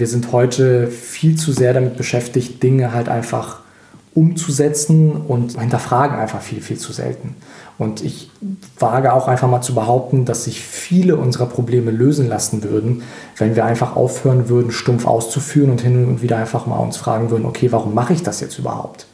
Wir 0.00 0.06
sind 0.06 0.32
heute 0.32 0.86
viel 0.86 1.36
zu 1.36 1.52
sehr 1.52 1.74
damit 1.74 1.98
beschäftigt, 1.98 2.62
Dinge 2.62 2.94
halt 2.94 3.10
einfach 3.10 3.60
umzusetzen 4.14 5.12
und 5.12 5.60
hinterfragen 5.60 6.18
einfach 6.18 6.40
viel, 6.40 6.62
viel 6.62 6.78
zu 6.78 6.94
selten. 6.94 7.36
Und 7.76 8.02
ich 8.02 8.30
wage 8.78 9.12
auch 9.12 9.28
einfach 9.28 9.48
mal 9.48 9.60
zu 9.60 9.74
behaupten, 9.74 10.24
dass 10.24 10.44
sich 10.44 10.62
viele 10.62 11.16
unserer 11.16 11.44
Probleme 11.44 11.90
lösen 11.90 12.28
lassen 12.28 12.64
würden, 12.64 13.02
wenn 13.36 13.56
wir 13.56 13.66
einfach 13.66 13.94
aufhören 13.94 14.48
würden, 14.48 14.70
stumpf 14.70 15.06
auszuführen 15.06 15.70
und 15.70 15.82
hin 15.82 16.06
und 16.06 16.22
wieder 16.22 16.38
einfach 16.38 16.64
mal 16.64 16.78
uns 16.78 16.96
fragen 16.96 17.30
würden, 17.30 17.44
okay, 17.44 17.70
warum 17.70 17.94
mache 17.94 18.14
ich 18.14 18.22
das 18.22 18.40
jetzt 18.40 18.58
überhaupt? 18.58 19.06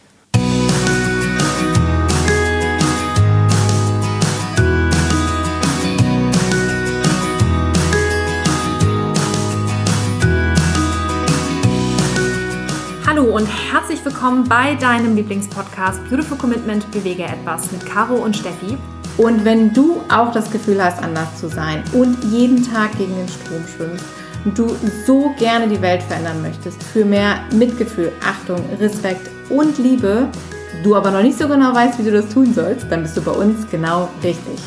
Und 13.46 13.72
herzlich 13.72 14.04
willkommen 14.04 14.48
bei 14.48 14.74
deinem 14.74 15.14
Lieblingspodcast 15.14 16.02
Beautiful 16.08 16.36
Commitment 16.36 16.90
Bewege 16.90 17.22
etwas 17.22 17.70
mit 17.70 17.86
Caro 17.86 18.14
und 18.16 18.36
Steffi. 18.36 18.76
Und 19.18 19.44
wenn 19.44 19.72
du 19.72 20.00
auch 20.08 20.32
das 20.32 20.50
Gefühl 20.50 20.82
hast, 20.82 21.00
anders 21.00 21.36
zu 21.38 21.48
sein 21.48 21.84
und 21.92 22.16
jeden 22.24 22.64
Tag 22.68 22.98
gegen 22.98 23.14
den 23.14 23.28
Strom 23.28 23.64
schwimmst 23.68 24.04
und 24.44 24.58
du 24.58 24.76
so 25.06 25.32
gerne 25.38 25.68
die 25.68 25.80
Welt 25.80 26.02
verändern 26.02 26.42
möchtest 26.42 26.82
für 26.82 27.04
mehr 27.04 27.38
Mitgefühl, 27.52 28.10
Achtung, 28.24 28.64
Respekt 28.80 29.30
und 29.48 29.78
Liebe, 29.78 30.28
du 30.82 30.96
aber 30.96 31.12
noch 31.12 31.22
nicht 31.22 31.38
so 31.38 31.46
genau 31.46 31.72
weißt, 31.72 32.00
wie 32.00 32.04
du 32.04 32.10
das 32.10 32.28
tun 32.28 32.52
sollst, 32.52 32.90
dann 32.90 33.02
bist 33.02 33.16
du 33.16 33.22
bei 33.22 33.32
uns 33.32 33.70
genau 33.70 34.08
richtig. 34.24 34.58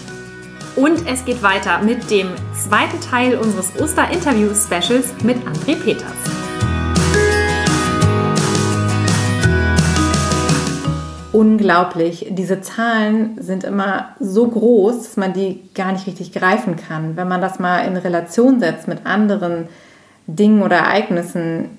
Und 0.78 1.06
es 1.06 1.26
geht 1.26 1.44
weiter 1.44 1.80
mit 1.84 2.10
dem 2.10 2.30
zweiten 2.54 3.02
Teil 3.02 3.36
unseres 3.36 3.74
Oster-Interview-Specials 3.78 5.16
mit 5.24 5.38
André 5.46 5.76
Peters. 5.76 6.14
Unglaublich. 11.32 12.28
Diese 12.32 12.62
Zahlen 12.62 13.38
sind 13.40 13.64
immer 13.64 14.10
so 14.20 14.48
groß, 14.48 15.04
dass 15.04 15.18
man 15.18 15.34
die 15.34 15.62
gar 15.76 15.92
nicht 15.92 16.08
richtig 16.08 16.32
greifen 16.32 16.76
kann. 16.76 17.16
Wenn 17.16 17.28
man 17.28 17.42
das 17.42 17.60
mal 17.60 17.80
in 17.82 17.98
Relation 17.98 18.60
setzt 18.60 18.88
mit 18.88 19.06
anderen 19.06 19.68
Dingen 20.28 20.62
oder 20.62 20.78
Ereignissen, 20.78 21.78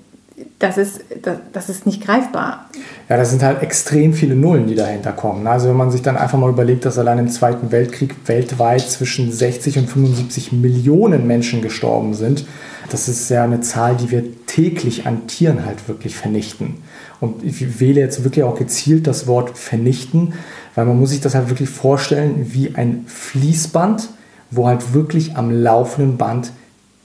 das 0.59 0.79
ist, 0.79 1.05
das, 1.23 1.39
das 1.53 1.69
ist 1.69 1.87
nicht 1.87 2.05
greifbar. 2.05 2.67
Ja, 3.09 3.17
das 3.17 3.31
sind 3.31 3.43
halt 3.43 3.63
extrem 3.63 4.15
viele 4.15 4.35
Nullen, 4.35 4.67
die 4.67 4.75
dahinter 4.75 5.13
kommen. 5.13 5.47
Also 5.47 5.69
wenn 5.69 5.77
man 5.77 5.91
sich 5.91 6.03
dann 6.03 6.17
einfach 6.17 6.39
mal 6.39 6.51
überlegt, 6.51 6.85
dass 6.85 6.99
allein 6.99 7.19
im 7.19 7.29
Zweiten 7.29 7.73
Weltkrieg 7.73 8.17
weltweit 8.27 8.83
zwischen 8.83 9.33
60 9.33 9.79
und 9.79 9.89
75 9.89 10.53
Millionen 10.53 11.27
Menschen 11.27 11.61
gestorben 11.61 12.15
sind, 12.15 12.47
das 12.91 13.09
ist 13.09 13.29
ja 13.29 13.45
eine 13.45 13.61
Zahl, 13.61 13.97
die 13.97 14.11
wir 14.11 14.25
täglich 14.47 15.07
an 15.07 15.27
Tieren 15.27 15.65
halt 15.65 15.89
wirklich 15.89 16.17
vernichten. 16.17 16.77
Und 17.21 17.45
ich 17.45 17.81
wähle 17.81 18.01
jetzt 18.01 18.25
wirklich 18.25 18.45
auch 18.45 18.59
gezielt 18.59 19.07
das 19.07 19.27
Wort 19.27 19.59
vernichten, 19.59 20.33
weil 20.75 20.87
man 20.87 20.99
muss 20.99 21.11
sich 21.11 21.21
das 21.21 21.35
halt 21.35 21.51
wirklich 21.51 21.69
vorstellen 21.69 22.47
wie 22.53 22.75
ein 22.75 23.05
Fließband, 23.07 24.09
wo 24.51 24.67
halt 24.67 24.95
wirklich 24.95 25.37
am 25.37 25.51
laufenden 25.51 26.17
Band 26.17 26.53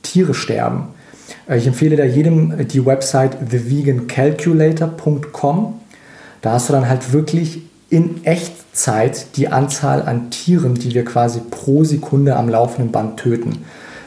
Tiere 0.02 0.33
sterben. 0.33 0.88
Äh, 1.47 1.57
ich 1.57 1.67
empfehle 1.67 1.97
da 1.97 2.05
jedem 2.05 2.66
die 2.67 2.85
Website 2.85 3.49
thevegancalculator.com. 3.49 5.73
Da 6.41 6.52
hast 6.52 6.69
du 6.69 6.73
dann 6.73 6.88
halt 6.88 7.11
wirklich 7.11 7.63
in 7.89 8.23
Echtzeit 8.23 9.35
die 9.35 9.50
Anzahl 9.50 10.03
an 10.03 10.31
Tieren, 10.31 10.75
die 10.75 10.94
wir 10.94 11.03
quasi 11.05 11.39
pro 11.39 11.83
Sekunde 11.83 12.35
am 12.35 12.50
laufenden 12.50 12.91
Band 12.91 13.17
töten. 13.17 13.66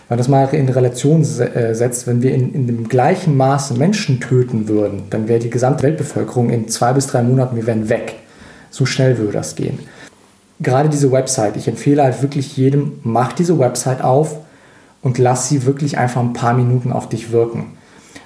Wenn 0.09 0.17
man 0.17 0.19
das 0.19 0.29
mal 0.29 0.49
in 0.55 0.69
Relation 0.71 1.21
äh, 1.21 1.75
setzt, 1.75 2.07
wenn 2.07 2.23
wir 2.23 2.33
in, 2.33 2.55
in 2.55 2.67
dem 2.67 2.89
gleichen 2.89 3.37
Maße 3.37 3.75
Menschen 3.75 4.21
töten 4.21 4.67
würden, 4.67 5.03
dann 5.11 5.29
wäre 5.29 5.39
die 5.39 5.51
gesamte 5.51 5.83
Weltbevölkerung 5.83 6.49
in 6.49 6.69
zwei 6.69 6.95
bis 6.95 7.09
drei 7.09 7.23
Monaten, 7.23 7.57
wir 7.57 7.67
wären 7.67 7.91
weg. 7.91 8.15
So 8.71 8.87
schnell 8.87 9.19
würde 9.19 9.33
das 9.33 9.55
gehen. 9.55 9.79
Gerade 10.61 10.89
diese 10.89 11.13
Website, 11.13 11.57
ich 11.59 11.69
empfehle 11.69 12.03
halt 12.03 12.23
wirklich 12.23 12.57
jedem, 12.57 13.01
mach 13.03 13.35
diese 13.35 13.59
Website 13.59 14.03
auf 14.03 14.37
und 15.03 15.19
lass 15.19 15.49
sie 15.49 15.67
wirklich 15.67 15.99
einfach 15.99 16.23
ein 16.23 16.33
paar 16.33 16.55
Minuten 16.55 16.91
auf 16.91 17.11
dich 17.11 17.31
wirken. 17.31 17.77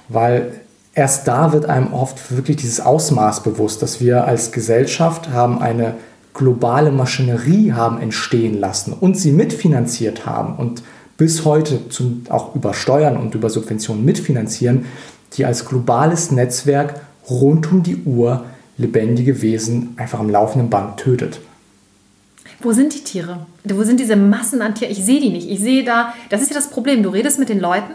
Weil 0.07 0.53
erst 0.95 1.27
da 1.27 1.51
wird 1.51 1.65
einem 1.65 1.93
oft 1.93 2.35
wirklich 2.35 2.57
dieses 2.57 2.79
Ausmaß 2.79 3.43
bewusst, 3.43 3.81
dass 3.81 3.99
wir 3.99 4.25
als 4.25 4.53
Gesellschaft 4.53 5.31
haben 5.31 5.61
eine 5.61 5.95
globale 6.33 6.91
Maschinerie 6.91 7.73
haben 7.73 7.99
entstehen 8.01 8.57
lassen 8.57 8.93
und 8.93 9.17
sie 9.17 9.31
mitfinanziert 9.31 10.25
haben 10.25 10.55
und 10.55 10.81
bis 11.17 11.45
heute 11.45 11.89
zum, 11.89 12.23
auch 12.29 12.55
über 12.55 12.73
Steuern 12.73 13.17
und 13.17 13.35
über 13.35 13.49
Subventionen 13.49 14.03
mitfinanzieren, 14.03 14.85
die 15.33 15.45
als 15.45 15.65
globales 15.65 16.31
Netzwerk 16.31 17.01
rund 17.29 17.71
um 17.71 17.83
die 17.83 17.97
Uhr 18.03 18.45
lebendige 18.77 19.41
Wesen 19.41 19.93
einfach 19.97 20.19
am 20.19 20.29
laufenden 20.29 20.69
Band 20.69 20.97
tötet. 20.97 21.39
Wo 22.59 22.71
sind 22.71 22.93
die 22.93 23.03
Tiere? 23.03 23.45
Wo 23.65 23.83
sind 23.83 23.99
diese 23.99 24.15
Massen 24.15 24.61
an 24.61 24.73
Tieren? 24.73 24.91
Ich 24.91 25.03
sehe 25.03 25.19
die 25.19 25.29
nicht. 25.29 25.49
Ich 25.49 25.59
sehe 25.59 25.83
da, 25.83 26.13
das 26.29 26.41
ist 26.41 26.49
ja 26.49 26.55
das 26.55 26.69
Problem. 26.69 27.03
Du 27.03 27.09
redest 27.09 27.37
mit 27.37 27.49
den 27.49 27.59
Leuten 27.59 27.93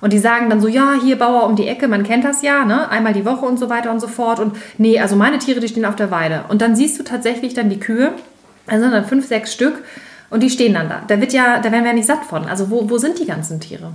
und 0.00 0.12
die 0.12 0.18
sagen 0.18 0.50
dann 0.50 0.60
so, 0.60 0.68
ja, 0.68 0.94
hier 1.02 1.16
Bauer 1.16 1.46
um 1.46 1.56
die 1.56 1.66
Ecke, 1.66 1.88
man 1.88 2.02
kennt 2.02 2.24
das 2.24 2.42
ja, 2.42 2.64
ne? 2.64 2.90
einmal 2.90 3.14
die 3.14 3.24
Woche 3.24 3.46
und 3.46 3.58
so 3.58 3.70
weiter 3.70 3.90
und 3.90 4.00
so 4.00 4.08
fort. 4.08 4.40
Und 4.40 4.56
nee, 4.76 4.98
also 5.00 5.16
meine 5.16 5.38
Tiere, 5.38 5.60
die 5.60 5.68
stehen 5.68 5.84
auf 5.84 5.96
der 5.96 6.10
Weide. 6.10 6.44
Und 6.48 6.60
dann 6.60 6.76
siehst 6.76 6.98
du 6.98 7.04
tatsächlich 7.04 7.54
dann 7.54 7.70
die 7.70 7.80
Kühe, 7.80 8.12
also 8.66 8.90
dann 8.90 9.04
fünf, 9.06 9.26
sechs 9.26 9.52
Stück 9.52 9.82
und 10.32 10.42
die 10.42 10.50
stehen 10.50 10.74
dann 10.74 10.88
da. 10.88 11.02
Da, 11.06 11.20
wird 11.20 11.32
ja, 11.32 11.58
da 11.58 11.70
werden 11.70 11.84
wir 11.84 11.90
ja 11.90 11.94
nicht 11.94 12.06
satt 12.06 12.24
von. 12.24 12.46
Also 12.46 12.70
wo, 12.70 12.88
wo 12.88 12.96
sind 12.96 13.18
die 13.18 13.26
ganzen 13.26 13.60
Tiere? 13.60 13.92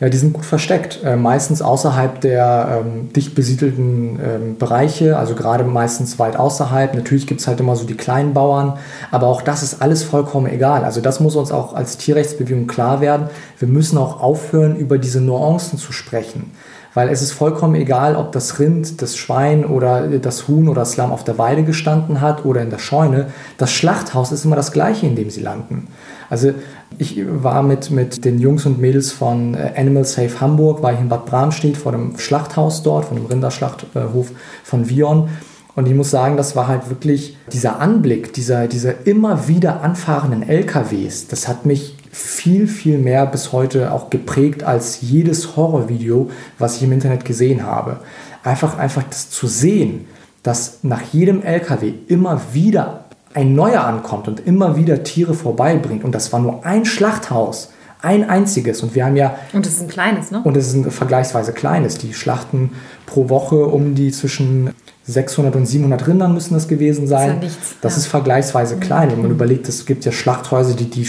Ja, 0.00 0.08
die 0.08 0.16
sind 0.16 0.32
gut 0.32 0.46
versteckt, 0.46 1.00
äh, 1.04 1.14
meistens 1.14 1.60
außerhalb 1.60 2.22
der 2.22 2.82
ähm, 2.84 3.12
dicht 3.12 3.34
besiedelten 3.34 4.18
ähm, 4.18 4.56
Bereiche, 4.58 5.18
also 5.18 5.34
gerade 5.34 5.62
meistens 5.62 6.18
weit 6.18 6.36
außerhalb. 6.36 6.94
Natürlich 6.94 7.26
gibt 7.26 7.40
es 7.40 7.46
halt 7.46 7.60
immer 7.60 7.76
so 7.76 7.86
die 7.86 7.94
kleinen 7.94 8.32
Bauern, 8.32 8.78
aber 9.10 9.26
auch 9.26 9.42
das 9.42 9.62
ist 9.62 9.82
alles 9.82 10.02
vollkommen 10.02 10.50
egal. 10.50 10.84
Also 10.84 11.02
das 11.02 11.20
muss 11.20 11.36
uns 11.36 11.52
auch 11.52 11.74
als 11.74 11.98
Tierrechtsbewegung 11.98 12.66
klar 12.66 13.02
werden. 13.02 13.28
Wir 13.58 13.68
müssen 13.68 13.98
auch 13.98 14.20
aufhören, 14.20 14.74
über 14.76 14.96
diese 14.96 15.20
Nuancen 15.20 15.78
zu 15.78 15.92
sprechen. 15.92 16.50
Weil 16.94 17.08
es 17.08 17.22
ist 17.22 17.32
vollkommen 17.32 17.76
egal, 17.76 18.16
ob 18.16 18.32
das 18.32 18.58
Rind, 18.58 19.00
das 19.00 19.16
Schwein 19.16 19.64
oder 19.64 20.08
das 20.08 20.48
Huhn 20.48 20.68
oder 20.68 20.80
das 20.80 20.96
Lamm 20.96 21.12
auf 21.12 21.22
der 21.22 21.38
Weide 21.38 21.62
gestanden 21.62 22.20
hat 22.20 22.44
oder 22.44 22.62
in 22.62 22.70
der 22.70 22.78
Scheune. 22.78 23.26
Das 23.58 23.72
Schlachthaus 23.72 24.32
ist 24.32 24.44
immer 24.44 24.56
das 24.56 24.72
gleiche, 24.72 25.06
in 25.06 25.14
dem 25.14 25.30
sie 25.30 25.40
landen. 25.40 25.86
Also 26.28 26.52
ich 26.98 27.22
war 27.26 27.62
mit, 27.62 27.90
mit 27.90 28.24
den 28.24 28.38
Jungs 28.38 28.66
und 28.66 28.80
Mädels 28.80 29.12
von 29.12 29.54
äh, 29.54 29.72
Animal 29.76 30.04
Safe 30.04 30.40
Hamburg, 30.40 30.82
war 30.82 30.92
ich 30.92 31.00
in 31.00 31.08
Bad 31.08 31.26
Bramstedt 31.26 31.76
vor 31.76 31.92
dem 31.92 32.18
Schlachthaus 32.18 32.82
dort, 32.82 33.06
von 33.06 33.16
dem 33.16 33.26
Rinderschlachthof 33.26 34.32
von 34.64 34.88
Vion. 34.88 35.28
Und 35.76 35.86
ich 35.86 35.94
muss 35.94 36.10
sagen, 36.10 36.36
das 36.36 36.56
war 36.56 36.68
halt 36.68 36.90
wirklich 36.90 37.36
dieser 37.52 37.80
Anblick, 37.80 38.32
dieser, 38.32 38.66
dieser 38.66 39.06
immer 39.06 39.48
wieder 39.48 39.82
anfahrenden 39.82 40.48
LKWs, 40.48 41.28
das 41.28 41.46
hat 41.46 41.64
mich 41.64 41.96
viel, 42.10 42.66
viel 42.66 42.98
mehr 42.98 43.26
bis 43.26 43.52
heute 43.52 43.92
auch 43.92 44.10
geprägt 44.10 44.64
als 44.64 45.00
jedes 45.00 45.56
Horrorvideo, 45.56 46.30
was 46.58 46.76
ich 46.76 46.82
im 46.82 46.92
Internet 46.92 47.24
gesehen 47.24 47.64
habe. 47.64 48.00
Einfach, 48.42 48.78
einfach 48.78 49.04
das 49.04 49.30
zu 49.30 49.46
sehen, 49.46 50.06
dass 50.42 50.78
nach 50.82 51.02
jedem 51.12 51.42
LKW 51.42 51.92
immer 52.08 52.40
wieder 52.52 53.04
ein 53.34 53.54
neuer 53.54 53.84
ankommt 53.84 54.26
und 54.26 54.40
immer 54.46 54.76
wieder 54.76 55.04
Tiere 55.04 55.34
vorbeibringt. 55.34 56.02
Und 56.02 56.14
das 56.14 56.32
war 56.32 56.40
nur 56.40 56.64
ein 56.66 56.84
Schlachthaus, 56.84 57.70
ein 58.02 58.28
einziges. 58.28 58.82
Und 58.82 58.94
wir 58.94 59.04
haben 59.04 59.16
ja. 59.16 59.36
Und 59.52 59.66
es 59.66 59.74
ist 59.74 59.82
ein 59.82 59.88
kleines, 59.88 60.30
ne? 60.30 60.40
Und 60.42 60.56
es 60.56 60.68
ist 60.68 60.74
ein 60.74 60.90
vergleichsweise 60.90 61.52
kleines. 61.52 61.98
Die 61.98 62.14
schlachten 62.14 62.72
pro 63.06 63.28
Woche 63.28 63.66
um 63.66 63.94
die 63.94 64.10
zwischen 64.10 64.70
600 65.04 65.54
und 65.54 65.66
700 65.66 66.06
Rindern 66.06 66.34
müssen 66.34 66.54
das 66.54 66.66
gewesen 66.66 67.06
sein. 67.06 67.40
Das 67.40 67.50
ist, 67.50 67.58
ja 67.58 67.64
nichts, 67.64 67.76
das 67.80 67.92
ja. 67.92 67.98
ist 67.98 68.06
vergleichsweise 68.06 68.76
klein. 68.78 69.10
Wenn 69.10 69.18
man 69.18 69.28
mhm. 69.28 69.36
überlegt, 69.36 69.68
es 69.68 69.86
gibt 69.86 70.04
ja 70.04 70.12
Schlachthäuser, 70.12 70.74
die, 70.74 70.90
die 70.90 71.06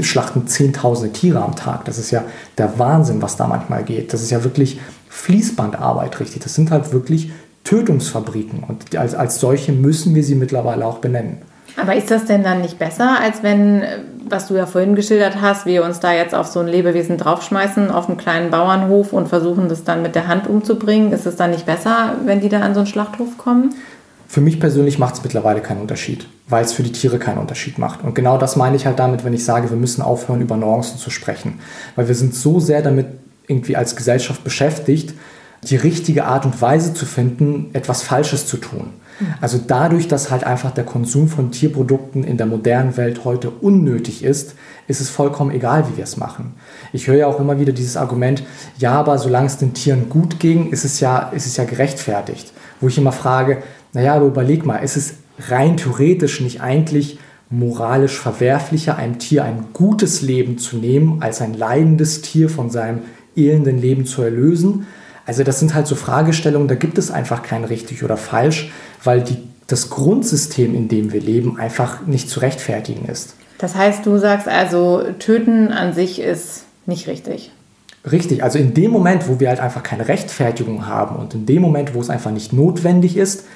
schlachten 0.00 0.46
zehntausende 0.46 1.12
Tiere 1.12 1.42
am 1.42 1.56
Tag. 1.56 1.84
Das 1.84 1.98
ist 1.98 2.10
ja 2.10 2.24
der 2.58 2.78
Wahnsinn, 2.78 3.22
was 3.22 3.36
da 3.36 3.46
manchmal 3.46 3.84
geht. 3.84 4.12
Das 4.12 4.22
ist 4.22 4.30
ja 4.30 4.44
wirklich 4.44 4.80
Fließbandarbeit, 5.08 6.20
richtig. 6.20 6.42
Das 6.42 6.54
sind 6.54 6.70
halt 6.70 6.92
wirklich 6.92 7.30
Tötungsfabriken 7.64 8.62
und 8.62 8.96
als, 8.96 9.14
als 9.14 9.40
solche 9.40 9.72
müssen 9.72 10.14
wir 10.14 10.22
sie 10.22 10.36
mittlerweile 10.36 10.86
auch 10.86 10.98
benennen. 10.98 11.38
Aber 11.76 11.94
ist 11.94 12.10
das 12.10 12.24
denn 12.24 12.42
dann 12.42 12.62
nicht 12.62 12.78
besser, 12.78 13.18
als 13.20 13.42
wenn, 13.42 13.82
was 14.26 14.46
du 14.48 14.54
ja 14.54 14.66
vorhin 14.66 14.94
geschildert 14.94 15.40
hast, 15.42 15.66
wir 15.66 15.84
uns 15.84 16.00
da 16.00 16.12
jetzt 16.12 16.34
auf 16.34 16.46
so 16.46 16.60
ein 16.60 16.68
Lebewesen 16.68 17.18
draufschmeißen, 17.18 17.90
auf 17.90 18.08
einen 18.08 18.16
kleinen 18.16 18.50
Bauernhof 18.50 19.12
und 19.12 19.28
versuchen, 19.28 19.68
das 19.68 19.84
dann 19.84 20.00
mit 20.00 20.14
der 20.14 20.28
Hand 20.28 20.46
umzubringen? 20.46 21.12
Ist 21.12 21.26
es 21.26 21.36
dann 21.36 21.50
nicht 21.50 21.66
besser, 21.66 22.14
wenn 22.24 22.40
die 22.40 22.48
da 22.48 22.60
an 22.60 22.72
so 22.72 22.80
einen 22.80 22.86
Schlachthof 22.86 23.36
kommen? 23.36 23.74
Für 24.28 24.40
mich 24.40 24.58
persönlich 24.58 24.98
macht 24.98 25.14
es 25.14 25.22
mittlerweile 25.22 25.60
keinen 25.60 25.80
Unterschied, 25.80 26.26
weil 26.48 26.64
es 26.64 26.72
für 26.72 26.82
die 26.82 26.92
Tiere 26.92 27.18
keinen 27.18 27.38
Unterschied 27.38 27.78
macht. 27.78 28.02
Und 28.02 28.14
genau 28.14 28.38
das 28.38 28.56
meine 28.56 28.76
ich 28.76 28.86
halt 28.86 28.98
damit, 28.98 29.24
wenn 29.24 29.34
ich 29.34 29.44
sage, 29.44 29.70
wir 29.70 29.76
müssen 29.76 30.02
aufhören, 30.02 30.40
über 30.40 30.56
Nuancen 30.56 30.98
zu 30.98 31.10
sprechen. 31.10 31.60
Weil 31.94 32.08
wir 32.08 32.14
sind 32.14 32.34
so 32.34 32.58
sehr 32.58 32.82
damit 32.82 33.06
irgendwie 33.46 33.76
als 33.76 33.94
Gesellschaft 33.94 34.42
beschäftigt, 34.42 35.14
die 35.62 35.76
richtige 35.76 36.24
Art 36.24 36.44
und 36.44 36.60
Weise 36.60 36.94
zu 36.94 37.06
finden, 37.06 37.70
etwas 37.72 38.02
Falsches 38.02 38.46
zu 38.46 38.56
tun. 38.56 38.90
Also 39.40 39.58
dadurch, 39.64 40.08
dass 40.08 40.30
halt 40.30 40.44
einfach 40.44 40.72
der 40.72 40.84
Konsum 40.84 41.28
von 41.28 41.50
Tierprodukten 41.50 42.22
in 42.22 42.36
der 42.36 42.46
modernen 42.46 42.96
Welt 42.96 43.24
heute 43.24 43.48
unnötig 43.48 44.22
ist, 44.22 44.54
ist 44.88 45.00
es 45.00 45.08
vollkommen 45.08 45.50
egal, 45.50 45.88
wie 45.88 45.96
wir 45.96 46.04
es 46.04 46.18
machen. 46.18 46.54
Ich 46.92 47.06
höre 47.06 47.16
ja 47.16 47.26
auch 47.26 47.40
immer 47.40 47.58
wieder 47.58 47.72
dieses 47.72 47.96
Argument, 47.96 48.42
ja, 48.78 48.92
aber 48.92 49.18
solange 49.18 49.46
es 49.46 49.56
den 49.56 49.72
Tieren 49.72 50.10
gut 50.10 50.38
ging, 50.38 50.70
ist 50.70 50.84
es 50.84 51.00
ja, 51.00 51.30
ist 51.30 51.46
es 51.46 51.56
ja 51.56 51.64
gerechtfertigt. 51.64 52.52
Wo 52.80 52.88
ich 52.88 52.98
immer 52.98 53.12
frage, 53.12 53.62
naja, 53.96 54.12
aber 54.12 54.26
überleg 54.26 54.66
mal, 54.66 54.76
ist 54.76 54.98
es 54.98 55.14
rein 55.48 55.78
theoretisch 55.78 56.42
nicht 56.42 56.60
eigentlich 56.60 57.18
moralisch 57.48 58.18
verwerflicher, 58.18 58.98
einem 58.98 59.18
Tier 59.18 59.42
ein 59.42 59.68
gutes 59.72 60.20
Leben 60.20 60.58
zu 60.58 60.76
nehmen, 60.76 61.22
als 61.22 61.40
ein 61.40 61.54
leidendes 61.54 62.20
Tier 62.20 62.50
von 62.50 62.68
seinem 62.68 62.98
elenden 63.34 63.80
Leben 63.80 64.04
zu 64.04 64.20
erlösen? 64.20 64.86
Also 65.24 65.44
das 65.44 65.60
sind 65.60 65.74
halt 65.74 65.86
so 65.86 65.94
Fragestellungen, 65.94 66.68
da 66.68 66.74
gibt 66.74 66.98
es 66.98 67.10
einfach 67.10 67.42
kein 67.42 67.64
richtig 67.64 68.04
oder 68.04 68.18
falsch, 68.18 68.70
weil 69.02 69.22
die, 69.22 69.38
das 69.66 69.88
Grundsystem, 69.88 70.74
in 70.74 70.88
dem 70.88 71.14
wir 71.14 71.22
leben, 71.22 71.58
einfach 71.58 72.06
nicht 72.06 72.28
zu 72.28 72.40
rechtfertigen 72.40 73.06
ist. 73.06 73.34
Das 73.56 73.76
heißt, 73.76 74.04
du 74.04 74.18
sagst 74.18 74.46
also, 74.46 75.04
töten 75.18 75.68
an 75.68 75.94
sich 75.94 76.20
ist 76.20 76.64
nicht 76.84 77.08
richtig. 77.08 77.50
Richtig, 78.12 78.44
also 78.44 78.58
in 78.58 78.74
dem 78.74 78.90
Moment, 78.90 79.26
wo 79.26 79.40
wir 79.40 79.48
halt 79.48 79.60
einfach 79.60 79.82
keine 79.82 80.06
Rechtfertigung 80.06 80.86
haben 80.86 81.16
und 81.16 81.32
in 81.32 81.46
dem 81.46 81.62
Moment, 81.62 81.94
wo 81.94 82.00
es 82.02 82.10
einfach 82.10 82.30
nicht 82.30 82.52
notwendig 82.52 83.16
ist, 83.16 83.46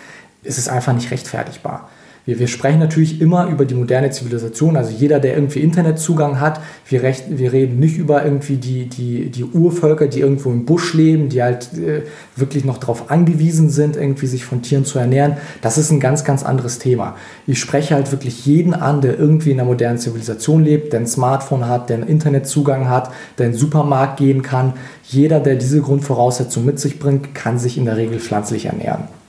ist 0.42 0.58
es 0.58 0.68
einfach 0.68 0.92
nicht 0.92 1.10
rechtfertigbar. 1.10 1.88
Wir, 2.26 2.38
wir 2.38 2.48
sprechen 2.48 2.78
natürlich 2.78 3.20
immer 3.20 3.46
über 3.48 3.64
die 3.64 3.74
moderne 3.74 4.10
Zivilisation, 4.10 4.76
also 4.76 4.90
jeder, 4.90 5.20
der 5.20 5.34
irgendwie 5.34 5.60
Internetzugang 5.60 6.38
hat. 6.38 6.60
Wir, 6.86 7.02
recht, 7.02 7.24
wir 7.28 7.52
reden 7.52 7.80
nicht 7.80 7.96
über 7.96 8.24
irgendwie 8.24 8.56
die, 8.56 8.86
die, 8.88 9.30
die 9.30 9.44
Urvölker, 9.44 10.06
die 10.06 10.20
irgendwo 10.20 10.50
im 10.50 10.66
Busch 10.66 10.92
leben, 10.94 11.30
die 11.30 11.42
halt 11.42 11.72
äh, 11.78 12.02
wirklich 12.36 12.64
noch 12.64 12.78
darauf 12.78 13.10
angewiesen 13.10 13.70
sind, 13.70 13.96
irgendwie 13.96 14.26
sich 14.26 14.44
von 14.44 14.60
Tieren 14.62 14.84
zu 14.84 14.98
ernähren. 14.98 15.38
Das 15.62 15.78
ist 15.78 15.90
ein 15.90 15.98
ganz, 15.98 16.22
ganz 16.22 16.42
anderes 16.42 16.78
Thema. 16.78 17.16
Ich 17.46 17.58
spreche 17.58 17.94
halt 17.94 18.12
wirklich 18.12 18.44
jeden 18.44 18.74
an, 18.74 19.00
der 19.00 19.18
irgendwie 19.18 19.52
in 19.52 19.56
der 19.56 19.66
modernen 19.66 19.98
Zivilisation 19.98 20.62
lebt, 20.62 20.92
der 20.92 21.00
ein 21.00 21.06
Smartphone 21.06 21.66
hat, 21.66 21.88
der 21.88 21.96
einen 21.96 22.08
Internetzugang 22.08 22.88
hat, 22.88 23.10
der 23.38 23.46
in 23.46 23.52
den 23.52 23.58
Supermarkt 23.58 24.18
gehen 24.18 24.42
kann. 24.42 24.74
Jeder, 25.04 25.40
der 25.40 25.56
diese 25.56 25.80
Grundvoraussetzungen 25.80 26.66
mit 26.66 26.78
sich 26.78 26.98
bringt, 26.98 27.34
kann 27.34 27.58
sich 27.58 27.78
in 27.78 27.86
der 27.86 27.96
Regel 27.96 28.20
pflanzlich 28.20 28.66
ernähren. 28.66 29.19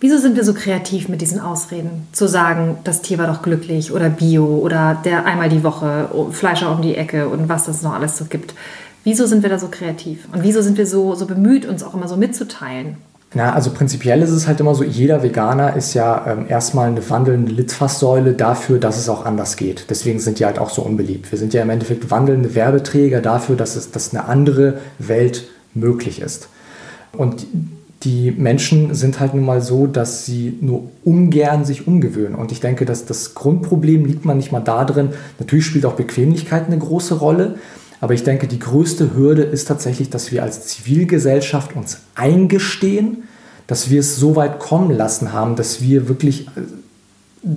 Wieso 0.00 0.18
sind 0.18 0.36
wir 0.36 0.44
so 0.44 0.54
kreativ 0.54 1.08
mit 1.08 1.20
diesen 1.20 1.40
Ausreden? 1.40 2.06
Zu 2.12 2.28
sagen, 2.28 2.78
das 2.84 3.02
Tier 3.02 3.18
war 3.18 3.26
doch 3.26 3.42
glücklich 3.42 3.92
oder 3.92 4.08
Bio 4.08 4.46
oder 4.46 4.96
der 5.04 5.26
einmal 5.26 5.48
die 5.48 5.64
Woche, 5.64 6.08
Fleischer 6.30 6.70
um 6.70 6.82
die 6.82 6.94
Ecke 6.94 7.28
und 7.28 7.48
was 7.48 7.66
es 7.66 7.82
noch 7.82 7.94
alles 7.94 8.16
so 8.16 8.26
gibt. 8.26 8.54
Wieso 9.02 9.26
sind 9.26 9.42
wir 9.42 9.50
da 9.50 9.58
so 9.58 9.68
kreativ? 9.68 10.28
Und 10.32 10.44
wieso 10.44 10.62
sind 10.62 10.78
wir 10.78 10.86
so, 10.86 11.14
so 11.14 11.26
bemüht, 11.26 11.66
uns 11.66 11.82
auch 11.82 11.94
immer 11.94 12.06
so 12.06 12.16
mitzuteilen? 12.16 12.96
Na, 13.34 13.52
also 13.52 13.70
prinzipiell 13.70 14.22
ist 14.22 14.30
es 14.30 14.46
halt 14.46 14.60
immer 14.60 14.74
so, 14.74 14.84
jeder 14.84 15.22
Veganer 15.22 15.76
ist 15.76 15.92
ja 15.94 16.26
ähm, 16.26 16.46
erstmal 16.48 16.88
eine 16.88 17.10
wandelnde 17.10 17.52
Litfaßsäule 17.52 18.32
dafür, 18.32 18.78
dass 18.78 18.96
es 18.96 19.08
auch 19.08 19.26
anders 19.26 19.56
geht. 19.56 19.86
Deswegen 19.90 20.18
sind 20.18 20.38
die 20.38 20.46
halt 20.46 20.58
auch 20.58 20.70
so 20.70 20.82
unbeliebt. 20.82 21.30
Wir 21.30 21.38
sind 21.38 21.52
ja 21.52 21.62
im 21.62 21.70
Endeffekt 21.70 22.10
wandelnde 22.10 22.54
Werbeträger 22.54 23.20
dafür, 23.20 23.56
dass, 23.56 23.76
es, 23.76 23.90
dass 23.90 24.14
eine 24.14 24.26
andere 24.26 24.78
Welt 24.98 25.48
möglich 25.74 26.22
ist. 26.22 26.48
Und 27.12 27.46
die 28.04 28.30
Menschen 28.30 28.94
sind 28.94 29.18
halt 29.18 29.34
nun 29.34 29.44
mal 29.44 29.60
so, 29.60 29.86
dass 29.86 30.24
sie 30.24 30.56
nur 30.60 30.84
ungern 31.04 31.64
sich 31.64 31.88
umgewöhnen. 31.88 32.36
Und 32.36 32.52
ich 32.52 32.60
denke, 32.60 32.84
dass 32.84 33.06
das 33.06 33.34
Grundproblem 33.34 34.04
liegt 34.04 34.24
man 34.24 34.36
nicht 34.36 34.52
mal 34.52 34.60
darin. 34.60 35.10
Natürlich 35.38 35.66
spielt 35.66 35.84
auch 35.84 35.94
Bequemlichkeit 35.94 36.66
eine 36.66 36.78
große 36.78 37.14
Rolle. 37.14 37.56
Aber 38.00 38.14
ich 38.14 38.22
denke, 38.22 38.46
die 38.46 38.60
größte 38.60 39.14
Hürde 39.16 39.42
ist 39.42 39.66
tatsächlich, 39.66 40.10
dass 40.10 40.30
wir 40.30 40.44
als 40.44 40.68
Zivilgesellschaft 40.68 41.74
uns 41.74 41.98
eingestehen, 42.14 43.24
dass 43.66 43.90
wir 43.90 44.00
es 44.00 44.16
so 44.16 44.36
weit 44.36 44.60
kommen 44.60 44.96
lassen 44.96 45.32
haben, 45.32 45.56
dass 45.56 45.82
wir 45.82 46.08
wirklich 46.08 46.46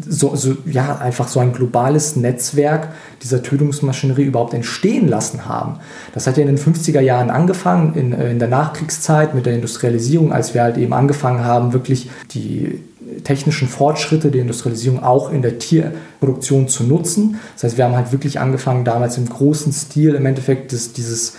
so, 0.07 0.35
so, 0.35 0.57
ja, 0.65 0.97
einfach 0.97 1.27
so 1.27 1.39
ein 1.39 1.53
globales 1.53 2.15
Netzwerk 2.15 2.89
dieser 3.23 3.41
Tötungsmaschinerie 3.41 4.23
überhaupt 4.23 4.53
entstehen 4.53 5.07
lassen 5.07 5.45
haben. 5.45 5.79
Das 6.13 6.27
hat 6.27 6.37
ja 6.37 6.43
in 6.43 6.55
den 6.55 6.57
50er 6.57 7.01
Jahren 7.01 7.29
angefangen, 7.29 7.95
in, 7.95 8.13
äh, 8.13 8.31
in 8.31 8.39
der 8.39 8.47
Nachkriegszeit 8.47 9.33
mit 9.33 9.45
der 9.45 9.53
Industrialisierung, 9.53 10.33
als 10.33 10.53
wir 10.53 10.61
halt 10.61 10.77
eben 10.77 10.93
angefangen 10.93 11.43
haben, 11.43 11.73
wirklich 11.73 12.09
die 12.31 12.81
technischen 13.23 13.67
Fortschritte 13.67 14.31
der 14.31 14.41
Industrialisierung 14.41 15.03
auch 15.03 15.31
in 15.31 15.41
der 15.41 15.59
Tierproduktion 15.59 16.67
zu 16.67 16.83
nutzen. 16.83 17.39
Das 17.55 17.63
heißt, 17.63 17.77
wir 17.77 17.85
haben 17.85 17.95
halt 17.95 18.11
wirklich 18.11 18.39
angefangen, 18.39 18.85
damals 18.85 19.17
im 19.17 19.27
großen 19.27 19.73
Stil 19.73 20.15
im 20.15 20.25
Endeffekt 20.25 20.73
das, 20.73 20.93
dieses 20.93 21.33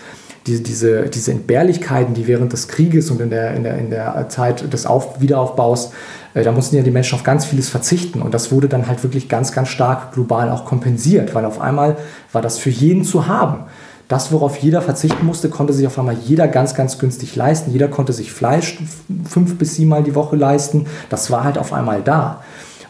diese, 0.47 0.63
diese, 0.63 1.09
diese 1.09 1.31
Entbehrlichkeiten, 1.31 2.15
die 2.15 2.27
während 2.27 2.53
des 2.53 2.69
Krieges 2.69 3.11
und 3.11 3.21
in 3.21 3.31
der, 3.31 3.55
in 3.55 3.63
der, 3.63 3.79
in 3.79 3.91
der 3.91 4.29
Zeit 4.29 4.73
des 4.73 4.87
Auf 4.87 5.21
Wiederaufbaus 5.21 5.93
da 6.35 6.53
mussten 6.53 6.77
ja 6.77 6.83
die 6.83 6.91
Menschen 6.91 7.15
auf 7.17 7.25
ganz 7.25 7.45
vieles 7.45 7.69
verzichten 7.69 8.23
und 8.23 8.33
das 8.33 8.51
wurde 8.51 8.69
dann 8.69 8.87
halt 8.87 9.03
wirklich 9.03 9.29
ganz, 9.29 9.53
ganz 9.53 9.69
stark 9.69 10.13
global 10.13 10.51
auch 10.51 10.65
kompensiert, 10.65 11.35
weil 11.35 11.45
auf 11.45 11.61
einmal 11.61 11.97
war 12.33 12.41
das 12.41 12.59
für 12.59 12.71
jeden 12.71 13.05
zu 13.05 13.27
haben. 13.27 13.65
Das, 14.09 14.31
worauf 14.31 14.57
jeder 14.59 14.83
verzichten 14.83 15.25
musste, 15.25 15.49
konnte 15.49 15.73
sich 15.73 15.87
auf 15.87 15.99
einmal 15.99 16.17
jeder 16.23 16.47
ganz, 16.47 16.75
ganz 16.75 16.99
günstig 16.99 17.35
leisten. 17.35 17.73
Jeder 17.73 17.89
konnte 17.89 18.13
sich 18.13 18.31
Fleisch 18.31 18.79
fünf 19.25 19.57
bis 19.57 19.77
siebenmal 19.77 20.03
die 20.03 20.15
Woche 20.15 20.37
leisten. 20.37 20.87
Das 21.09 21.31
war 21.31 21.45
halt 21.45 21.57
auf 21.57 21.73
einmal 21.73 22.03
da. 22.03 22.43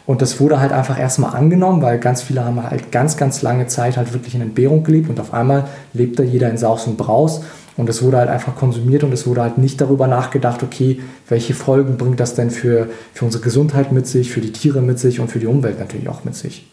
Und 0.05 0.21
das 0.21 0.41
wurde 0.41 0.59
halt 0.59 0.73
einfach 0.73 0.99
erstmal 0.99 1.33
angenommen, 1.33 1.81
weil 1.81 1.97
ganz 1.97 2.21
viele 2.21 2.43
haben 2.43 2.61
halt 2.61 2.91
ganz, 2.91 3.15
ganz 3.15 3.41
lange 3.41 3.67
Zeit 3.67 3.95
halt 3.95 4.13
wirklich 4.13 4.35
in 4.35 4.41
Entbehrung 4.41 4.83
gelebt 4.83 5.09
und 5.09 5.17
auf 5.19 5.33
einmal 5.33 5.65
lebt 5.93 6.19
da 6.19 6.23
jeder 6.23 6.49
in 6.49 6.57
Saus 6.57 6.87
und 6.87 6.97
Braus. 6.97 7.41
Und 7.75 7.89
es 7.89 8.03
wurde 8.03 8.17
halt 8.17 8.29
einfach 8.29 8.55
konsumiert 8.55 9.03
und 9.03 9.11
es 9.11 9.25
wurde 9.25 9.41
halt 9.41 9.57
nicht 9.57 9.81
darüber 9.81 10.07
nachgedacht, 10.07 10.61
okay, 10.63 11.01
welche 11.27 11.53
Folgen 11.53 11.97
bringt 11.97 12.19
das 12.19 12.35
denn 12.35 12.51
für, 12.51 12.89
für 13.13 13.25
unsere 13.25 13.43
Gesundheit 13.43 13.91
mit 13.91 14.07
sich, 14.07 14.31
für 14.31 14.41
die 14.41 14.51
Tiere 14.51 14.81
mit 14.81 14.99
sich 14.99 15.19
und 15.19 15.29
für 15.29 15.39
die 15.39 15.47
Umwelt 15.47 15.79
natürlich 15.79 16.07
auch 16.07 16.23
mit 16.23 16.35
sich. 16.35 16.67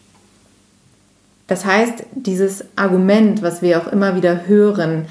Das 1.47 1.65
heißt, 1.65 2.03
dieses 2.15 2.63
Argument, 2.75 3.41
was 3.41 3.61
wir 3.61 3.81
auch 3.81 3.91
immer 3.91 4.15
wieder 4.15 4.47
hören, 4.47 5.05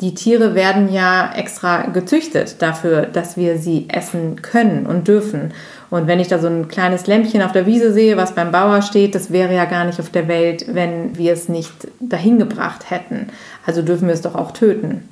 die 0.00 0.14
Tiere 0.14 0.54
werden 0.54 0.92
ja 0.92 1.32
extra 1.34 1.82
gezüchtet 1.82 2.62
dafür, 2.62 3.02
dass 3.02 3.36
wir 3.36 3.58
sie 3.58 3.86
essen 3.88 4.40
können 4.40 4.86
und 4.86 5.08
dürfen. 5.08 5.52
Und 5.90 6.06
wenn 6.06 6.20
ich 6.20 6.28
da 6.28 6.38
so 6.38 6.46
ein 6.46 6.68
kleines 6.68 7.06
Lämpchen 7.06 7.42
auf 7.42 7.52
der 7.52 7.66
Wiese 7.66 7.92
sehe, 7.92 8.16
was 8.16 8.34
beim 8.34 8.52
Bauer 8.52 8.80
steht, 8.80 9.14
das 9.14 9.30
wäre 9.30 9.54
ja 9.54 9.64
gar 9.64 9.84
nicht 9.84 10.00
auf 10.00 10.08
der 10.08 10.28
Welt, 10.28 10.66
wenn 10.72 11.18
wir 11.18 11.32
es 11.32 11.48
nicht 11.48 11.72
dahin 12.00 12.38
gebracht 12.38 12.90
hätten. 12.90 13.26
Also 13.66 13.82
dürfen 13.82 14.06
wir 14.06 14.14
es 14.14 14.22
doch 14.22 14.34
auch 14.34 14.52
töten. 14.52 15.08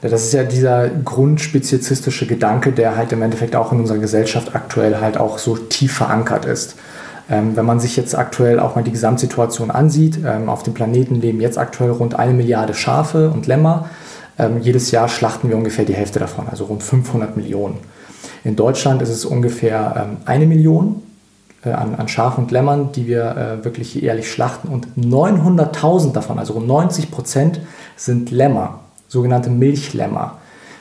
Das 0.00 0.12
ist 0.12 0.32
ja 0.32 0.44
dieser 0.44 0.88
grundspeziesistische 0.88 2.26
Gedanke, 2.26 2.70
der 2.72 2.96
halt 2.96 3.12
im 3.12 3.20
Endeffekt 3.20 3.56
auch 3.56 3.72
in 3.72 3.80
unserer 3.80 3.98
Gesellschaft 3.98 4.54
aktuell 4.54 5.00
halt 5.00 5.18
auch 5.18 5.38
so 5.38 5.56
tief 5.56 5.94
verankert 5.94 6.44
ist. 6.44 6.76
Ähm, 7.30 7.56
wenn 7.56 7.66
man 7.66 7.78
sich 7.78 7.96
jetzt 7.96 8.16
aktuell 8.16 8.58
auch 8.58 8.74
mal 8.74 8.84
die 8.84 8.92
Gesamtsituation 8.92 9.70
ansieht, 9.70 10.18
ähm, 10.24 10.48
auf 10.48 10.62
dem 10.62 10.74
Planeten 10.74 11.16
leben 11.16 11.40
jetzt 11.40 11.58
aktuell 11.58 11.90
rund 11.90 12.18
eine 12.18 12.32
Milliarde 12.32 12.74
Schafe 12.74 13.30
und 13.30 13.46
Lämmer. 13.46 13.90
Ähm, 14.38 14.60
jedes 14.60 14.90
Jahr 14.90 15.08
schlachten 15.08 15.48
wir 15.48 15.56
ungefähr 15.56 15.84
die 15.84 15.94
Hälfte 15.94 16.18
davon, 16.18 16.46
also 16.48 16.64
rund 16.64 16.82
500 16.82 17.36
Millionen. 17.36 17.78
In 18.44 18.56
Deutschland 18.56 19.02
ist 19.02 19.10
es 19.10 19.24
ungefähr 19.24 20.08
ähm, 20.10 20.16
eine 20.24 20.46
Million 20.46 21.02
äh, 21.64 21.70
an, 21.70 21.96
an 21.96 22.08
Schafen 22.08 22.44
und 22.44 22.50
Lämmern, 22.50 22.92
die 22.92 23.06
wir 23.06 23.36
äh, 23.36 23.64
wirklich 23.64 23.94
jährlich 23.94 24.30
schlachten. 24.30 24.68
Und 24.68 24.86
900.000 24.96 26.12
davon, 26.12 26.38
also 26.38 26.54
rund 26.54 26.66
90 26.66 27.10
Prozent, 27.10 27.60
sind 27.96 28.30
Lämmer, 28.30 28.80
sogenannte 29.08 29.50
Milchlämmer. 29.50 30.38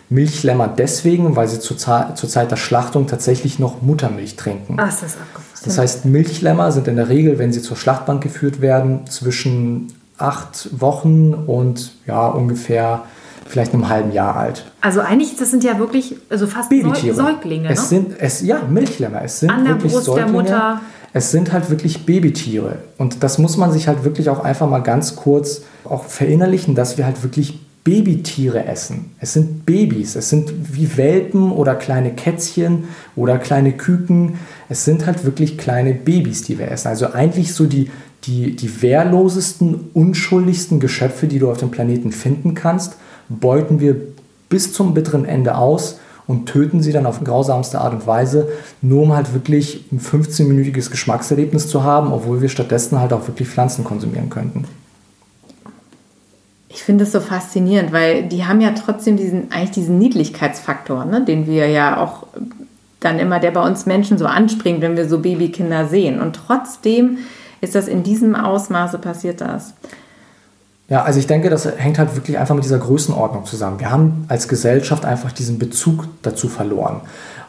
Milchlämmer 0.10 0.70
deswegen, 0.70 1.36
weil 1.36 1.50
sie 1.50 1.60
zur, 1.60 1.78
zur 1.78 2.30
Zeit 2.30 2.52
der 2.52 2.56
Schlachtung 2.56 3.08
tatsächlich 3.08 3.60
noch 3.60 3.82
Muttermilch 3.82 4.38
trinken. 4.38 4.78
Ach, 4.80 4.88
ist 4.88 5.04
das 5.04 5.18
abgefahren. 5.18 5.47
Das 5.66 5.78
heißt, 5.78 6.06
Milchlämmer 6.06 6.72
sind 6.72 6.88
in 6.88 6.96
der 6.96 7.10
Regel, 7.10 7.40
wenn 7.40 7.52
sie 7.52 7.62
zur 7.62 7.78
Schlachtbank 7.78 8.22
geführt 8.22 8.62
werden, 8.62 9.08
zwischen 9.08 9.94
acht 10.18 10.70
Wochen 10.80 11.34
und 11.34 11.94
ja, 12.06 12.28
ungefähr 12.28 13.04
vielleicht 13.48 13.74
einem 13.74 13.88
halben 13.88 14.12
Jahr 14.12 14.36
alt. 14.36 14.66
Also 14.82 15.00
eigentlich, 15.00 15.38
das 15.38 15.52
sind 15.52 15.64
ja 15.64 15.80
wirklich 15.80 16.16
also 16.30 16.48
fast 16.48 16.70
Babytiere. 16.70 17.16
Säuglinge, 17.16 17.70
es 17.70 17.84
ne? 17.84 17.88
sind, 17.88 18.16
es, 18.20 18.42
ja, 18.42 18.62
Milchlämmer. 18.70 19.22
Es 19.24 19.40
sind 19.40 19.50
An 19.50 19.64
der 19.64 19.76
wirklich 19.76 19.94
Brust 19.94 20.06
Säuglinge. 20.06 20.32
der 20.32 20.42
Mutter. 20.42 20.82
Es 21.14 21.32
sind 21.32 21.54
halt 21.54 21.70
wirklich 21.70 22.06
Babytiere. 22.06 22.80
Und 22.98 23.24
das 23.24 23.38
muss 23.38 23.58
man 23.58 23.72
sich 23.72 23.88
halt 23.88 24.04
wirklich 24.04 24.30
auch 24.30 24.44
einfach 24.44 24.70
mal 24.70 24.80
ganz 24.80 25.16
kurz 25.16 25.62
auch 25.86 26.04
verinnerlichen, 26.04 26.76
dass 26.76 26.98
wir 26.98 27.06
halt 27.06 27.24
wirklich 27.24 27.60
Babytiere 27.88 28.66
essen. 28.66 29.12
Es 29.22 29.32
sind 29.32 29.66
Babys, 29.66 30.18
es 30.18 30.30
sind 30.30 30.52
wie 30.74 30.98
Welpen 30.98 31.54
oder 31.54 31.74
kleine 31.74 32.12
Kätzchen 32.12 32.84
oder 33.16 33.38
kleine 33.38 33.72
Küken. 33.72 34.40
Es 34.68 34.84
sind 34.84 35.06
halt 35.06 35.24
wirklich 35.24 35.58
kleine 35.58 35.94
Babys, 35.94 36.44
die 36.44 36.60
wir 36.60 36.70
essen. 36.70 36.90
Also 36.90 37.14
eigentlich 37.14 37.54
so 37.54 37.66
die, 37.66 37.90
die, 38.26 38.58
die 38.58 38.82
wehrlosesten, 38.82 39.92
unschuldigsten 39.94 40.82
Geschöpfe, 40.82 41.28
die 41.28 41.40
du 41.40 41.50
auf 41.50 41.60
dem 41.60 41.72
Planeten 41.72 42.12
finden 42.12 42.56
kannst 42.56 42.98
beuten 43.30 43.80
wir 43.80 43.96
bis 44.50 44.74
zum 44.74 44.94
bitteren 44.94 45.24
Ende 45.24 45.56
aus 45.56 46.00
und 46.28 46.48
töten 46.48 46.82
sie 46.82 46.92
dann 46.92 47.06
auf 47.06 47.24
grausamste 47.24 47.80
Art 47.80 47.94
und 47.94 48.06
Weise, 48.06 48.50
nur 48.82 49.04
um 49.04 49.16
halt 49.16 49.34
wirklich 49.34 49.86
ein 49.94 50.02
15-minütiges 50.02 50.92
Geschmackserlebnis 50.92 51.70
zu 51.70 51.84
haben, 51.84 52.12
obwohl 52.12 52.42
wir 52.42 52.50
stattdessen 52.50 53.00
halt 53.00 53.14
auch 53.14 53.28
wirklich 53.28 53.48
Pflanzen 53.48 53.86
konsumieren 53.86 54.30
könnten. 54.30 54.66
Ich 56.78 56.84
finde 56.84 57.06
es 57.06 57.12
so 57.12 57.22
faszinierend, 57.22 57.92
weil 57.92 58.28
die 58.28 58.46
haben 58.46 58.62
ja 58.62 58.70
trotzdem 58.70 59.18
diesen, 59.18 59.52
eigentlich 59.52 59.72
diesen 59.72 59.98
Niedlichkeitsfaktor, 59.98 61.06
ne, 61.06 61.26
den 61.26 61.48
wir 61.48 61.68
ja 61.70 62.00
auch 62.00 62.28
dann 63.00 63.18
immer, 63.18 63.40
der 63.40 63.50
bei 63.50 63.66
uns 63.66 63.88
Menschen 63.88 64.20
so 64.20 64.28
anspringt, 64.28 64.82
wenn 64.82 64.96
wir 64.96 65.10
so 65.10 65.18
Babykinder 65.18 65.88
sehen. 65.88 66.22
Und 66.22 66.36
trotzdem 66.36 67.18
ist 67.62 67.74
das 67.74 67.88
in 67.88 68.04
diesem 68.04 68.36
Ausmaße 68.36 69.00
passiert 69.00 69.42
das. 69.42 69.74
Ja, 70.88 71.02
also 71.02 71.18
ich 71.18 71.26
denke, 71.26 71.50
das 71.50 71.66
hängt 71.66 71.98
halt 71.98 72.16
wirklich 72.16 72.38
einfach 72.38 72.54
mit 72.54 72.64
dieser 72.64 72.78
Größenordnung 72.78 73.46
zusammen. 73.46 73.80
Wir 73.80 73.90
haben 73.90 74.26
als 74.28 74.48
Gesellschaft 74.48 75.04
einfach 75.04 75.32
diesen 75.32 75.58
Bezug 75.58 76.06
dazu 76.22 76.48
verloren. 76.48 77.02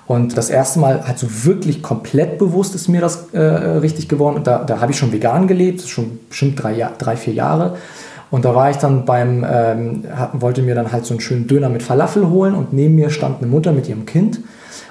Und 0.07 0.39
das 0.39 0.49
erste 0.49 0.79
Mal 0.79 1.07
halt 1.07 1.19
so 1.19 1.45
wirklich 1.45 1.83
komplett 1.83 2.39
bewusst 2.39 2.75
ist 2.75 2.89
mir 2.89 3.03
das 3.03 3.29
äh, 3.35 3.41
richtig 3.41 4.09
geworden. 4.09 4.37
Und 4.37 4.47
da, 4.47 4.65
da 4.65 4.81
habe 4.81 4.93
ich 4.93 4.99
schon 4.99 5.13
vegan 5.13 5.47
gelebt, 5.47 5.83
schon 5.83 6.19
bestimmt 6.31 6.63
drei, 6.63 6.89
drei, 6.97 7.15
vier 7.15 7.35
Jahre. 7.35 7.77
Und 8.31 8.45
da 8.45 8.55
war 8.55 8.71
ich 8.71 8.77
dann 8.77 9.05
beim, 9.05 9.45
ähm, 9.49 10.05
wollte 10.35 10.63
mir 10.63 10.75
dann 10.75 10.93
halt 10.93 11.07
so 11.07 11.15
einen 11.15 11.21
schönen 11.21 11.47
Döner 11.47 11.69
mit 11.69 11.83
Falafel 11.83 12.29
holen 12.29 12.55
und 12.55 12.73
neben 12.73 12.95
mir 12.95 13.11
stand 13.11 13.39
eine 13.39 13.51
Mutter 13.51 13.73
mit 13.73 13.89
ihrem 13.89 14.05
Kind 14.05 14.41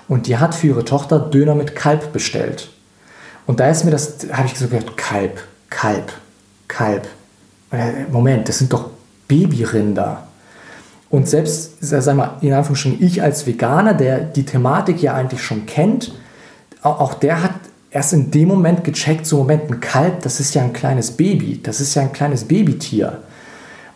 und 0.07 0.27
die 0.27 0.37
hat 0.37 0.55
für 0.55 0.67
ihre 0.67 0.85
Tochter 0.85 1.19
Döner 1.19 1.53
mit 1.53 1.75
Kalb 1.75 2.13
bestellt. 2.13 2.69
Und 3.45 3.59
da 3.59 3.69
ist 3.69 3.85
mir 3.85 3.91
das, 3.91 4.17
habe 4.31 4.47
ich 4.47 4.57
so 4.57 4.67
gehört, 4.67 4.97
Kalb, 4.97 5.39
Kalb, 5.69 6.11
Kalb. 6.67 7.07
Moment, 8.11 8.49
das 8.49 8.57
sind 8.57 8.73
doch 8.73 8.89
Babyrinder. 9.27 10.27
Und 11.09 11.29
selbst, 11.29 11.77
sag 11.79 12.15
mal, 12.15 12.37
in 12.41 12.53
Anführungsstrichen, 12.53 13.01
ich 13.01 13.21
als 13.21 13.45
Veganer, 13.45 13.93
der 13.93 14.19
die 14.19 14.45
Thematik 14.45 15.01
ja 15.01 15.13
eigentlich 15.13 15.41
schon 15.41 15.65
kennt, 15.65 16.13
auch 16.81 17.13
der 17.13 17.43
hat 17.43 17.53
erst 17.97 18.13
in 18.13 18.29
dem 18.29 18.47
Moment 18.47 18.83
gecheckt, 18.83 19.25
so 19.25 19.37
Moment, 19.37 19.71
ein 19.71 19.79
Kalb, 19.79 20.21
das 20.21 20.39
ist 20.39 20.53
ja 20.53 20.61
ein 20.61 20.71
kleines 20.71 21.09
Baby, 21.09 21.59
das 21.63 21.81
ist 21.81 21.95
ja 21.95 22.03
ein 22.03 22.13
kleines 22.13 22.43
Babytier. 22.43 23.23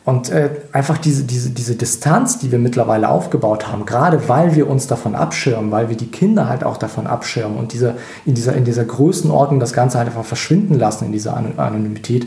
Und 0.03 0.31
äh, 0.31 0.49
einfach 0.71 0.97
diese, 0.97 1.23
diese, 1.23 1.51
diese 1.51 1.75
Distanz, 1.75 2.39
die 2.39 2.51
wir 2.51 2.57
mittlerweile 2.57 3.09
aufgebaut 3.09 3.67
haben, 3.67 3.85
gerade 3.85 4.27
weil 4.27 4.55
wir 4.55 4.67
uns 4.67 4.87
davon 4.87 5.13
abschirmen, 5.13 5.69
weil 5.69 5.89
wir 5.89 5.95
die 5.95 6.07
Kinder 6.07 6.49
halt 6.49 6.63
auch 6.63 6.77
davon 6.77 7.05
abschirmen 7.05 7.59
und 7.59 7.73
diese, 7.73 7.93
in, 8.25 8.33
dieser, 8.33 8.55
in 8.55 8.65
dieser 8.65 8.85
Größenordnung 8.85 9.59
das 9.59 9.71
Ganze 9.71 9.99
halt 9.99 10.07
einfach 10.07 10.25
verschwinden 10.25 10.79
lassen 10.79 11.05
in 11.05 11.11
dieser 11.11 11.37
Anonymität, 11.37 12.25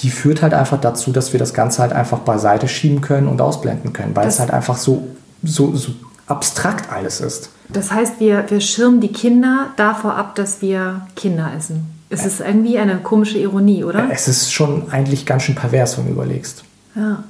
die 0.00 0.10
führt 0.10 0.42
halt 0.42 0.52
einfach 0.52 0.78
dazu, 0.78 1.10
dass 1.10 1.32
wir 1.32 1.40
das 1.40 1.54
Ganze 1.54 1.80
halt 1.80 1.94
einfach 1.94 2.18
beiseite 2.18 2.68
schieben 2.68 3.00
können 3.00 3.28
und 3.28 3.40
ausblenden 3.40 3.94
können, 3.94 4.14
weil 4.14 4.26
das 4.26 4.34
es 4.34 4.40
halt 4.40 4.50
einfach 4.50 4.76
so, 4.76 5.04
so, 5.42 5.74
so 5.74 5.92
abstrakt 6.26 6.90
alles 6.90 7.20
ist. 7.20 7.50
Das 7.68 7.90
heißt, 7.90 8.20
wir, 8.20 8.50
wir 8.50 8.60
schirmen 8.60 9.00
die 9.00 9.12
Kinder 9.12 9.70
davor 9.76 10.14
ab, 10.14 10.34
dass 10.34 10.62
wir 10.62 11.06
Kinder 11.16 11.50
essen. 11.56 11.90
Es 12.10 12.24
ist 12.24 12.40
irgendwie 12.40 12.78
eine 12.78 12.98
komische 12.98 13.38
Ironie, 13.38 13.82
oder? 13.82 14.08
Es 14.10 14.28
ist 14.28 14.52
schon 14.52 14.90
eigentlich 14.90 15.26
ganz 15.26 15.44
schön 15.44 15.54
pervers, 15.54 15.98
wenn 15.98 16.06
du 16.06 16.12
überlegst. 16.12 16.64
Ja. 16.94 17.24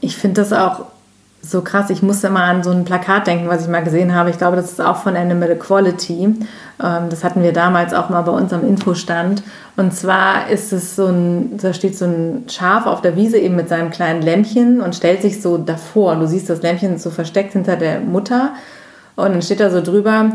Ich 0.00 0.16
finde 0.16 0.42
das 0.42 0.52
auch 0.52 0.86
so 1.50 1.62
krass. 1.62 1.90
Ich 1.90 2.02
musste 2.02 2.30
mal 2.30 2.44
an 2.44 2.62
so 2.62 2.70
ein 2.70 2.84
Plakat 2.84 3.26
denken, 3.26 3.48
was 3.48 3.62
ich 3.62 3.68
mal 3.68 3.82
gesehen 3.82 4.14
habe. 4.14 4.30
Ich 4.30 4.38
glaube, 4.38 4.56
das 4.56 4.70
ist 4.70 4.80
auch 4.80 4.96
von 4.96 5.16
Animal 5.16 5.50
Equality. 5.50 6.34
Ähm, 6.82 7.08
das 7.10 7.24
hatten 7.24 7.42
wir 7.42 7.52
damals 7.52 7.94
auch 7.94 8.08
mal 8.08 8.22
bei 8.22 8.32
uns 8.32 8.52
am 8.52 8.66
Infostand. 8.66 9.42
Und 9.76 9.94
zwar 9.94 10.48
ist 10.48 10.72
es 10.72 10.96
so 10.96 11.06
ein, 11.06 11.58
da 11.58 11.72
steht 11.72 11.96
so 11.96 12.06
ein 12.06 12.44
Schaf 12.48 12.86
auf 12.86 13.02
der 13.02 13.16
Wiese 13.16 13.38
eben 13.38 13.56
mit 13.56 13.68
seinem 13.68 13.90
kleinen 13.90 14.22
Lämpchen 14.22 14.80
und 14.80 14.94
stellt 14.94 15.22
sich 15.22 15.42
so 15.42 15.58
davor. 15.58 16.16
Du 16.16 16.26
siehst 16.26 16.48
das 16.48 16.62
Lämpchen 16.62 16.98
so 16.98 17.10
versteckt 17.10 17.52
hinter 17.52 17.76
der 17.76 18.00
Mutter. 18.00 18.54
Und 19.16 19.32
dann 19.32 19.42
steht 19.42 19.60
da 19.60 19.70
so 19.70 19.82
drüber, 19.82 20.32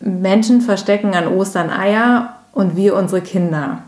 Menschen 0.00 0.60
verstecken 0.60 1.14
an 1.14 1.28
Ostern 1.28 1.70
Eier 1.70 2.36
und 2.52 2.76
wir 2.76 2.94
unsere 2.94 3.20
Kinder. 3.20 3.82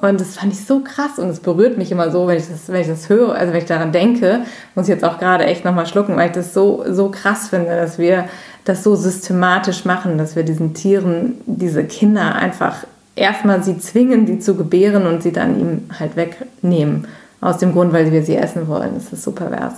Und 0.00 0.20
das 0.20 0.36
fand 0.36 0.52
ich 0.52 0.64
so 0.64 0.80
krass 0.80 1.18
und 1.18 1.30
es 1.30 1.40
berührt 1.40 1.78
mich 1.78 1.90
immer 1.90 2.10
so, 2.10 2.26
wenn 2.26 2.36
ich 2.36 2.48
das, 2.48 2.68
wenn 2.68 2.82
ich 2.82 2.86
das 2.86 3.08
höre, 3.08 3.34
also 3.34 3.52
wenn 3.52 3.60
ich 3.60 3.66
daran 3.66 3.92
denke, 3.92 4.40
muss 4.74 4.88
ich 4.88 4.94
jetzt 4.94 5.04
auch 5.04 5.18
gerade 5.18 5.44
echt 5.44 5.64
nochmal 5.64 5.86
schlucken, 5.86 6.16
weil 6.16 6.26
ich 6.26 6.34
das 6.34 6.52
so, 6.52 6.84
so 6.90 7.08
krass 7.10 7.48
finde, 7.48 7.74
dass 7.76 7.98
wir 7.98 8.26
das 8.66 8.82
so 8.82 8.94
systematisch 8.94 9.86
machen, 9.86 10.18
dass 10.18 10.36
wir 10.36 10.42
diesen 10.42 10.74
Tieren, 10.74 11.34
diese 11.46 11.82
Kinder 11.84 12.34
einfach 12.34 12.84
erstmal 13.14 13.62
sie 13.62 13.78
zwingen, 13.78 14.26
die 14.26 14.38
zu 14.38 14.54
gebären 14.54 15.06
und 15.06 15.22
sie 15.22 15.32
dann 15.32 15.58
ihm 15.58 15.90
halt 15.98 16.16
wegnehmen. 16.16 17.06
Aus 17.40 17.58
dem 17.58 17.72
Grund, 17.72 17.92
weil 17.92 18.12
wir 18.12 18.22
sie 18.22 18.36
essen 18.36 18.66
wollen. 18.66 18.94
Das 18.94 19.12
ist 19.12 19.22
so 19.22 19.30
pervers. 19.32 19.74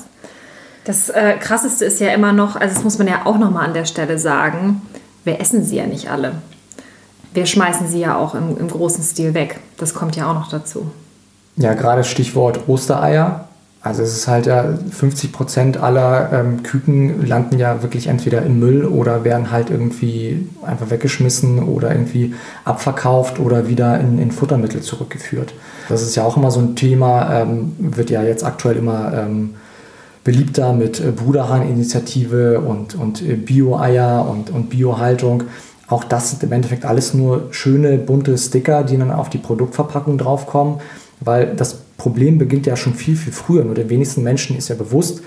Das 0.84 1.10
äh, 1.10 1.34
Krasseste 1.38 1.84
ist 1.84 2.00
ja 2.00 2.08
immer 2.08 2.32
noch, 2.32 2.56
also 2.56 2.74
das 2.74 2.84
muss 2.84 2.98
man 2.98 3.08
ja 3.08 3.22
auch 3.24 3.38
nochmal 3.38 3.66
an 3.66 3.74
der 3.74 3.84
Stelle 3.84 4.18
sagen, 4.18 4.80
wir 5.24 5.40
essen 5.40 5.64
sie 5.64 5.76
ja 5.76 5.86
nicht 5.86 6.10
alle 6.10 6.32
wir 7.34 7.46
schmeißen 7.46 7.88
sie 7.88 8.00
ja 8.00 8.16
auch 8.16 8.34
im, 8.34 8.56
im 8.58 8.68
großen 8.68 9.02
Stil 9.02 9.34
weg. 9.34 9.60
Das 9.76 9.94
kommt 9.94 10.16
ja 10.16 10.30
auch 10.30 10.34
noch 10.34 10.48
dazu. 10.48 10.90
Ja, 11.56 11.74
gerade 11.74 12.04
Stichwort 12.04 12.68
Ostereier. 12.68 13.48
Also 13.80 14.02
es 14.02 14.12
ist 14.12 14.26
halt 14.26 14.46
ja 14.46 14.64
50 14.90 15.32
Prozent 15.32 15.76
aller 15.76 16.32
ähm, 16.32 16.62
Küken 16.64 17.24
landen 17.26 17.58
ja 17.58 17.80
wirklich 17.82 18.08
entweder 18.08 18.42
im 18.42 18.58
Müll 18.58 18.84
oder 18.84 19.22
werden 19.22 19.52
halt 19.52 19.70
irgendwie 19.70 20.48
einfach 20.64 20.90
weggeschmissen 20.90 21.62
oder 21.62 21.92
irgendwie 21.92 22.34
abverkauft 22.64 23.38
oder 23.38 23.68
wieder 23.68 24.00
in, 24.00 24.18
in 24.18 24.32
Futtermittel 24.32 24.82
zurückgeführt. 24.82 25.54
Das 25.88 26.02
ist 26.02 26.16
ja 26.16 26.24
auch 26.24 26.36
immer 26.36 26.50
so 26.50 26.60
ein 26.60 26.74
Thema, 26.74 27.42
ähm, 27.42 27.76
wird 27.78 28.10
ja 28.10 28.22
jetzt 28.22 28.44
aktuell 28.44 28.76
immer 28.76 29.12
ähm, 29.14 29.54
beliebter 30.24 30.72
mit 30.72 31.16
Bruderhahn-Initiative 31.16 32.60
und, 32.60 32.96
und 32.96 33.22
äh, 33.22 33.36
Bio-Eier 33.36 34.28
und, 34.28 34.50
und 34.50 34.70
Bio-Haltung. 34.70 35.44
Auch 35.88 36.04
das 36.04 36.30
sind 36.30 36.42
im 36.42 36.52
Endeffekt 36.52 36.84
alles 36.84 37.14
nur 37.14 37.48
schöne 37.50 37.96
bunte 37.98 38.36
Sticker, 38.36 38.84
die 38.84 38.96
dann 38.96 39.10
auf 39.10 39.30
die 39.30 39.38
Produktverpackung 39.38 40.18
draufkommen, 40.18 40.80
weil 41.20 41.54
das 41.56 41.78
Problem 41.96 42.38
beginnt 42.38 42.66
ja 42.66 42.76
schon 42.76 42.94
viel, 42.94 43.16
viel 43.16 43.32
früher. 43.32 43.64
Nur 43.64 43.74
den 43.74 43.88
wenigsten 43.88 44.22
Menschen 44.22 44.56
ist 44.56 44.68
ja 44.68 44.74
bewusst, 44.74 45.22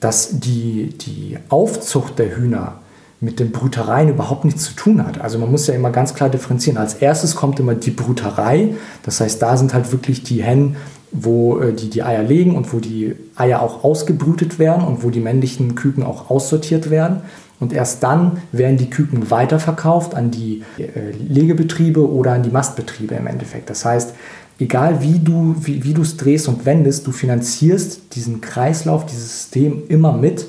dass 0.00 0.40
die, 0.40 0.94
die 0.98 1.38
Aufzucht 1.48 2.18
der 2.18 2.36
Hühner 2.36 2.80
mit 3.20 3.40
den 3.40 3.50
Brütereien 3.50 4.08
überhaupt 4.08 4.44
nichts 4.44 4.64
zu 4.64 4.74
tun 4.74 5.04
hat. 5.04 5.20
Also 5.20 5.38
man 5.38 5.50
muss 5.50 5.66
ja 5.66 5.74
immer 5.74 5.90
ganz 5.90 6.14
klar 6.14 6.30
differenzieren. 6.30 6.78
Als 6.78 6.94
erstes 6.94 7.34
kommt 7.34 7.58
immer 7.58 7.74
die 7.74 7.90
Brüterei. 7.90 8.74
Das 9.02 9.20
heißt, 9.20 9.42
da 9.42 9.56
sind 9.56 9.74
halt 9.74 9.90
wirklich 9.90 10.22
die 10.22 10.42
Hennen, 10.42 10.76
wo 11.10 11.58
äh, 11.58 11.72
die 11.72 11.90
die 11.90 12.02
Eier 12.02 12.22
legen 12.22 12.54
und 12.54 12.72
wo 12.72 12.78
die 12.78 13.16
Eier 13.34 13.60
auch 13.60 13.82
ausgebrütet 13.82 14.58
werden 14.58 14.84
und 14.84 15.02
wo 15.02 15.10
die 15.10 15.20
männlichen 15.20 15.74
Küken 15.74 16.04
auch 16.04 16.30
aussortiert 16.30 16.90
werden. 16.90 17.22
Und 17.60 17.72
erst 17.72 18.02
dann 18.02 18.38
werden 18.52 18.76
die 18.76 18.88
Küken 18.88 19.30
weiterverkauft 19.30 20.14
an 20.14 20.30
die 20.30 20.62
äh, 20.78 21.10
Legebetriebe 21.28 22.08
oder 22.08 22.32
an 22.32 22.42
die 22.42 22.50
Mastbetriebe 22.50 23.14
im 23.14 23.26
Endeffekt. 23.26 23.68
Das 23.68 23.84
heißt, 23.84 24.14
egal 24.60 25.02
wie 25.02 25.18
du 25.18 25.56
wie, 25.60 25.82
wie 25.82 26.00
es 26.00 26.16
drehst 26.16 26.48
und 26.48 26.66
wendest, 26.66 27.06
du 27.06 27.12
finanzierst 27.12 28.14
diesen 28.14 28.40
Kreislauf, 28.40 29.06
dieses 29.06 29.42
System 29.42 29.82
immer 29.88 30.12
mit, 30.12 30.46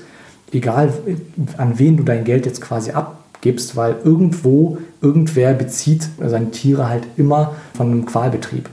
egal 0.51 0.93
äh, 1.07 1.15
an 1.57 1.79
wen 1.79 1.97
du 1.97 2.03
dein 2.03 2.23
Geld 2.25 2.45
jetzt 2.45 2.61
quasi 2.61 2.91
abgibst, 2.91 3.75
weil 3.75 3.95
irgendwo 4.03 4.77
irgendwer 5.01 5.53
bezieht 5.53 6.07
seine 6.23 6.51
Tiere 6.51 6.89
halt 6.89 7.07
immer 7.17 7.55
von 7.73 7.87
einem 7.87 8.05
Qualbetrieb. 8.05 8.69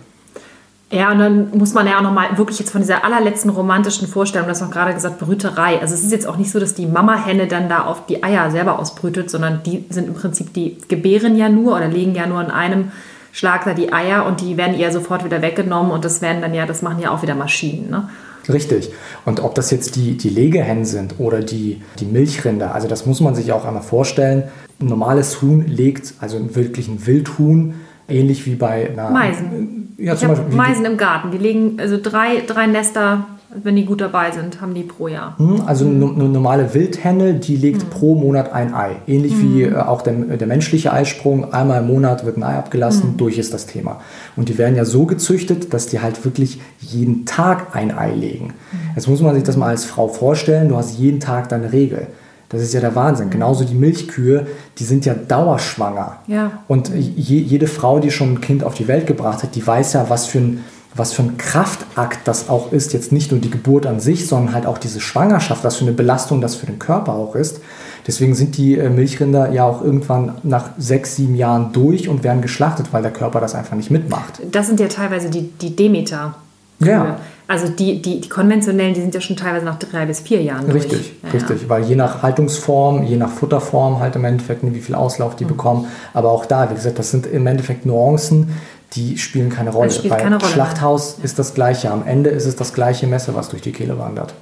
Ja, 0.90 1.10
und 1.10 1.18
dann 1.18 1.58
muss 1.58 1.74
man 1.74 1.86
ja 1.88 1.98
auch 1.98 2.02
nochmal 2.02 2.38
wirklich 2.38 2.60
jetzt 2.60 2.70
von 2.70 2.80
dieser 2.80 3.04
allerletzten 3.04 3.50
romantischen 3.50 4.06
Vorstellung, 4.06 4.46
das 4.46 4.60
noch 4.60 4.70
gerade 4.70 4.94
gesagt, 4.94 5.18
Brüterei. 5.18 5.80
Also 5.80 5.94
es 5.94 6.04
ist 6.04 6.12
jetzt 6.12 6.28
auch 6.28 6.36
nicht 6.36 6.50
so, 6.50 6.60
dass 6.60 6.74
die 6.74 6.86
Mama-Henne 6.86 7.48
dann 7.48 7.68
da 7.68 7.84
auf 7.84 8.06
die 8.06 8.22
Eier 8.22 8.52
selber 8.52 8.78
ausbrütet, 8.78 9.28
sondern 9.28 9.62
die 9.64 9.84
sind 9.90 10.06
im 10.06 10.14
Prinzip, 10.14 10.54
die 10.54 10.78
gebären 10.86 11.36
ja 11.36 11.48
nur 11.48 11.74
oder 11.76 11.88
legen 11.88 12.14
ja 12.14 12.26
nur 12.26 12.40
in 12.40 12.52
einem 12.52 12.92
Schlag 13.32 13.64
da 13.64 13.74
die 13.74 13.92
Eier 13.92 14.26
und 14.26 14.40
die 14.40 14.56
werden 14.56 14.78
ihr 14.78 14.92
sofort 14.92 15.24
wieder 15.24 15.42
weggenommen 15.42 15.90
und 15.90 16.04
das 16.04 16.22
werden 16.22 16.40
dann 16.40 16.54
ja, 16.54 16.66
das 16.66 16.82
machen 16.82 17.00
ja 17.00 17.10
auch 17.10 17.20
wieder 17.20 17.34
Maschinen. 17.34 17.90
Ne? 17.90 18.08
Richtig. 18.48 18.90
Und 19.24 19.40
ob 19.40 19.56
das 19.56 19.72
jetzt 19.72 19.96
die, 19.96 20.16
die 20.16 20.30
Legehennen 20.30 20.84
sind 20.84 21.16
oder 21.18 21.40
die, 21.40 21.82
die 21.98 22.06
Milchrinder, 22.06 22.74
also 22.74 22.86
das 22.86 23.06
muss 23.06 23.20
man 23.20 23.34
sich 23.34 23.50
auch 23.52 23.64
einmal 23.64 23.82
vorstellen. 23.82 24.44
Ein 24.80 24.86
normales 24.86 25.42
Huhn 25.42 25.66
legt, 25.66 26.14
also 26.20 26.54
wirklich 26.54 26.86
ein 26.86 27.06
Wildhuhn, 27.06 27.74
ähnlich 28.08 28.46
wie 28.46 28.54
bei 28.54 28.90
einer. 28.90 29.10
Meisen. 29.10 29.94
Ja, 29.98 30.14
ich 30.14 30.20
Beispiel. 30.20 30.54
Meisen 30.54 30.84
im 30.84 30.96
Garten. 30.96 31.30
Die 31.30 31.38
legen 31.38 31.78
also 31.80 31.98
drei, 32.00 32.42
drei 32.46 32.66
Nester, 32.66 33.26
wenn 33.62 33.76
die 33.76 33.84
gut 33.86 34.00
dabei 34.00 34.30
sind, 34.30 34.60
haben 34.60 34.74
die 34.74 34.82
pro 34.82 35.08
Jahr. 35.08 35.38
Hm, 35.38 35.62
also 35.64 35.86
eine 35.86 36.04
mhm. 36.04 36.32
normale 36.32 36.74
Wildhenne, 36.74 37.34
die 37.34 37.56
legt 37.56 37.84
mhm. 37.84 37.90
pro 37.90 38.14
Monat 38.14 38.52
ein 38.52 38.74
Ei. 38.74 38.96
Ähnlich 39.06 39.34
mhm. 39.34 39.54
wie 39.54 39.62
äh, 39.62 39.76
auch 39.76 40.02
der, 40.02 40.12
der 40.12 40.46
menschliche 40.46 40.92
Eisprung. 40.92 41.52
Einmal 41.52 41.80
im 41.80 41.86
Monat 41.86 42.26
wird 42.26 42.36
ein 42.36 42.42
Ei 42.42 42.56
abgelassen, 42.56 43.16
durch 43.16 43.38
ist 43.38 43.54
das 43.54 43.66
Thema. 43.66 44.00
Und 44.36 44.48
die 44.48 44.58
werden 44.58 44.76
ja 44.76 44.84
so 44.84 45.06
gezüchtet, 45.06 45.72
dass 45.72 45.86
die 45.86 46.00
halt 46.00 46.24
wirklich 46.24 46.60
jeden 46.80 47.24
Tag 47.24 47.74
ein 47.74 47.96
Ei 47.96 48.12
legen. 48.12 48.54
Jetzt 48.94 49.08
muss 49.08 49.22
man 49.22 49.34
sich 49.34 49.44
das 49.44 49.56
mal 49.56 49.68
als 49.68 49.84
Frau 49.84 50.08
vorstellen. 50.08 50.68
Du 50.68 50.76
hast 50.76 50.98
jeden 50.98 51.20
Tag 51.20 51.48
deine 51.48 51.72
Regel. 51.72 52.08
Das 52.56 52.64
ist 52.64 52.74
ja 52.74 52.80
der 52.80 52.94
Wahnsinn. 52.94 53.30
Genauso 53.30 53.64
die 53.64 53.74
Milchkühe, 53.74 54.46
die 54.78 54.84
sind 54.84 55.04
ja 55.04 55.14
dauerschwanger. 55.14 56.16
Ja. 56.26 56.62
Und 56.68 56.90
je, 56.94 57.38
jede 57.38 57.66
Frau, 57.66 58.00
die 58.00 58.10
schon 58.10 58.34
ein 58.34 58.40
Kind 58.40 58.64
auf 58.64 58.74
die 58.74 58.88
Welt 58.88 59.06
gebracht 59.06 59.42
hat, 59.42 59.54
die 59.54 59.66
weiß 59.66 59.92
ja, 59.92 60.08
was 60.08 60.26
für 60.26 60.38
ein 60.38 60.64
was 60.98 61.12
für 61.12 61.22
ein 61.22 61.36
Kraftakt 61.36 62.26
das 62.26 62.48
auch 62.48 62.72
ist, 62.72 62.92
jetzt 62.92 63.12
nicht 63.12 63.30
nur 63.30 63.40
die 63.40 63.50
Geburt 63.50 63.86
an 63.86 64.00
sich, 64.00 64.26
sondern 64.26 64.54
halt 64.54 64.66
auch 64.66 64.78
diese 64.78 65.00
Schwangerschaft, 65.00 65.62
was 65.62 65.76
für 65.76 65.84
eine 65.84 65.92
Belastung 65.92 66.40
das 66.40 66.54
für 66.54 66.66
den 66.66 66.78
Körper 66.78 67.12
auch 67.12 67.34
ist. 67.34 67.60
Deswegen 68.06 68.34
sind 68.34 68.56
die 68.56 68.78
äh, 68.78 68.88
Milchrinder 68.88 69.52
ja 69.52 69.64
auch 69.64 69.82
irgendwann 69.82 70.36
nach 70.42 70.70
sechs, 70.78 71.16
sieben 71.16 71.34
Jahren 71.34 71.72
durch 71.72 72.08
und 72.08 72.24
werden 72.24 72.40
geschlachtet, 72.40 72.92
weil 72.92 73.02
der 73.02 73.12
Körper 73.12 73.40
das 73.40 73.54
einfach 73.54 73.76
nicht 73.76 73.90
mitmacht. 73.90 74.40
Das 74.50 74.68
sind 74.68 74.80
ja 74.80 74.88
teilweise 74.88 75.28
die, 75.28 75.50
die 75.60 75.74
Demeter. 75.74 76.34
Ja. 76.78 77.18
Also 77.48 77.68
die, 77.68 78.02
die, 78.02 78.20
die 78.20 78.28
konventionellen, 78.28 78.94
die 78.94 79.00
sind 79.00 79.14
ja 79.14 79.20
schon 79.20 79.36
teilweise 79.36 79.64
nach 79.64 79.78
drei 79.78 80.04
bis 80.06 80.20
vier 80.20 80.42
Jahren 80.42 80.68
durch. 80.68 80.84
Richtig, 80.84 81.12
ja, 81.22 81.30
richtig. 81.30 81.62
Ja. 81.62 81.68
Weil 81.68 81.84
je 81.84 81.94
nach 81.94 82.22
Haltungsform, 82.22 83.04
je 83.04 83.16
nach 83.16 83.30
Futterform 83.30 84.00
halt 84.00 84.16
im 84.16 84.24
Endeffekt, 84.24 84.62
wie 84.64 84.80
viel 84.80 84.96
Auslauf 84.96 85.36
die 85.36 85.44
mhm. 85.44 85.48
bekommen. 85.48 85.86
Aber 86.12 86.32
auch 86.32 86.44
da, 86.44 86.68
wie 86.70 86.74
gesagt, 86.74 86.98
das 86.98 87.12
sind 87.12 87.26
im 87.26 87.46
Endeffekt 87.46 87.86
Nuancen, 87.86 88.50
die 88.94 89.16
spielen 89.18 89.50
keine 89.50 89.70
Rolle. 89.70 89.88
Das 89.88 89.98
spielt 89.98 90.18
keine 90.18 90.36
Rolle 90.36 90.50
Schlachthaus 90.50 91.18
ist 91.22 91.38
das 91.38 91.54
gleiche. 91.54 91.90
Am 91.90 92.04
Ende 92.04 92.30
ist 92.30 92.46
es 92.46 92.56
das 92.56 92.72
gleiche 92.72 93.06
Messer, 93.06 93.34
was 93.36 93.48
durch 93.48 93.62
die 93.62 93.72
Kehle 93.72 93.98
wandert. 93.98 94.34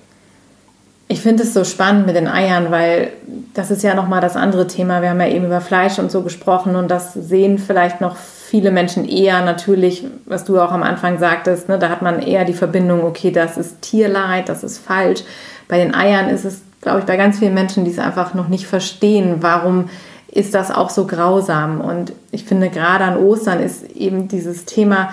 Ich 1.07 1.21
finde 1.21 1.43
es 1.43 1.53
so 1.53 1.65
spannend 1.65 2.07
mit 2.07 2.17
den 2.17 2.29
Eiern, 2.29 2.71
weil 2.71 3.13
das 3.53 3.71
ist 3.71 3.83
ja 3.83 3.95
nochmal 3.95 4.23
das 4.23 4.37
andere 4.37 4.67
Thema. 4.67 5.03
Wir 5.03 5.11
haben 5.11 5.21
ja 5.21 5.29
eben 5.29 5.45
über 5.45 5.61
Fleisch 5.61 5.99
und 5.99 6.11
so 6.11 6.23
gesprochen 6.23 6.77
und 6.77 6.91
das 6.91 7.13
sehen 7.13 7.59
vielleicht 7.59 8.01
noch 8.01 8.17
viele 8.55 8.71
Menschen 8.71 9.09
eher 9.09 9.45
natürlich, 9.45 10.05
was 10.27 10.45
du 10.45 10.61
auch 10.61 10.71
am 10.71 10.85
Anfang 10.85 11.19
sagtest, 11.19 11.69
ne, 11.69 11.77
da 11.77 11.89
hat 11.89 12.03
man 12.03 12.23
eher 12.23 12.45
die 12.45 12.53
Verbindung, 12.53 13.03
okay, 13.03 13.33
das 13.33 13.59
ist 13.59 13.83
Tierleid, 13.83 14.49
das 14.49 14.63
ist 14.63 14.79
falsch. 14.79 15.25
Bei 15.67 15.79
den 15.79 15.93
Eiern 15.93 16.29
ist 16.29 16.45
es, 16.45 16.63
glaube 16.81 17.01
ich, 17.01 17.05
bei 17.05 17.17
ganz 17.17 17.41
vielen 17.41 17.55
Menschen, 17.55 17.85
die 17.85 17.91
es 17.91 17.99
einfach 17.99 18.33
noch 18.33 18.47
nicht 18.47 18.69
verstehen, 18.69 19.39
warum 19.41 19.91
ist 20.29 20.55
das 20.55 20.71
auch 20.71 20.91
so 20.91 21.05
grausam. 21.05 21.81
Und 21.81 22.13
ich 22.31 22.45
finde, 22.45 22.71
gerade 22.71 23.03
an 23.03 23.17
Ostern 23.17 23.59
ist 23.59 23.91
eben 23.91 24.29
dieses 24.29 24.67
Thema, 24.67 25.13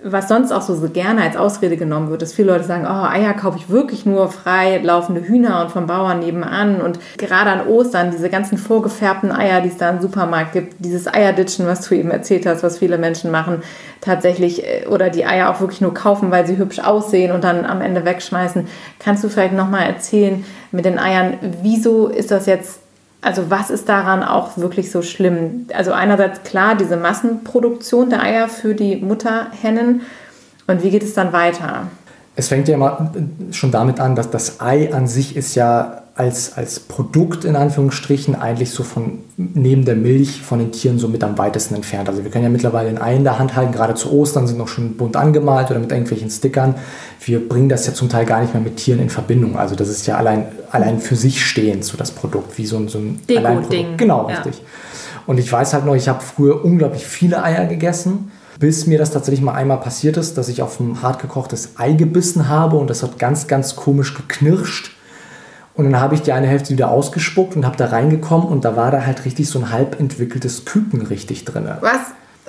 was 0.00 0.28
sonst 0.28 0.52
auch 0.52 0.62
so, 0.62 0.78
gerne 0.88 1.22
als 1.22 1.36
Ausrede 1.36 1.76
genommen 1.76 2.10
wird, 2.10 2.22
dass 2.22 2.32
viele 2.32 2.52
Leute 2.52 2.62
sagen, 2.62 2.86
oh, 2.86 3.06
Eier 3.08 3.34
kaufe 3.34 3.58
ich 3.58 3.68
wirklich 3.68 4.06
nur 4.06 4.30
frei 4.30 4.78
laufende 4.78 5.22
Hühner 5.22 5.60
und 5.60 5.72
vom 5.72 5.88
Bauern 5.88 6.20
nebenan. 6.20 6.80
Und 6.80 7.00
gerade 7.16 7.50
an 7.50 7.66
Ostern, 7.66 8.12
diese 8.12 8.30
ganzen 8.30 8.58
vorgefärbten 8.58 9.32
Eier, 9.32 9.60
die 9.60 9.70
es 9.70 9.76
da 9.76 9.90
im 9.90 10.00
Supermarkt 10.00 10.52
gibt, 10.52 10.76
dieses 10.78 11.12
Eierditschen, 11.12 11.66
was 11.66 11.88
du 11.88 11.96
eben 11.96 12.12
erzählt 12.12 12.46
hast, 12.46 12.62
was 12.62 12.78
viele 12.78 12.96
Menschen 12.96 13.32
machen, 13.32 13.62
tatsächlich, 14.00 14.64
äh, 14.64 14.86
oder 14.86 15.10
die 15.10 15.26
Eier 15.26 15.50
auch 15.50 15.60
wirklich 15.60 15.80
nur 15.80 15.94
kaufen, 15.94 16.30
weil 16.30 16.46
sie 16.46 16.58
hübsch 16.58 16.78
aussehen 16.78 17.32
und 17.32 17.42
dann 17.42 17.64
am 17.64 17.80
Ende 17.80 18.04
wegschmeißen. 18.04 18.68
Kannst 19.00 19.24
du 19.24 19.28
vielleicht 19.28 19.54
nochmal 19.54 19.88
erzählen 19.88 20.44
mit 20.70 20.84
den 20.84 21.00
Eiern, 21.00 21.38
wieso 21.62 22.06
ist 22.06 22.30
das 22.30 22.46
jetzt 22.46 22.78
also 23.20 23.50
was 23.50 23.70
ist 23.70 23.88
daran 23.88 24.22
auch 24.22 24.56
wirklich 24.56 24.90
so 24.90 25.02
schlimm? 25.02 25.66
Also 25.74 25.92
einerseits 25.92 26.42
klar 26.44 26.76
diese 26.76 26.96
Massenproduktion 26.96 28.10
der 28.10 28.22
Eier 28.22 28.48
für 28.48 28.74
die 28.74 28.96
Mutterhennen 28.96 30.02
und 30.66 30.82
wie 30.82 30.90
geht 30.90 31.02
es 31.02 31.14
dann 31.14 31.32
weiter? 31.32 31.88
Es 32.36 32.48
fängt 32.48 32.68
ja 32.68 32.74
immer 32.74 33.10
schon 33.50 33.72
damit 33.72 33.98
an, 33.98 34.14
dass 34.14 34.30
das 34.30 34.60
Ei 34.60 34.94
an 34.94 35.08
sich 35.08 35.36
ist 35.36 35.56
ja 35.56 36.02
als, 36.18 36.54
als 36.54 36.80
Produkt 36.80 37.44
in 37.44 37.54
Anführungsstrichen 37.54 38.34
eigentlich 38.34 38.70
so 38.70 38.82
von 38.82 39.20
neben 39.36 39.84
der 39.84 39.94
Milch 39.94 40.42
von 40.42 40.58
den 40.58 40.72
Tieren 40.72 40.98
so 40.98 41.06
mit 41.06 41.22
am 41.22 41.38
weitesten 41.38 41.76
entfernt. 41.76 42.08
Also 42.08 42.24
wir 42.24 42.30
können 42.32 42.42
ja 42.42 42.50
mittlerweile 42.50 42.88
ein 42.88 43.00
Ei 43.00 43.14
in 43.14 43.22
der 43.22 43.38
Hand 43.38 43.54
halten, 43.54 43.70
gerade 43.70 43.94
zu 43.94 44.12
Ostern 44.12 44.48
sind 44.48 44.58
noch 44.58 44.66
schon 44.66 44.96
bunt 44.96 45.14
angemalt 45.14 45.70
oder 45.70 45.78
mit 45.78 45.92
irgendwelchen 45.92 46.28
Stickern. 46.28 46.74
Wir 47.20 47.48
bringen 47.48 47.68
das 47.68 47.86
ja 47.86 47.94
zum 47.94 48.08
Teil 48.08 48.26
gar 48.26 48.40
nicht 48.40 48.52
mehr 48.52 48.62
mit 48.62 48.78
Tieren 48.78 49.00
in 49.00 49.10
Verbindung. 49.10 49.56
Also 49.56 49.76
das 49.76 49.88
ist 49.88 50.08
ja 50.08 50.16
allein, 50.16 50.46
allein 50.72 50.98
für 50.98 51.14
sich 51.14 51.44
stehend, 51.44 51.84
so 51.84 51.96
das 51.96 52.10
Produkt, 52.10 52.58
wie 52.58 52.66
so 52.66 52.78
ein, 52.78 52.88
so 52.88 52.98
ein 52.98 53.20
Deko-Ding. 53.28 53.96
Genau, 53.96 54.28
ja. 54.28 54.40
richtig. 54.40 54.60
Und 55.24 55.38
ich 55.38 55.52
weiß 55.52 55.72
halt 55.72 55.86
noch, 55.86 55.94
ich 55.94 56.08
habe 56.08 56.20
früher 56.20 56.64
unglaublich 56.64 57.06
viele 57.06 57.44
Eier 57.44 57.66
gegessen 57.66 58.32
bis 58.58 58.88
mir 58.88 58.98
das 58.98 59.12
tatsächlich 59.12 59.40
mal 59.40 59.54
einmal 59.54 59.78
passiert 59.78 60.16
ist, 60.16 60.36
dass 60.36 60.48
ich 60.48 60.62
auf 60.62 60.80
ein 60.80 61.00
hart 61.00 61.22
gekochtes 61.22 61.74
Ei 61.76 61.92
gebissen 61.92 62.48
habe 62.48 62.76
und 62.76 62.90
das 62.90 63.04
hat 63.04 63.16
ganz, 63.16 63.46
ganz 63.46 63.76
komisch 63.76 64.14
geknirscht. 64.14 64.97
Und 65.78 65.84
dann 65.84 66.00
habe 66.00 66.16
ich 66.16 66.22
die 66.22 66.32
eine 66.32 66.48
Hälfte 66.48 66.70
wieder 66.70 66.90
ausgespuckt 66.90 67.54
und 67.54 67.64
habe 67.64 67.76
da 67.76 67.86
reingekommen 67.86 68.48
und 68.48 68.64
da 68.64 68.74
war 68.74 68.90
da 68.90 69.06
halt 69.06 69.24
richtig 69.24 69.48
so 69.48 69.60
ein 69.60 69.70
halb 69.70 70.00
entwickeltes 70.00 70.64
Küken 70.64 71.02
richtig 71.02 71.44
drin. 71.44 71.68
Was? 71.80 72.00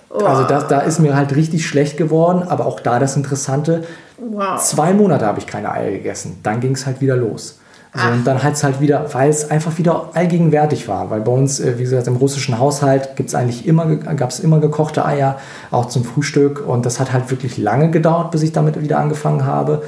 Oh. 0.09 0.25
Also 0.25 0.45
da, 0.47 0.63
da 0.63 0.79
ist 0.79 0.97
mir 0.97 1.15
halt 1.15 1.35
richtig 1.35 1.67
schlecht 1.67 1.95
geworden, 1.95 2.41
aber 2.41 2.65
auch 2.65 2.79
da 2.79 2.97
das 2.97 3.15
Interessante, 3.15 3.83
wow. 4.17 4.59
zwei 4.59 4.93
Monate 4.93 5.27
habe 5.27 5.37
ich 5.37 5.45
keine 5.45 5.71
Eier 5.71 5.91
gegessen. 5.91 6.39
Dann 6.41 6.59
ging 6.59 6.71
es 6.71 6.87
halt 6.87 7.01
wieder 7.01 7.15
los. 7.15 7.59
Also 7.91 8.07
und 8.13 8.25
dann 8.25 8.41
hat 8.41 8.53
es 8.53 8.63
halt 8.63 8.81
wieder, 8.81 9.13
weil 9.13 9.29
es 9.29 9.51
einfach 9.51 9.77
wieder 9.77 10.09
allgegenwärtig 10.13 10.87
war. 10.87 11.11
Weil 11.11 11.21
bei 11.21 11.31
uns, 11.31 11.59
äh, 11.59 11.77
wie 11.77 11.83
gesagt, 11.83 12.07
im 12.07 12.15
russischen 12.15 12.57
Haushalt 12.57 13.15
gibt's 13.15 13.35
eigentlich 13.35 13.67
immer, 13.67 13.95
gab 13.95 14.31
es 14.31 14.39
immer 14.39 14.59
gekochte 14.59 15.05
Eier, 15.05 15.37
auch 15.69 15.85
zum 15.85 16.03
Frühstück. 16.03 16.67
Und 16.67 16.83
das 16.83 16.99
hat 16.99 17.13
halt 17.13 17.29
wirklich 17.29 17.59
lange 17.59 17.91
gedauert, 17.91 18.31
bis 18.31 18.41
ich 18.41 18.53
damit 18.53 18.81
wieder 18.81 18.97
angefangen 18.97 19.45
habe. 19.45 19.83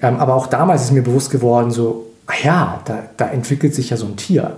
Ähm, 0.00 0.16
aber 0.16 0.34
auch 0.34 0.46
damals 0.46 0.84
ist 0.84 0.92
mir 0.92 1.02
bewusst 1.02 1.30
geworden, 1.30 1.70
so, 1.70 2.06
ah 2.28 2.34
ja, 2.42 2.80
da, 2.84 3.04
da 3.16 3.28
entwickelt 3.28 3.74
sich 3.74 3.90
ja 3.90 3.96
so 3.96 4.06
ein 4.06 4.16
Tier. 4.16 4.56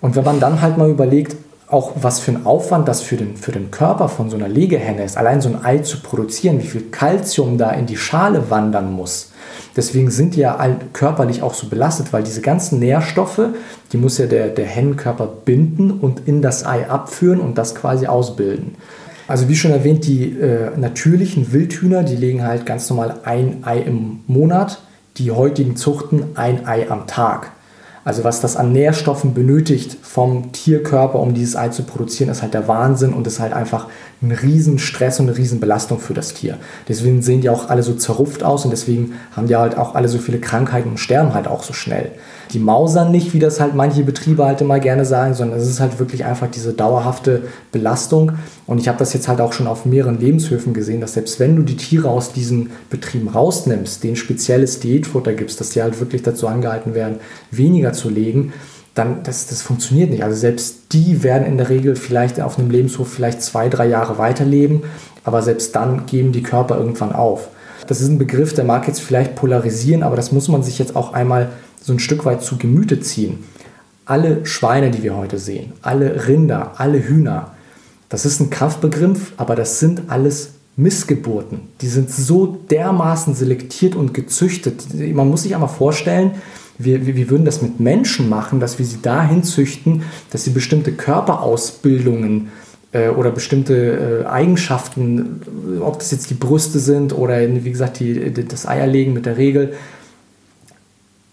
Und 0.00 0.14
wenn 0.14 0.24
man 0.24 0.40
dann 0.40 0.62
halt 0.62 0.78
mal 0.78 0.90
überlegt, 0.90 1.36
auch 1.68 1.92
was 1.94 2.20
für 2.20 2.32
ein 2.32 2.44
Aufwand 2.44 2.86
das 2.86 3.00
für 3.00 3.16
den, 3.16 3.36
für 3.36 3.50
den 3.50 3.70
Körper 3.70 4.08
von 4.08 4.28
so 4.28 4.36
einer 4.36 4.48
Legehenne 4.48 5.04
ist, 5.04 5.16
allein 5.16 5.40
so 5.40 5.48
ein 5.48 5.64
Ei 5.64 5.78
zu 5.78 6.00
produzieren, 6.00 6.62
wie 6.62 6.66
viel 6.66 6.90
Kalzium 6.90 7.56
da 7.56 7.70
in 7.70 7.86
die 7.86 7.96
Schale 7.96 8.50
wandern 8.50 8.92
muss. 8.92 9.32
Deswegen 9.74 10.10
sind 10.10 10.34
die 10.36 10.40
ja 10.40 10.58
körperlich 10.92 11.42
auch 11.42 11.54
so 11.54 11.68
belastet, 11.68 12.12
weil 12.12 12.22
diese 12.22 12.42
ganzen 12.42 12.78
Nährstoffe, 12.78 13.40
die 13.92 13.96
muss 13.96 14.18
ja 14.18 14.26
der, 14.26 14.48
der 14.48 14.66
Hennenkörper 14.66 15.26
binden 15.26 15.92
und 15.92 16.28
in 16.28 16.42
das 16.42 16.66
Ei 16.66 16.90
abführen 16.90 17.40
und 17.40 17.56
das 17.56 17.74
quasi 17.74 18.06
ausbilden. 18.06 18.74
Also 19.26 19.48
wie 19.48 19.56
schon 19.56 19.70
erwähnt, 19.70 20.06
die 20.06 20.38
äh, 20.38 20.76
natürlichen 20.76 21.52
Wildhühner, 21.52 22.02
die 22.02 22.16
legen 22.16 22.42
halt 22.42 22.66
ganz 22.66 22.90
normal 22.90 23.20
ein 23.24 23.62
Ei 23.62 23.78
im 23.78 24.20
Monat 24.26 24.82
die 25.16 25.30
heutigen 25.30 25.76
Zuchten 25.76 26.36
ein 26.36 26.66
Ei 26.66 26.90
am 26.90 27.06
Tag. 27.06 27.52
Also 28.04 28.24
was 28.24 28.40
das 28.40 28.56
an 28.56 28.72
Nährstoffen 28.72 29.32
benötigt 29.32 29.96
vom 30.02 30.50
Tierkörper, 30.50 31.20
um 31.20 31.34
dieses 31.34 31.54
Ei 31.54 31.68
zu 31.68 31.84
produzieren, 31.84 32.30
ist 32.30 32.42
halt 32.42 32.52
der 32.52 32.66
Wahnsinn 32.66 33.12
und 33.12 33.26
ist 33.28 33.38
halt 33.38 33.52
einfach 33.52 33.86
ein 34.20 34.32
Riesenstress 34.32 35.20
und 35.20 35.28
eine 35.28 35.38
Riesenbelastung 35.38 36.00
für 36.00 36.14
das 36.14 36.34
Tier. 36.34 36.58
Deswegen 36.88 37.22
sehen 37.22 37.42
die 37.42 37.50
auch 37.50 37.68
alle 37.68 37.84
so 37.84 37.94
zerrupft 37.94 38.42
aus 38.42 38.64
und 38.64 38.72
deswegen 38.72 39.14
haben 39.36 39.46
die 39.46 39.54
halt 39.54 39.78
auch 39.78 39.94
alle 39.94 40.08
so 40.08 40.18
viele 40.18 40.40
Krankheiten 40.40 40.90
und 40.90 40.98
sterben 40.98 41.32
halt 41.32 41.46
auch 41.46 41.62
so 41.62 41.72
schnell 41.72 42.10
die 42.52 42.58
mausern 42.58 43.10
nicht, 43.10 43.32
wie 43.32 43.38
das 43.38 43.60
halt 43.60 43.74
manche 43.74 44.02
Betriebe 44.02 44.44
halt 44.44 44.60
immer 44.60 44.78
gerne 44.78 45.04
sagen, 45.04 45.34
sondern 45.34 45.58
es 45.58 45.68
ist 45.68 45.80
halt 45.80 45.98
wirklich 45.98 46.24
einfach 46.24 46.50
diese 46.50 46.72
dauerhafte 46.72 47.42
Belastung. 47.70 48.32
Und 48.66 48.78
ich 48.78 48.88
habe 48.88 48.98
das 48.98 49.12
jetzt 49.14 49.28
halt 49.28 49.40
auch 49.40 49.52
schon 49.52 49.66
auf 49.66 49.86
mehreren 49.86 50.20
Lebenshöfen 50.20 50.74
gesehen, 50.74 51.00
dass 51.00 51.14
selbst 51.14 51.40
wenn 51.40 51.56
du 51.56 51.62
die 51.62 51.76
Tiere 51.76 52.08
aus 52.08 52.32
diesen 52.32 52.70
Betrieben 52.90 53.28
rausnimmst, 53.28 54.04
denen 54.04 54.16
spezielles 54.16 54.80
Diätfutter 54.80 55.32
gibst, 55.32 55.60
dass 55.60 55.70
die 55.70 55.82
halt 55.82 55.98
wirklich 56.00 56.22
dazu 56.22 56.46
angehalten 56.46 56.94
werden, 56.94 57.16
weniger 57.50 57.92
zu 57.92 58.10
legen, 58.10 58.52
dann 58.94 59.22
das, 59.22 59.46
das 59.46 59.62
funktioniert 59.62 60.10
nicht. 60.10 60.22
Also 60.22 60.36
selbst 60.36 60.92
die 60.92 61.22
werden 61.22 61.46
in 61.46 61.56
der 61.56 61.70
Regel 61.70 61.96
vielleicht 61.96 62.40
auf 62.40 62.58
einem 62.58 62.70
Lebenshof 62.70 63.08
vielleicht 63.08 63.42
zwei, 63.42 63.68
drei 63.68 63.86
Jahre 63.86 64.18
weiterleben, 64.18 64.82
aber 65.24 65.40
selbst 65.42 65.74
dann 65.74 66.06
geben 66.06 66.32
die 66.32 66.42
Körper 66.42 66.76
irgendwann 66.76 67.12
auf. 67.12 67.48
Das 67.86 68.00
ist 68.00 68.08
ein 68.08 68.18
Begriff, 68.18 68.54
der 68.54 68.64
mag 68.64 68.86
jetzt 68.86 69.00
vielleicht 69.00 69.34
polarisieren, 69.34 70.02
aber 70.02 70.16
das 70.16 70.30
muss 70.30 70.48
man 70.48 70.62
sich 70.62 70.78
jetzt 70.78 70.94
auch 70.94 71.14
einmal 71.14 71.50
so 71.82 71.92
ein 71.92 71.98
Stück 71.98 72.24
weit 72.24 72.42
zu 72.42 72.58
Gemüte 72.58 73.00
ziehen. 73.00 73.44
Alle 74.04 74.44
Schweine, 74.46 74.90
die 74.90 75.02
wir 75.02 75.16
heute 75.16 75.38
sehen, 75.38 75.72
alle 75.82 76.26
Rinder, 76.26 76.74
alle 76.78 77.02
Hühner, 77.02 77.52
das 78.08 78.26
ist 78.26 78.40
ein 78.40 78.50
Kampfbegriff, 78.50 79.32
aber 79.36 79.54
das 79.54 79.80
sind 79.80 80.02
alles 80.08 80.50
Missgeburten. 80.76 81.60
Die 81.80 81.88
sind 81.88 82.10
so 82.10 82.58
dermaßen 82.70 83.34
selektiert 83.34 83.94
und 83.94 84.12
gezüchtet. 84.12 84.86
Man 85.14 85.28
muss 85.28 85.42
sich 85.42 85.54
einmal 85.54 85.68
vorstellen, 85.68 86.32
wir, 86.78 87.06
wir, 87.06 87.30
würden 87.30 87.44
das 87.44 87.62
mit 87.62 87.80
Menschen 87.80 88.28
machen, 88.28 88.58
dass 88.58 88.78
wir 88.78 88.86
sie 88.86 89.00
dahin 89.02 89.44
züchten, 89.44 90.02
dass 90.30 90.44
sie 90.44 90.50
bestimmte 90.50 90.92
Körperausbildungen 90.92 92.48
äh, 92.92 93.08
oder 93.08 93.30
bestimmte 93.30 94.24
äh, 94.24 94.26
Eigenschaften, 94.26 95.42
ob 95.80 95.98
das 95.98 96.10
jetzt 96.10 96.30
die 96.30 96.34
Brüste 96.34 96.78
sind 96.78 97.16
oder 97.16 97.40
wie 97.40 97.70
gesagt 97.70 98.00
die, 98.00 98.32
das 98.32 98.66
Eierlegen 98.66 99.12
mit 99.12 99.26
der 99.26 99.36
Regel, 99.36 99.74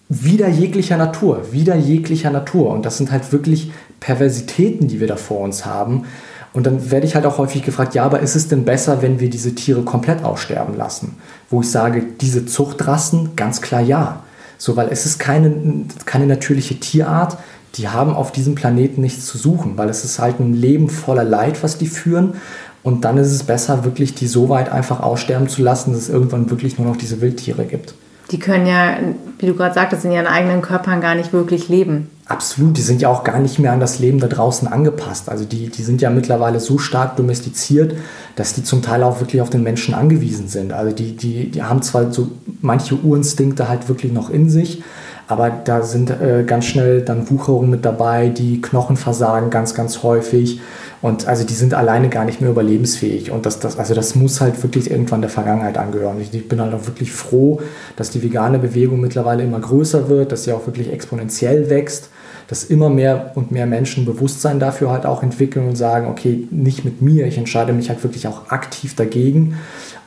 wieder 0.09 0.47
jeglicher 0.47 0.97
Natur, 0.97 1.51
wieder 1.51 1.75
jeglicher 1.75 2.31
Natur. 2.31 2.71
Und 2.71 2.83
das 2.85 2.97
sind 2.97 3.11
halt 3.11 3.31
wirklich 3.31 3.71
Perversitäten, 3.99 4.87
die 4.87 4.99
wir 4.99 5.07
da 5.07 5.15
vor 5.15 5.41
uns 5.41 5.65
haben. 5.65 6.05
Und 6.51 6.65
dann 6.65 6.89
werde 6.89 7.05
ich 7.05 7.13
halt 7.13 7.27
auch 7.27 7.37
häufig 7.37 7.61
gefragt, 7.61 7.93
ja, 7.93 8.03
aber 8.03 8.19
ist 8.21 8.35
es 8.35 8.47
denn 8.47 8.65
besser, 8.65 9.03
wenn 9.03 9.19
wir 9.19 9.29
diese 9.29 9.53
Tiere 9.53 9.83
komplett 9.83 10.23
aussterben 10.23 10.75
lassen? 10.75 11.17
Wo 11.51 11.61
ich 11.61 11.69
sage, 11.69 12.03
diese 12.19 12.47
Zuchtrassen, 12.47 13.35
ganz 13.35 13.61
klar 13.61 13.81
ja. 13.81 14.23
So, 14.57 14.75
weil 14.75 14.89
es 14.89 15.05
ist 15.05 15.19
keine, 15.19 15.85
keine 16.05 16.25
natürliche 16.25 16.79
Tierart, 16.79 17.37
die 17.75 17.87
haben 17.87 18.13
auf 18.13 18.31
diesem 18.31 18.55
Planeten 18.55 19.01
nichts 19.01 19.27
zu 19.27 19.37
suchen, 19.37 19.77
weil 19.77 19.89
es 19.89 20.03
ist 20.03 20.17
halt 20.17 20.39
ein 20.39 20.53
Leben 20.53 20.89
voller 20.89 21.23
Leid, 21.23 21.61
was 21.61 21.77
die 21.77 21.87
führen. 21.87 22.33
Und 22.81 23.05
dann 23.05 23.17
ist 23.19 23.31
es 23.31 23.43
besser, 23.43 23.85
wirklich 23.85 24.15
die 24.15 24.25
so 24.25 24.49
weit 24.49 24.71
einfach 24.71 25.01
aussterben 25.01 25.49
zu 25.49 25.61
lassen, 25.61 25.93
dass 25.93 26.01
es 26.01 26.09
irgendwann 26.09 26.49
wirklich 26.49 26.79
nur 26.79 26.87
noch 26.87 26.97
diese 26.97 27.21
Wildtiere 27.21 27.65
gibt 27.65 27.93
die 28.31 28.39
können 28.39 28.67
ja, 28.67 28.97
wie 29.39 29.47
du 29.47 29.55
gerade 29.55 29.73
sagtest, 29.73 30.05
in 30.05 30.11
ihren 30.11 30.27
eigenen 30.27 30.61
Körpern 30.61 31.01
gar 31.01 31.15
nicht 31.15 31.33
wirklich 31.33 31.69
leben. 31.69 32.09
Absolut, 32.25 32.77
die 32.77 32.81
sind 32.81 33.01
ja 33.01 33.09
auch 33.09 33.23
gar 33.23 33.39
nicht 33.39 33.57
mehr 33.57 33.71
an 33.71 33.79
das 33.79 33.97
Leben 33.97 34.19
da 34.19 34.27
draußen 34.27 34.67
angepasst. 34.67 35.29
Also 35.29 35.45
die, 35.45 35.69
die 35.69 35.81
sind 35.81 35.99
ja 35.99 36.11
mittlerweile 36.11 36.59
so 36.59 36.77
stark 36.77 37.15
domestiziert, 37.15 37.95
dass 38.35 38.53
die 38.53 38.63
zum 38.63 38.83
Teil 38.83 39.01
auch 39.01 39.19
wirklich 39.19 39.41
auf 39.41 39.49
den 39.49 39.63
Menschen 39.63 39.95
angewiesen 39.95 40.47
sind. 40.47 40.71
Also 40.71 40.95
die, 40.95 41.15
die, 41.15 41.49
die 41.49 41.63
haben 41.63 41.81
zwar 41.81 42.11
so 42.11 42.29
manche 42.61 42.95
Urinstinkte 42.95 43.67
halt 43.67 43.89
wirklich 43.89 44.13
noch 44.13 44.29
in 44.29 44.47
sich, 44.47 44.83
Aber 45.29 45.51
da 45.51 45.83
sind 45.83 46.09
äh, 46.09 46.43
ganz 46.43 46.65
schnell 46.65 47.03
dann 47.03 47.29
Wucherungen 47.29 47.69
mit 47.69 47.85
dabei, 47.85 48.29
die 48.29 48.61
Knochen 48.61 48.97
versagen 48.97 49.51
ganz, 49.51 49.75
ganz 49.75 50.01
häufig. 50.01 50.59
Und 51.03 51.27
also 51.27 51.45
die 51.45 51.53
sind 51.53 51.75
alleine 51.75 52.09
gar 52.09 52.25
nicht 52.25 52.41
mehr 52.41 52.49
überlebensfähig. 52.49 53.29
Und 53.29 53.45
das, 53.45 53.59
das, 53.59 53.77
also 53.77 53.93
das 53.93 54.15
muss 54.15 54.41
halt 54.41 54.61
wirklich 54.63 54.89
irgendwann 54.89 55.21
der 55.21 55.29
Vergangenheit 55.29 55.77
angehören. 55.77 56.19
Ich, 56.19 56.33
ich 56.33 56.49
bin 56.49 56.59
halt 56.59 56.73
auch 56.73 56.87
wirklich 56.87 57.11
froh, 57.11 57.61
dass 57.95 58.09
die 58.09 58.23
vegane 58.23 58.57
Bewegung 58.57 59.01
mittlerweile 59.01 59.43
immer 59.43 59.59
größer 59.59 60.09
wird, 60.09 60.31
dass 60.31 60.45
sie 60.45 60.51
auch 60.51 60.65
wirklich 60.65 60.91
exponentiell 60.91 61.69
wächst, 61.69 62.09
dass 62.49 62.63
immer 62.63 62.89
mehr 62.89 63.31
und 63.35 63.51
mehr 63.51 63.65
Menschen 63.65 64.05
Bewusstsein 64.05 64.59
dafür 64.59 64.91
halt 64.91 65.05
auch 65.05 65.21
entwickeln 65.21 65.67
und 65.67 65.75
sagen, 65.75 66.07
okay, 66.07 66.47
nicht 66.49 66.83
mit 66.83 67.01
mir, 67.01 67.27
ich 67.27 67.37
entscheide 67.37 67.73
mich 67.73 67.89
halt 67.89 68.03
wirklich 68.03 68.27
auch 68.27 68.49
aktiv 68.49 68.95
dagegen. 68.95 69.57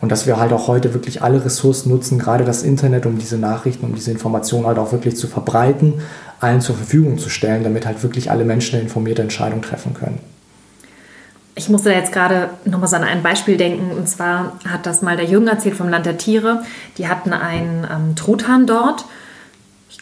Und 0.01 0.11
dass 0.11 0.27
wir 0.27 0.39
halt 0.39 0.53
auch 0.53 0.67
heute 0.67 0.93
wirklich 0.93 1.23
alle 1.23 1.45
Ressourcen 1.45 1.91
nutzen, 1.91 2.19
gerade 2.19 2.45
das 2.45 2.65
Internet, 2.65 3.07
um 3.07 3.19
diese 3.19 3.39
Nachrichten, 3.39 3.87
um 3.87 3.95
diese 3.95 4.11
Informationen 4.11 4.67
halt 4.67 4.79
auch 4.79 4.91
wirklich 4.91 5.17
zu 5.17 5.29
verbreiten, 5.29 5.95
allen 6.41 6.61
zur 6.61 6.75
Verfügung 6.75 7.19
zu 7.19 7.29
stellen, 7.29 7.63
damit 7.63 7.87
halt 7.87 8.03
wirklich 8.03 8.31
alle 8.31 8.45
Menschen 8.45 8.75
eine 8.75 8.83
informierte 8.83 9.23
Entscheidung 9.23 9.63
treffen 9.63 9.95
können 9.95 10.19
ich 11.55 11.69
musste 11.69 11.91
da 11.91 11.97
jetzt 11.97 12.13
gerade 12.13 12.51
nochmal 12.65 12.89
so 12.89 12.97
an 12.97 13.05
ein 13.05 13.23
Beispiel 13.23 13.57
denken. 13.57 13.91
Und 13.97 14.09
zwar 14.09 14.59
hat 14.67 14.87
das 14.87 15.03
mal 15.03 15.17
der 15.17 15.27
Jürgen 15.27 15.49
erzählt 15.49 15.77
vom 15.77 15.89
Land 15.89 16.07
der 16.07 16.17
Tiere. 16.17 16.63
Die 16.99 17.09
hatten 17.09 17.33
einen 17.33 17.87
ähm, 17.91 18.17
Truthahn 18.17 18.67
dort. 18.67 19.05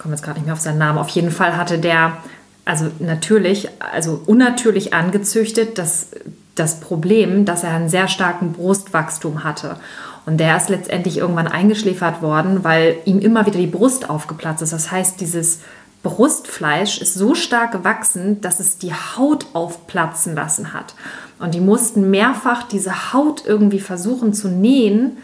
Komme 0.01 0.15
jetzt 0.15 0.23
gerade 0.25 0.39
nicht 0.39 0.47
mehr 0.47 0.55
auf 0.55 0.61
seinen 0.61 0.79
Namen. 0.79 0.99
Auf 0.99 1.11
jeden 1.11 1.31
Fall 1.31 1.57
hatte 1.57 1.79
der, 1.79 2.17
also 2.65 2.87
natürlich, 3.01 3.69
also 3.93 4.23
unnatürlich 4.25 4.95
angezüchtet, 4.95 5.77
das, 5.77 6.09
das 6.55 6.81
Problem, 6.81 7.45
dass 7.45 7.65
er 7.65 7.75
einen 7.75 7.91
sehr 7.91 8.09
starken 8.09 8.53
Brustwachstum 8.53 9.45
hatte. 9.45 9.77
Und 10.25 10.39
der 10.39 10.57
ist 10.57 10.71
letztendlich 10.71 11.19
irgendwann 11.19 11.49
eingeschläfert 11.49 12.23
worden, 12.23 12.65
weil 12.65 12.97
ihm 13.05 13.19
immer 13.19 13.45
wieder 13.45 13.59
die 13.59 13.67
Brust 13.67 14.09
aufgeplatzt 14.09 14.63
ist. 14.63 14.73
Das 14.73 14.91
heißt, 14.91 15.21
dieses 15.21 15.61
Brustfleisch 16.03 16.99
ist 17.01 17.15
so 17.15 17.35
stark 17.35 17.73
gewachsen, 17.73 18.41
dass 18.41 18.59
es 18.59 18.79
die 18.79 18.95
Haut 18.95 19.47
aufplatzen 19.53 20.35
lassen 20.35 20.73
hat. 20.73 20.95
Und 21.39 21.55
die 21.55 21.61
mussten 21.61 22.09
mehrfach 22.11 22.63
diese 22.63 23.13
Haut 23.13 23.45
irgendwie 23.45 23.81
versuchen 23.81 24.33
zu 24.33 24.49
nähen, 24.49 25.19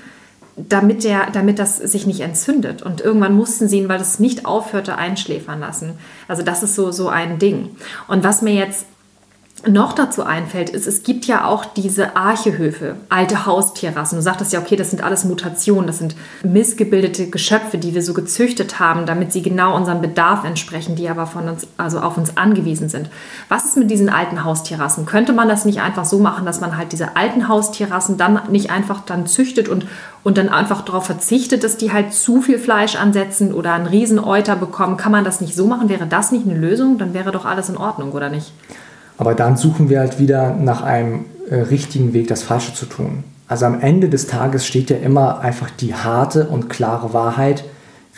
damit, 0.56 1.04
der, 1.04 1.30
damit 1.30 1.58
das 1.58 1.76
sich 1.76 2.06
nicht 2.06 2.20
entzündet. 2.20 2.82
Und 2.82 3.00
irgendwann 3.00 3.34
mussten 3.34 3.68
sie 3.68 3.78
ihn, 3.78 3.88
weil 3.88 4.00
es 4.00 4.18
nicht 4.18 4.46
aufhörte, 4.46 4.96
einschläfern 4.96 5.60
lassen. 5.60 5.98
Also 6.28 6.42
das 6.42 6.62
ist 6.62 6.74
so, 6.74 6.90
so 6.92 7.08
ein 7.08 7.38
Ding. 7.38 7.76
Und 8.08 8.24
was 8.24 8.42
mir 8.42 8.54
jetzt 8.54 8.86
noch 9.68 9.92
dazu 9.92 10.22
einfällt, 10.22 10.70
ist, 10.70 10.86
es 10.86 11.02
gibt 11.02 11.26
ja 11.26 11.44
auch 11.44 11.64
diese 11.64 12.16
Archehöfe, 12.16 12.96
alte 13.08 13.46
Haustierrassen. 13.46 14.18
Du 14.18 14.22
sagtest 14.22 14.52
ja, 14.52 14.60
okay, 14.60 14.76
das 14.76 14.90
sind 14.90 15.02
alles 15.02 15.24
Mutationen, 15.24 15.86
das 15.86 15.98
sind 15.98 16.14
missgebildete 16.42 17.28
Geschöpfe, 17.28 17.78
die 17.78 17.94
wir 17.94 18.02
so 18.02 18.14
gezüchtet 18.14 18.78
haben, 18.78 19.06
damit 19.06 19.32
sie 19.32 19.42
genau 19.42 19.76
unserem 19.76 20.00
Bedarf 20.00 20.44
entsprechen, 20.44 20.96
die 20.96 21.08
aber 21.08 21.26
von 21.26 21.48
uns, 21.48 21.66
also 21.76 22.00
auf 22.00 22.16
uns 22.16 22.36
angewiesen 22.36 22.88
sind. 22.88 23.10
Was 23.48 23.64
ist 23.64 23.76
mit 23.76 23.90
diesen 23.90 24.08
alten 24.08 24.44
Haustierrassen? 24.44 25.06
Könnte 25.06 25.32
man 25.32 25.48
das 25.48 25.64
nicht 25.64 25.80
einfach 25.80 26.04
so 26.04 26.18
machen, 26.18 26.46
dass 26.46 26.60
man 26.60 26.76
halt 26.76 26.92
diese 26.92 27.16
alten 27.16 27.48
Haustierrassen 27.48 28.16
dann 28.16 28.40
nicht 28.50 28.70
einfach 28.70 29.00
dann 29.00 29.26
züchtet 29.26 29.68
und, 29.68 29.86
und 30.22 30.38
dann 30.38 30.48
einfach 30.48 30.82
darauf 30.82 31.06
verzichtet, 31.06 31.64
dass 31.64 31.76
die 31.76 31.92
halt 31.92 32.12
zu 32.12 32.40
viel 32.42 32.58
Fleisch 32.58 32.96
ansetzen 32.96 33.52
oder 33.52 33.72
einen 33.72 33.86
Rieseneuter 33.86 34.56
bekommen? 34.56 34.96
Kann 34.96 35.12
man 35.12 35.24
das 35.24 35.40
nicht 35.40 35.54
so 35.54 35.66
machen? 35.66 35.88
Wäre 35.88 36.06
das 36.06 36.32
nicht 36.32 36.46
eine 36.46 36.58
Lösung? 36.58 36.98
Dann 36.98 37.14
wäre 37.14 37.32
doch 37.32 37.44
alles 37.44 37.68
in 37.68 37.76
Ordnung, 37.76 38.12
oder 38.12 38.28
nicht? 38.28 38.52
Aber 39.18 39.34
dann 39.34 39.56
suchen 39.56 39.88
wir 39.88 40.00
halt 40.00 40.18
wieder 40.18 40.54
nach 40.54 40.82
einem 40.82 41.24
äh, 41.50 41.56
richtigen 41.56 42.12
Weg, 42.12 42.28
das 42.28 42.42
Falsche 42.42 42.74
zu 42.74 42.86
tun. 42.86 43.24
Also 43.48 43.66
am 43.66 43.80
Ende 43.80 44.08
des 44.08 44.26
Tages 44.26 44.66
steht 44.66 44.90
ja 44.90 44.96
immer 44.96 45.40
einfach 45.40 45.70
die 45.70 45.94
harte 45.94 46.48
und 46.48 46.68
klare 46.68 47.12
Wahrheit. 47.12 47.64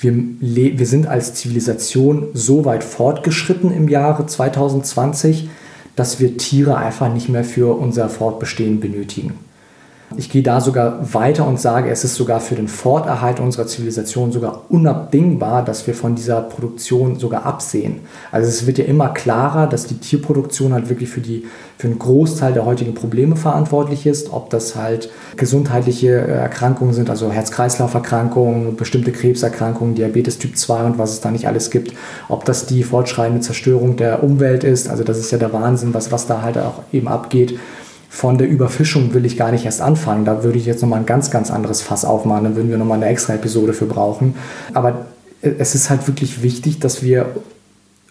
Wir, 0.01 0.15
wir 0.41 0.87
sind 0.87 1.07
als 1.07 1.35
Zivilisation 1.35 2.29
so 2.33 2.65
weit 2.65 2.85
fortgeschritten 2.85 3.73
im 3.73 3.89
Jahre 3.89 4.27
2020, 4.27 5.51
dass 5.97 6.21
wir 6.21 6.37
Tiere 6.37 6.77
einfach 6.77 7.13
nicht 7.13 7.29
mehr 7.29 7.45
für 7.45 7.77
unser 7.79 8.09
Fortbestehen 8.09 8.81
benötigen. 8.81 9.35
Ich 10.17 10.31
gehe 10.31 10.43
da 10.43 10.63
sogar 10.63 11.13
weiter 11.13 11.47
und 11.47 11.61
sage, 11.61 11.91
es 11.91 12.03
ist 12.03 12.15
sogar 12.15 12.41
für 12.41 12.55
den 12.55 12.67
Forterhalt 12.67 13.41
unserer 13.41 13.67
Zivilisation 13.67 14.33
sogar 14.33 14.63
unabdingbar, 14.71 15.63
dass 15.63 15.87
wir 15.87 15.95
von 15.95 16.15
dieser 16.15 16.41
Produktion 16.41 17.19
sogar 17.19 17.45
absehen. 17.45 18.01
Also 18.33 18.49
es 18.49 18.67
wird 18.67 18.79
ja 18.79 18.87
immer 18.87 19.11
klarer, 19.11 19.67
dass 19.67 19.85
die 19.85 19.99
Tierproduktion 19.99 20.73
halt 20.73 20.89
wirklich 20.89 21.11
für, 21.11 21.21
die, 21.21 21.45
für 21.77 21.89
einen 21.89 21.99
Großteil 21.99 22.55
der 22.55 22.65
heutigen 22.65 22.95
Probleme 22.95 23.37
verantwortlich 23.37 24.07
ist, 24.07 24.33
ob 24.33 24.49
das 24.49 24.77
halt 24.77 25.11
gesundheitliche 25.37 26.09
äh, 26.09 26.33
Erkrankungen 26.33 26.95
sind, 26.95 27.11
also 27.11 27.31
Herz-Kreislauf-Erkrankungen, 27.31 28.77
bestimmte 28.77 29.13
Krebserkrankungen, 29.13 29.95
Diabetes 29.95 30.39
Typ 30.39 30.57
2 30.57 30.85
und 30.85 30.99
was 30.99 31.13
es 31.13 31.21
da 31.21 31.31
nicht 31.31 31.47
alles 31.47 31.71
gibt, 31.71 31.93
ob 32.31 32.47
das 32.47 32.65
die 32.65 32.83
fortschreitende 32.83 33.43
Zerstörung 33.43 33.97
der 33.97 34.23
Umwelt 34.23 34.65
ist, 34.65 34.89
also 34.89 35.05
das 35.05 35.19
ist 35.19 35.31
ja 35.33 35.39
der 35.39 35.53
Wahnsinn, 35.53 35.93
was, 35.93 36.11
was 36.11 36.27
da 36.27 36.41
halt 36.41 36.57
auch 36.57 36.83
eben 36.93 37.09
abgeht 37.09 37.59
von 38.09 38.39
der 38.39 38.49
Überfischung 38.49 39.13
will 39.15 39.27
ich 39.27 39.37
gar 39.37 39.51
nicht 39.51 39.65
erst 39.65 39.81
anfangen. 39.81 40.25
Da 40.25 40.43
würde 40.43 40.59
ich 40.59 40.67
jetzt 40.67 40.83
nochmal 40.83 41.01
ein 41.01 41.07
ganz, 41.07 41.31
ganz 41.31 41.51
anderes 41.51 41.83
Fass 41.83 42.05
aufmachen. 42.05 42.45
Da 42.45 42.57
würden 42.57 42.71
wir 42.71 42.79
nochmal 42.79 42.97
eine 42.97 43.07
extra 43.07 43.35
Episode 43.35 43.73
für 43.73 43.87
brauchen. 43.87 44.35
Aber 44.73 45.07
es 45.43 45.75
ist 45.75 45.91
halt 45.91 46.07
wirklich 46.07 46.43
wichtig, 46.43 46.81
dass 46.81 47.03
wir 47.03 47.27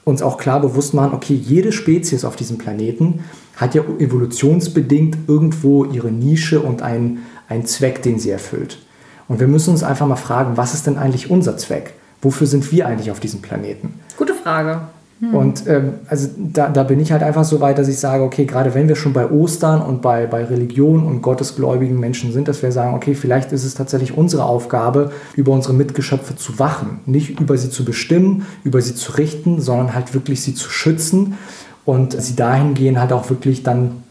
uns 0.05 0.21
auch 0.21 0.38
klar 0.38 0.62
bewusst 0.62 0.93
machen, 0.93 1.13
okay, 1.13 1.33
jede 1.33 1.73
Spezies 1.73 2.23
auf 2.23 2.38
diesem 2.38 2.57
Planeten 2.57 3.25
hat 3.57 3.75
ja 3.75 3.83
evolutionsbedingt 3.99 5.17
irgendwo 5.27 5.83
ihre 5.83 6.12
Nische 6.12 6.62
und 6.62 6.81
einen, 6.81 7.25
einen 7.49 7.65
Zweck, 7.65 8.01
den 8.03 8.17
sie 8.17 8.29
erfüllt. 8.29 8.77
Und 9.27 9.41
wir 9.41 9.47
müssen 9.47 9.71
uns 9.71 9.83
einfach 9.83 10.07
mal 10.07 10.15
fragen, 10.15 10.55
was 10.55 10.73
ist 10.73 10.88
denn 10.88 10.97
eigentlich 10.97 11.29
unser 11.29 11.57
Zweck? 11.57 11.93
Wofür 12.21 12.47
sind 12.47 12.71
wir 12.71 12.88
eigentlich 12.88 13.12
auf 13.12 13.19
diesem 13.19 13.41
Planeten? 13.41 13.99
Gute 14.15 14.33
Frage. 14.33 14.81
Hm. 15.19 15.34
Und 15.34 15.67
ähm, 15.67 15.93
also 16.08 16.30
da, 16.38 16.69
da 16.69 16.84
bin 16.84 16.99
ich 16.99 17.12
halt 17.12 17.23
einfach 17.23 17.43
so 17.43 17.60
weit, 17.60 17.80
dass 17.80 17.88
ich 17.88 17.97
sage, 17.97 18.23
okay, 18.23 18.45
gerade 18.45 18.75
wenn 18.75 18.88
wir 18.88 18.95
schon 18.95 19.13
bei 19.13 19.30
Ostern 19.30 19.82
und 19.82 20.01
bei, 20.01 20.27
bei 20.27 20.45
Religion 20.45 21.06
und 21.06 21.21
gottesgläubigen 21.21 21.99
Menschen 21.99 22.32
sind, 22.32 22.47
dass 22.47 22.62
wir 22.62 22.71
sagen, 22.71 22.93
okay, 22.93 23.15
vielleicht 23.15 23.51
ist 23.51 23.63
es 23.63 23.73
tatsächlich 23.73 24.15
unsere 24.15 24.45
Aufgabe, 24.45 25.12
über 25.36 25.51
unsere 25.53 25.73
Mitgeschöpfe 25.73 26.36
zu 26.36 26.60
wachen. 26.60 26.99
Nicht 27.08 27.39
über 27.39 27.58
sie 27.58 27.71
zu 27.71 27.84
bestimmen, 27.84 28.45
über 28.63 28.82
sie 28.82 28.93
zu 28.93 29.13
richten, 29.13 29.60
sondern 29.60 29.95
halt 29.95 30.13
wirklich 30.13 30.41
sie 30.41 30.53
zu 30.53 30.69
schützen 30.69 31.38
und 31.84 32.21
sie 32.21 32.36
dahingehend 32.36 32.99
halt 32.99 33.12
auch 33.12 33.30
wirklich 33.30 33.63
dann 33.63 34.03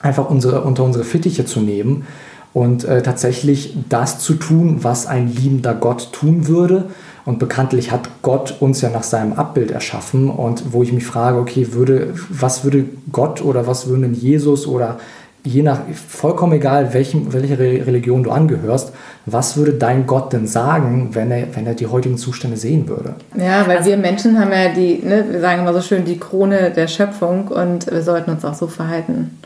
einfach 0.00 0.30
unsere, 0.30 0.62
unter 0.62 0.84
unsere 0.84 1.04
Fittiche 1.04 1.44
zu 1.44 1.60
nehmen 1.60 2.06
und 2.54 2.84
äh, 2.84 3.02
tatsächlich 3.02 3.76
das 3.88 4.20
zu 4.20 4.34
tun, 4.34 4.78
was 4.82 5.06
ein 5.06 5.28
liebender 5.28 5.74
Gott 5.74 6.12
tun 6.12 6.46
würde 6.46 6.86
und 7.24 7.38
bekanntlich 7.38 7.90
hat 7.90 8.08
Gott 8.22 8.56
uns 8.60 8.80
ja 8.82 8.90
nach 8.90 9.02
seinem 9.02 9.32
Abbild 9.32 9.70
erschaffen. 9.70 10.28
Und 10.28 10.72
wo 10.72 10.82
ich 10.82 10.92
mich 10.92 11.06
frage, 11.06 11.38
okay, 11.38 11.72
würde, 11.72 12.14
was 12.28 12.64
würde 12.64 12.84
Gott 13.12 13.42
oder 13.42 13.66
was 13.66 13.86
würde 13.86 14.06
Jesus 14.08 14.66
oder 14.66 14.98
je 15.42 15.62
nach, 15.62 15.80
vollkommen 16.08 16.54
egal, 16.54 16.94
welchem, 16.94 17.32
welche 17.32 17.58
Religion 17.58 18.22
du 18.22 18.30
angehörst, 18.30 18.92
was 19.26 19.56
würde 19.56 19.74
dein 19.74 20.06
Gott 20.06 20.32
denn 20.32 20.46
sagen, 20.46 21.10
wenn 21.12 21.30
er, 21.30 21.54
wenn 21.54 21.66
er 21.66 21.74
die 21.74 21.86
heutigen 21.86 22.16
Zustände 22.16 22.56
sehen 22.56 22.88
würde? 22.88 23.14
Ja, 23.36 23.66
weil 23.66 23.78
also, 23.78 23.90
wir 23.90 23.98
Menschen 23.98 24.38
haben 24.38 24.52
ja 24.52 24.68
die, 24.68 25.02
ne, 25.04 25.24
wir 25.30 25.40
sagen 25.40 25.62
immer 25.62 25.74
so 25.74 25.82
schön, 25.82 26.04
die 26.04 26.18
Krone 26.18 26.70
der 26.70 26.88
Schöpfung 26.88 27.48
und 27.48 27.90
wir 27.90 28.02
sollten 28.02 28.30
uns 28.30 28.44
auch 28.44 28.54
so 28.54 28.66
verhalten 28.66 29.38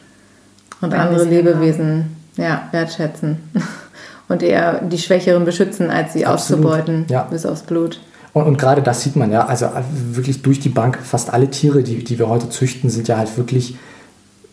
und 0.80 0.94
andere 0.94 1.24
Lebewesen 1.24 2.16
ja, 2.36 2.68
wertschätzen. 2.70 3.38
und 4.28 4.42
eher 4.42 4.80
die 4.82 4.98
Schwächeren 4.98 5.44
beschützen, 5.44 5.90
als 5.90 6.12
sie 6.12 6.26
Absolut. 6.26 6.64
auszubeuten 6.64 7.06
ja. 7.08 7.22
bis 7.24 7.46
aufs 7.46 7.62
Blut. 7.62 8.00
Und, 8.34 8.44
und, 8.44 8.58
gerade 8.58 8.82
das 8.82 9.02
sieht 9.02 9.16
man 9.16 9.32
ja, 9.32 9.46
also 9.46 9.68
wirklich 10.12 10.42
durch 10.42 10.60
die 10.60 10.68
Bank, 10.68 10.98
fast 11.02 11.32
alle 11.32 11.48
Tiere, 11.50 11.82
die, 11.82 12.04
die 12.04 12.18
wir 12.18 12.28
heute 12.28 12.50
züchten, 12.50 12.90
sind 12.90 13.08
ja 13.08 13.16
halt 13.16 13.36
wirklich 13.36 13.76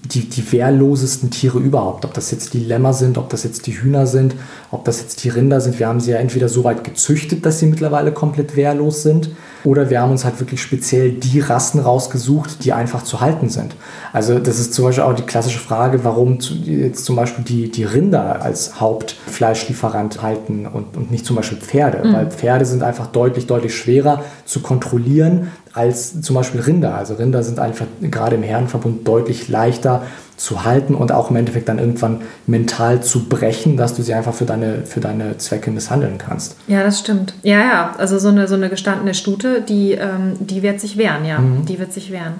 die, 0.05 0.29
die 0.29 0.51
wehrlosesten 0.51 1.31
Tiere 1.31 1.59
überhaupt. 1.59 2.05
Ob 2.05 2.13
das 2.13 2.31
jetzt 2.31 2.53
die 2.53 2.59
Lämmer 2.59 2.93
sind, 2.93 3.17
ob 3.17 3.29
das 3.29 3.43
jetzt 3.43 3.67
die 3.67 3.73
Hühner 3.81 4.07
sind, 4.07 4.35
ob 4.71 4.85
das 4.85 5.01
jetzt 5.01 5.23
die 5.23 5.29
Rinder 5.29 5.61
sind. 5.61 5.79
Wir 5.79 5.87
haben 5.87 5.99
sie 5.99 6.11
ja 6.11 6.17
entweder 6.17 6.47
so 6.47 6.63
weit 6.63 6.83
gezüchtet, 6.83 7.45
dass 7.45 7.59
sie 7.59 7.65
mittlerweile 7.65 8.11
komplett 8.11 8.55
wehrlos 8.55 9.03
sind, 9.03 9.29
oder 9.65 9.89
wir 9.89 10.01
haben 10.01 10.11
uns 10.11 10.23
halt 10.23 10.39
wirklich 10.39 10.61
speziell 10.61 11.11
die 11.11 11.39
Rassen 11.39 11.79
rausgesucht, 11.79 12.63
die 12.63 12.73
einfach 12.73 13.03
zu 13.03 13.21
halten 13.21 13.49
sind. 13.49 13.75
Also 14.13 14.39
das 14.39 14.59
ist 14.59 14.73
zum 14.73 14.85
Beispiel 14.85 15.03
auch 15.03 15.13
die 15.13 15.23
klassische 15.23 15.59
Frage, 15.59 16.03
warum 16.03 16.39
jetzt 16.65 17.05
zum 17.05 17.15
Beispiel 17.15 17.43
die, 17.43 17.71
die 17.71 17.83
Rinder 17.83 18.41
als 18.41 18.79
Hauptfleischlieferant 18.79 20.21
halten 20.21 20.67
und, 20.67 20.95
und 20.95 21.11
nicht 21.11 21.25
zum 21.25 21.35
Beispiel 21.35 21.57
Pferde. 21.57 22.07
Mhm. 22.07 22.13
Weil 22.13 22.31
Pferde 22.31 22.65
sind 22.65 22.83
einfach 22.83 23.07
deutlich, 23.07 23.47
deutlich 23.47 23.75
schwerer 23.75 24.23
zu 24.45 24.61
kontrollieren 24.61 25.51
als 25.73 26.21
zum 26.21 26.35
Beispiel 26.35 26.61
Rinder. 26.61 26.95
Also 26.95 27.15
Rinder 27.15 27.43
sind 27.43 27.59
einfach 27.59 27.85
gerade 28.01 28.35
im 28.35 28.43
Herrenverbund 28.43 29.05
deutlich 29.07 29.49
leichter 29.49 30.03
zu 30.37 30.65
halten 30.65 30.95
und 30.95 31.11
auch 31.11 31.29
im 31.29 31.37
Endeffekt 31.37 31.69
dann 31.69 31.79
irgendwann 31.79 32.21
mental 32.45 33.01
zu 33.01 33.29
brechen, 33.29 33.77
dass 33.77 33.95
du 33.95 34.01
sie 34.01 34.13
einfach 34.13 34.33
für 34.33 34.45
deine, 34.45 34.85
für 34.85 34.99
deine 34.99 35.37
Zwecke 35.37 35.71
misshandeln 35.71 36.17
kannst. 36.17 36.57
Ja, 36.67 36.83
das 36.83 36.99
stimmt. 36.99 37.33
Ja, 37.43 37.59
ja, 37.59 37.95
also 37.97 38.19
so 38.19 38.29
eine, 38.29 38.47
so 38.47 38.55
eine 38.55 38.69
gestandene 38.69 39.13
Stute, 39.13 39.61
die, 39.61 39.93
ähm, 39.93 40.33
die 40.39 40.61
wird 40.61 40.79
sich 40.79 40.97
wehren, 40.97 41.25
ja. 41.25 41.39
Mhm. 41.39 41.65
Die 41.65 41.79
wird 41.79 41.93
sich 41.93 42.11
wehren. 42.11 42.33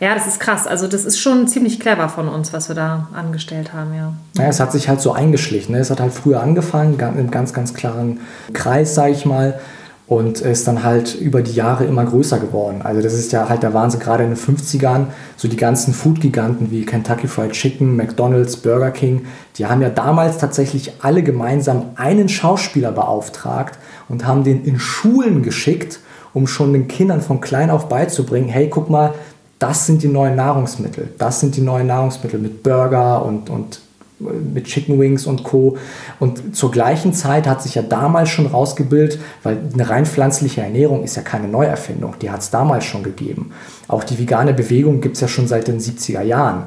Ja, 0.00 0.14
das 0.14 0.26
ist 0.26 0.40
krass. 0.40 0.66
Also 0.66 0.88
das 0.88 1.04
ist 1.04 1.18
schon 1.18 1.46
ziemlich 1.46 1.80
clever 1.80 2.08
von 2.08 2.28
uns, 2.28 2.52
was 2.52 2.68
wir 2.68 2.74
da 2.74 3.08
angestellt 3.14 3.72
haben, 3.72 3.94
ja. 3.94 4.12
Ja, 4.36 4.48
es 4.48 4.60
hat 4.60 4.72
sich 4.72 4.88
halt 4.88 5.00
so 5.00 5.12
eingeschlichen. 5.12 5.74
Ne? 5.74 5.80
Es 5.80 5.90
hat 5.90 6.00
halt 6.00 6.12
früher 6.12 6.42
angefangen, 6.42 6.98
im 7.16 7.30
ganz, 7.30 7.52
ganz 7.52 7.74
klaren 7.74 8.20
Kreis, 8.52 8.94
sage 8.94 9.12
ich 9.12 9.24
mal. 9.24 9.60
Und 10.06 10.40
ist 10.40 10.68
dann 10.68 10.82
halt 10.84 11.14
über 11.14 11.40
die 11.40 11.54
Jahre 11.54 11.84
immer 11.84 12.04
größer 12.04 12.38
geworden. 12.38 12.82
Also 12.82 13.00
das 13.00 13.14
ist 13.14 13.32
ja 13.32 13.48
halt 13.48 13.62
der 13.62 13.72
Wahnsinn, 13.72 14.00
gerade 14.00 14.24
in 14.24 14.30
den 14.30 14.38
50ern, 14.38 15.06
so 15.36 15.48
die 15.48 15.56
ganzen 15.56 15.94
Food-Giganten 15.94 16.70
wie 16.70 16.84
Kentucky 16.84 17.26
Fried 17.26 17.52
Chicken, 17.52 17.96
McDonald's, 17.96 18.56
Burger 18.58 18.90
King, 18.90 19.24
die 19.56 19.64
haben 19.64 19.80
ja 19.80 19.88
damals 19.88 20.36
tatsächlich 20.38 20.92
alle 21.00 21.22
gemeinsam 21.22 21.90
einen 21.94 22.28
Schauspieler 22.28 22.92
beauftragt 22.92 23.78
und 24.08 24.26
haben 24.26 24.44
den 24.44 24.64
in 24.64 24.78
Schulen 24.78 25.42
geschickt, 25.42 26.00
um 26.34 26.46
schon 26.46 26.74
den 26.74 26.86
Kindern 26.86 27.22
von 27.22 27.40
klein 27.40 27.70
auf 27.70 27.88
beizubringen, 27.88 28.48
hey, 28.48 28.68
guck 28.68 28.90
mal, 28.90 29.14
das 29.58 29.86
sind 29.86 30.02
die 30.02 30.08
neuen 30.08 30.36
Nahrungsmittel, 30.36 31.12
das 31.16 31.40
sind 31.40 31.56
die 31.56 31.62
neuen 31.62 31.86
Nahrungsmittel 31.86 32.38
mit 32.38 32.62
Burger 32.62 33.24
und, 33.24 33.48
und 33.48 33.80
mit 34.18 34.64
Chicken 34.66 34.98
Wings 35.00 35.26
und 35.26 35.42
Co. 35.42 35.76
Und 36.20 36.56
zur 36.56 36.70
gleichen 36.70 37.12
Zeit 37.12 37.46
hat 37.46 37.62
sich 37.62 37.74
ja 37.74 37.82
damals 37.82 38.30
schon 38.30 38.46
rausgebildet, 38.46 39.18
weil 39.42 39.58
eine 39.72 39.88
rein 39.88 40.06
pflanzliche 40.06 40.62
Ernährung 40.62 41.02
ist 41.02 41.16
ja 41.16 41.22
keine 41.22 41.48
Neuerfindung, 41.48 42.14
die 42.20 42.30
hat 42.30 42.40
es 42.40 42.50
damals 42.50 42.84
schon 42.84 43.02
gegeben. 43.02 43.50
Auch 43.88 44.04
die 44.04 44.18
vegane 44.18 44.54
Bewegung 44.54 45.00
gibt 45.00 45.16
es 45.16 45.20
ja 45.20 45.28
schon 45.28 45.48
seit 45.48 45.68
den 45.68 45.80
70er 45.80 46.22
Jahren. 46.22 46.64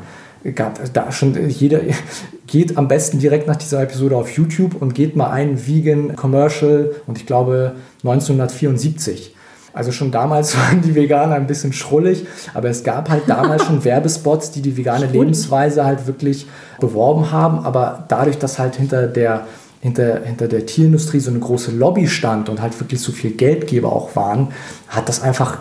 Da 0.94 1.12
schon 1.12 1.50
jeder 1.50 1.82
geht 2.48 2.78
am 2.78 2.88
besten 2.88 3.20
direkt 3.20 3.48
nach 3.48 3.56
dieser 3.56 3.82
Episode 3.82 4.16
auf 4.16 4.30
YouTube 4.32 4.82
und 4.82 4.94
geht 4.94 5.16
mal 5.16 5.32
ein 5.32 5.68
Vegan 5.68 6.16
Commercial 6.16 6.96
und 7.08 7.18
ich 7.18 7.26
glaube 7.26 7.76
1974 8.04 9.34
also 9.78 9.92
schon 9.92 10.12
damals 10.12 10.58
waren 10.58 10.82
die 10.82 10.96
Veganer 10.96 11.36
ein 11.36 11.48
bisschen 11.48 11.72
schrullig, 11.72 12.26
aber 12.54 12.70
es 12.70 12.84
gab 12.84 13.10
halt 13.10 13.24
damals 13.28 13.66
schon 13.66 13.84
Werbespots, 13.86 14.52
die 14.52 14.62
die 14.62 14.76
vegane 14.76 15.06
Lebensweise 15.06 15.86
halt 15.86 16.08
wirklich 16.08 16.48
beworben 16.80 17.32
haben. 17.32 17.60
Aber 17.60 18.06
dadurch, 18.08 18.38
dass 18.38 18.60
halt 18.60 18.76
hinter 18.76 19.08
der, 19.08 19.46
hinter, 19.80 20.22
hinter 20.24 20.48
der 20.48 20.66
Tierindustrie 20.66 21.20
so 21.20 21.30
eine 21.30 21.40
große 21.40 21.72
Lobby 21.72 22.08
stand 22.08 22.50
und 22.50 22.62
halt 22.62 22.78
wirklich 22.80 23.00
so 23.00 23.12
viel 23.12 23.32
Geldgeber 23.32 23.92
auch 23.94 24.16
waren, 24.16 24.50
hat 24.88 25.08
das 25.08 25.22
einfach 25.22 25.60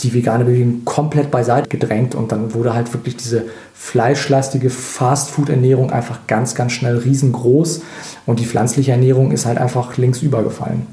die 0.00 0.12
vegane 0.12 0.44
Bewegung 0.44 0.84
komplett 0.84 1.30
beiseite 1.30 1.68
gedrängt 1.68 2.16
und 2.16 2.32
dann 2.32 2.52
wurde 2.52 2.74
halt 2.74 2.92
wirklich 2.92 3.16
diese 3.16 3.44
fleischlastige 3.74 4.68
Fastfood-Ernährung 4.68 5.92
einfach 5.92 6.26
ganz, 6.26 6.56
ganz 6.56 6.72
schnell 6.72 6.98
riesengroß 6.98 7.82
und 8.26 8.40
die 8.40 8.44
pflanzliche 8.44 8.90
Ernährung 8.90 9.30
ist 9.30 9.46
halt 9.46 9.58
einfach 9.58 9.96
links 9.96 10.20
übergefallen. 10.20 10.86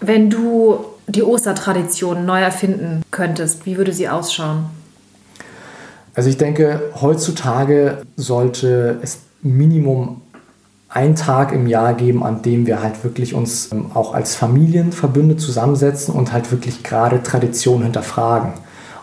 Wenn 0.00 0.30
du 0.30 0.84
die 1.06 1.22
Ostertradition 1.22 2.24
neu 2.24 2.40
erfinden 2.40 3.02
könntest, 3.10 3.66
wie 3.66 3.76
würde 3.76 3.92
sie 3.92 4.08
ausschauen? 4.08 4.66
Also 6.14 6.28
ich 6.28 6.38
denke, 6.38 6.82
heutzutage 7.00 7.98
sollte 8.16 8.98
es 9.02 9.18
Minimum 9.42 10.22
einen 10.88 11.14
Tag 11.14 11.52
im 11.52 11.66
Jahr 11.66 11.94
geben, 11.94 12.24
an 12.24 12.42
dem 12.42 12.66
wir 12.66 12.82
halt 12.82 13.04
wirklich 13.04 13.32
uns 13.34 13.70
ähm, 13.72 13.92
auch 13.94 14.12
als 14.12 14.34
Familienverbünde 14.34 15.36
zusammensetzen 15.36 16.12
und 16.12 16.32
halt 16.32 16.50
wirklich 16.50 16.82
gerade 16.82 17.22
Traditionen 17.22 17.84
hinterfragen 17.84 18.54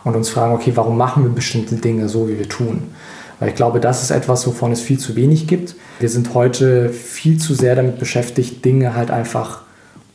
und 0.04 0.16
uns 0.16 0.30
fragen, 0.30 0.54
okay, 0.54 0.74
warum 0.76 0.98
machen 0.98 1.24
wir 1.24 1.32
bestimmte 1.32 1.76
Dinge 1.76 2.10
so, 2.10 2.28
wie 2.28 2.38
wir 2.38 2.50
tun? 2.50 2.84
Weil 3.40 3.50
ich 3.50 3.56
glaube, 3.56 3.80
das 3.80 4.04
ist 4.04 4.12
etwas, 4.12 4.46
wovon 4.48 4.72
es 4.72 4.82
viel 4.82 5.00
zu 5.00 5.16
wenig 5.16 5.48
gibt. 5.48 5.76
Wir 6.00 6.10
sind 6.10 6.34
heute 6.34 6.90
viel 6.90 7.38
zu 7.38 7.54
sehr 7.54 7.76
damit 7.76 8.00
beschäftigt, 8.00 8.66
Dinge 8.66 8.96
halt 8.96 9.12
einfach 9.12 9.62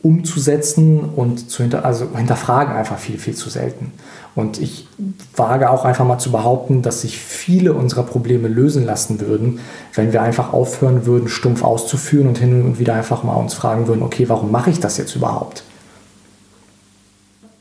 umzusetzen 0.03 0.99
und 0.99 1.49
zu 1.49 1.63
hinter, 1.63 1.85
also 1.85 2.09
hinterfragen 2.15 2.75
einfach 2.75 2.99
viel, 2.99 3.17
viel 3.17 3.33
zu 3.33 3.49
selten. 3.49 3.93
Und 4.35 4.61
ich 4.61 4.87
wage 5.35 5.69
auch 5.69 5.85
einfach 5.85 6.05
mal 6.05 6.19
zu 6.19 6.31
behaupten, 6.31 6.81
dass 6.81 7.01
sich 7.01 7.17
viele 7.17 7.73
unserer 7.73 8.03
Probleme 8.03 8.49
lösen 8.49 8.85
lassen 8.85 9.21
würden, 9.21 9.59
wenn 9.93 10.11
wir 10.11 10.21
einfach 10.21 10.51
aufhören 10.51 11.05
würden, 11.05 11.29
stumpf 11.29 11.63
auszuführen 11.63 12.27
und 12.27 12.37
hin 12.37 12.63
und 12.63 12.79
wieder 12.79 12.95
einfach 12.95 13.23
mal 13.23 13.35
uns 13.35 13.53
fragen 13.53 13.87
würden, 13.87 14.03
okay, 14.03 14.27
warum 14.27 14.51
mache 14.51 14.69
ich 14.69 14.79
das 14.79 14.97
jetzt 14.97 15.15
überhaupt? 15.15 15.63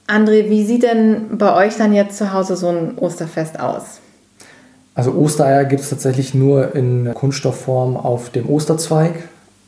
André, 0.08 0.50
wie 0.50 0.64
sieht 0.64 0.82
denn 0.82 1.38
bei 1.38 1.54
euch 1.54 1.76
dann 1.76 1.92
jetzt 1.92 2.18
zu 2.18 2.32
Hause 2.32 2.56
so 2.56 2.68
ein 2.68 2.98
Osterfest 2.98 3.60
aus? 3.60 4.00
Also 4.94 5.12
Ostereier 5.12 5.64
gibt 5.64 5.82
es 5.82 5.90
tatsächlich 5.90 6.34
nur 6.34 6.74
in 6.74 7.14
Kunststoffform 7.14 7.96
auf 7.96 8.30
dem 8.30 8.48
Osterzweig. 8.48 9.14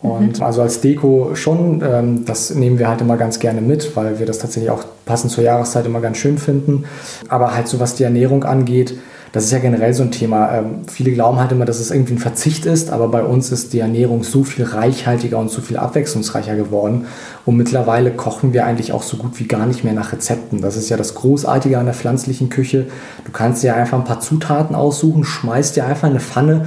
Und 0.05 0.39
mhm. 0.39 0.45
also 0.45 0.61
als 0.61 0.83
Deko 0.83 1.31
schon, 1.35 1.83
ähm, 1.83 2.27
das 2.27 2.55
nehmen 2.55 2.79
wir 2.79 2.89
halt 2.89 3.01
immer 3.01 3.17
ganz 3.17 3.39
gerne 3.39 3.63
mit, 3.63 3.97
weil 3.97 4.19
wir 4.19 4.27
das 4.27 4.39
tatsächlich 4.39 4.71
auch 4.71 4.85
passend 5.07 5.33
zur 5.33 5.43
Jahreszeit 5.43 5.87
immer 5.87 6.03
ganz 6.03 6.19
schön 6.19 6.37
finden. 6.37 6.85
Aber 7.31 7.55
halt 7.55 7.69
so 7.69 7.81
was 7.81 7.95
die 7.95 8.03
Ernährung 8.03 8.45
angeht, 8.45 8.99
das 9.33 9.47
ist 9.47 9.53
ja 9.53 9.61
generell 9.61 9.95
so 9.95 10.03
ein 10.03 10.11
Thema. 10.11 10.59
Ähm, 10.59 10.83
viele 10.89 11.11
glauben 11.13 11.41
halt 11.41 11.53
immer, 11.53 11.65
dass 11.65 11.81
es 11.81 11.91
irgendwie 11.91 12.13
ein 12.13 12.19
Verzicht 12.19 12.67
ist, 12.67 12.91
aber 12.91 13.09
bei 13.09 13.25
uns 13.25 13.51
ist 13.51 13.73
die 13.73 13.79
Ernährung 13.79 14.25
so 14.25 14.45
viel 14.45 14.67
reichhaltiger 14.67 15.39
und 15.39 15.51
so 15.51 15.63
viel 15.63 15.79
abwechslungsreicher 15.79 16.55
geworden. 16.55 17.07
Und 17.47 17.57
mittlerweile 17.57 18.11
kochen 18.11 18.53
wir 18.53 18.67
eigentlich 18.67 18.93
auch 18.93 19.03
so 19.03 19.17
gut 19.17 19.41
wie 19.41 19.49
gar 19.49 19.65
nicht 19.65 19.85
mehr 19.85 19.95
nach 19.95 20.13
Rezepten. 20.13 20.61
Das 20.61 20.77
ist 20.77 20.91
ja 20.91 20.99
das 20.99 21.15
Großartige 21.15 21.79
an 21.79 21.87
der 21.87 21.95
pflanzlichen 21.95 22.51
Küche. 22.51 22.89
Du 23.25 23.33
kannst 23.33 23.63
dir 23.63 23.75
einfach 23.75 23.99
ein 23.99 24.05
paar 24.05 24.21
Zutaten 24.21 24.77
aussuchen, 24.77 25.25
schmeißt 25.25 25.77
dir 25.77 25.87
einfach 25.87 26.09
eine 26.09 26.21
Pfanne 26.21 26.67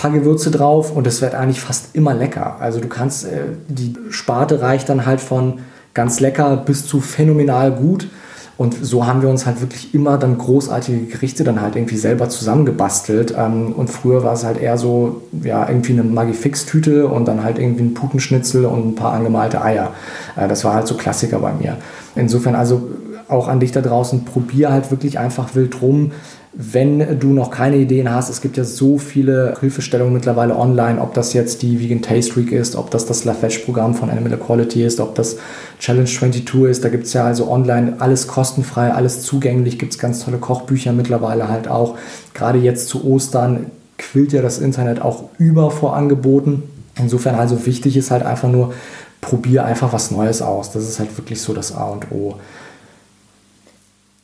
paar 0.00 0.10
Gewürze 0.10 0.50
drauf 0.50 0.92
und 0.96 1.06
es 1.06 1.20
wird 1.20 1.34
eigentlich 1.34 1.60
fast 1.60 1.94
immer 1.94 2.14
lecker. 2.14 2.56
Also 2.60 2.80
du 2.80 2.88
kannst, 2.88 3.26
äh, 3.26 3.42
die 3.68 3.94
Sparte 4.10 4.62
reicht 4.62 4.88
dann 4.88 5.04
halt 5.04 5.20
von 5.20 5.58
ganz 5.92 6.20
lecker 6.20 6.56
bis 6.56 6.86
zu 6.86 7.00
phänomenal 7.00 7.72
gut. 7.72 8.08
Und 8.56 8.76
so 8.82 9.06
haben 9.06 9.22
wir 9.22 9.30
uns 9.30 9.46
halt 9.46 9.62
wirklich 9.62 9.94
immer 9.94 10.18
dann 10.18 10.36
großartige 10.36 11.06
Gerichte 11.06 11.44
dann 11.44 11.62
halt 11.62 11.76
irgendwie 11.76 11.96
selber 11.96 12.28
zusammengebastelt. 12.28 13.34
Ähm, 13.36 13.72
und 13.72 13.88
früher 13.88 14.22
war 14.22 14.34
es 14.34 14.44
halt 14.44 14.58
eher 14.58 14.76
so, 14.76 15.22
ja, 15.42 15.66
irgendwie 15.68 15.92
eine 15.92 16.02
Magifix-Tüte 16.02 17.06
und 17.06 17.26
dann 17.26 17.42
halt 17.42 17.58
irgendwie 17.58 17.84
ein 17.84 17.94
Putenschnitzel 17.94 18.66
und 18.66 18.86
ein 18.86 18.94
paar 18.94 19.12
angemalte 19.12 19.62
Eier. 19.62 19.92
Äh, 20.36 20.48
das 20.48 20.64
war 20.64 20.74
halt 20.74 20.86
so 20.86 20.94
Klassiker 20.94 21.38
bei 21.38 21.52
mir. 21.52 21.76
Insofern 22.14 22.54
also 22.54 22.88
auch 23.28 23.48
an 23.48 23.60
dich 23.60 23.72
da 23.72 23.80
draußen, 23.80 24.24
probier 24.24 24.72
halt 24.72 24.90
wirklich 24.90 25.18
einfach 25.18 25.54
wild 25.54 25.80
rum 25.80 26.12
wenn 26.52 27.20
du 27.20 27.28
noch 27.28 27.50
keine 27.50 27.76
Ideen 27.76 28.10
hast, 28.10 28.28
es 28.28 28.40
gibt 28.40 28.56
ja 28.56 28.64
so 28.64 28.98
viele 28.98 29.56
Hilfestellungen 29.60 30.12
mittlerweile 30.12 30.56
online, 30.56 31.00
ob 31.00 31.14
das 31.14 31.32
jetzt 31.32 31.62
die 31.62 31.78
Vegan 31.78 32.02
Taste 32.02 32.34
Week 32.36 32.50
ist, 32.50 32.74
ob 32.74 32.90
das 32.90 33.06
das 33.06 33.24
LaFesh-Programm 33.24 33.94
von 33.94 34.10
Animal 34.10 34.32
Equality 34.32 34.84
ist, 34.84 34.98
ob 34.98 35.14
das 35.14 35.36
Challenge 35.78 36.06
22 36.06 36.54
ist. 36.64 36.84
Da 36.84 36.88
gibt 36.88 37.06
es 37.06 37.12
ja 37.12 37.24
also 37.24 37.48
online 37.48 37.94
alles 38.00 38.26
kostenfrei, 38.26 38.92
alles 38.92 39.22
zugänglich, 39.22 39.78
gibt 39.78 39.92
es 39.92 39.98
ganz 39.98 40.24
tolle 40.24 40.38
Kochbücher 40.38 40.92
mittlerweile 40.92 41.48
halt 41.48 41.68
auch. 41.68 41.96
Gerade 42.34 42.58
jetzt 42.58 42.88
zu 42.88 43.04
Ostern 43.04 43.66
quillt 43.96 44.32
ja 44.32 44.42
das 44.42 44.58
Internet 44.58 45.00
auch 45.02 45.24
über 45.38 45.70
vor 45.70 45.94
Angeboten. 45.94 46.64
Insofern 46.96 47.36
also 47.36 47.64
wichtig 47.64 47.96
ist 47.96 48.10
halt 48.10 48.24
einfach 48.24 48.48
nur, 48.48 48.74
probier 49.20 49.64
einfach 49.64 49.92
was 49.92 50.10
Neues 50.10 50.42
aus. 50.42 50.72
Das 50.72 50.82
ist 50.82 50.98
halt 50.98 51.16
wirklich 51.16 51.40
so 51.40 51.52
das 51.52 51.74
A 51.74 51.84
und 51.84 52.10
O. 52.10 52.36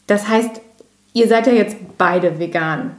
Das 0.06 0.28
heißt, 0.28 0.62
Ihr 1.16 1.28
seid 1.28 1.46
ja 1.46 1.54
jetzt 1.54 1.78
beide 1.96 2.38
vegan 2.38 2.90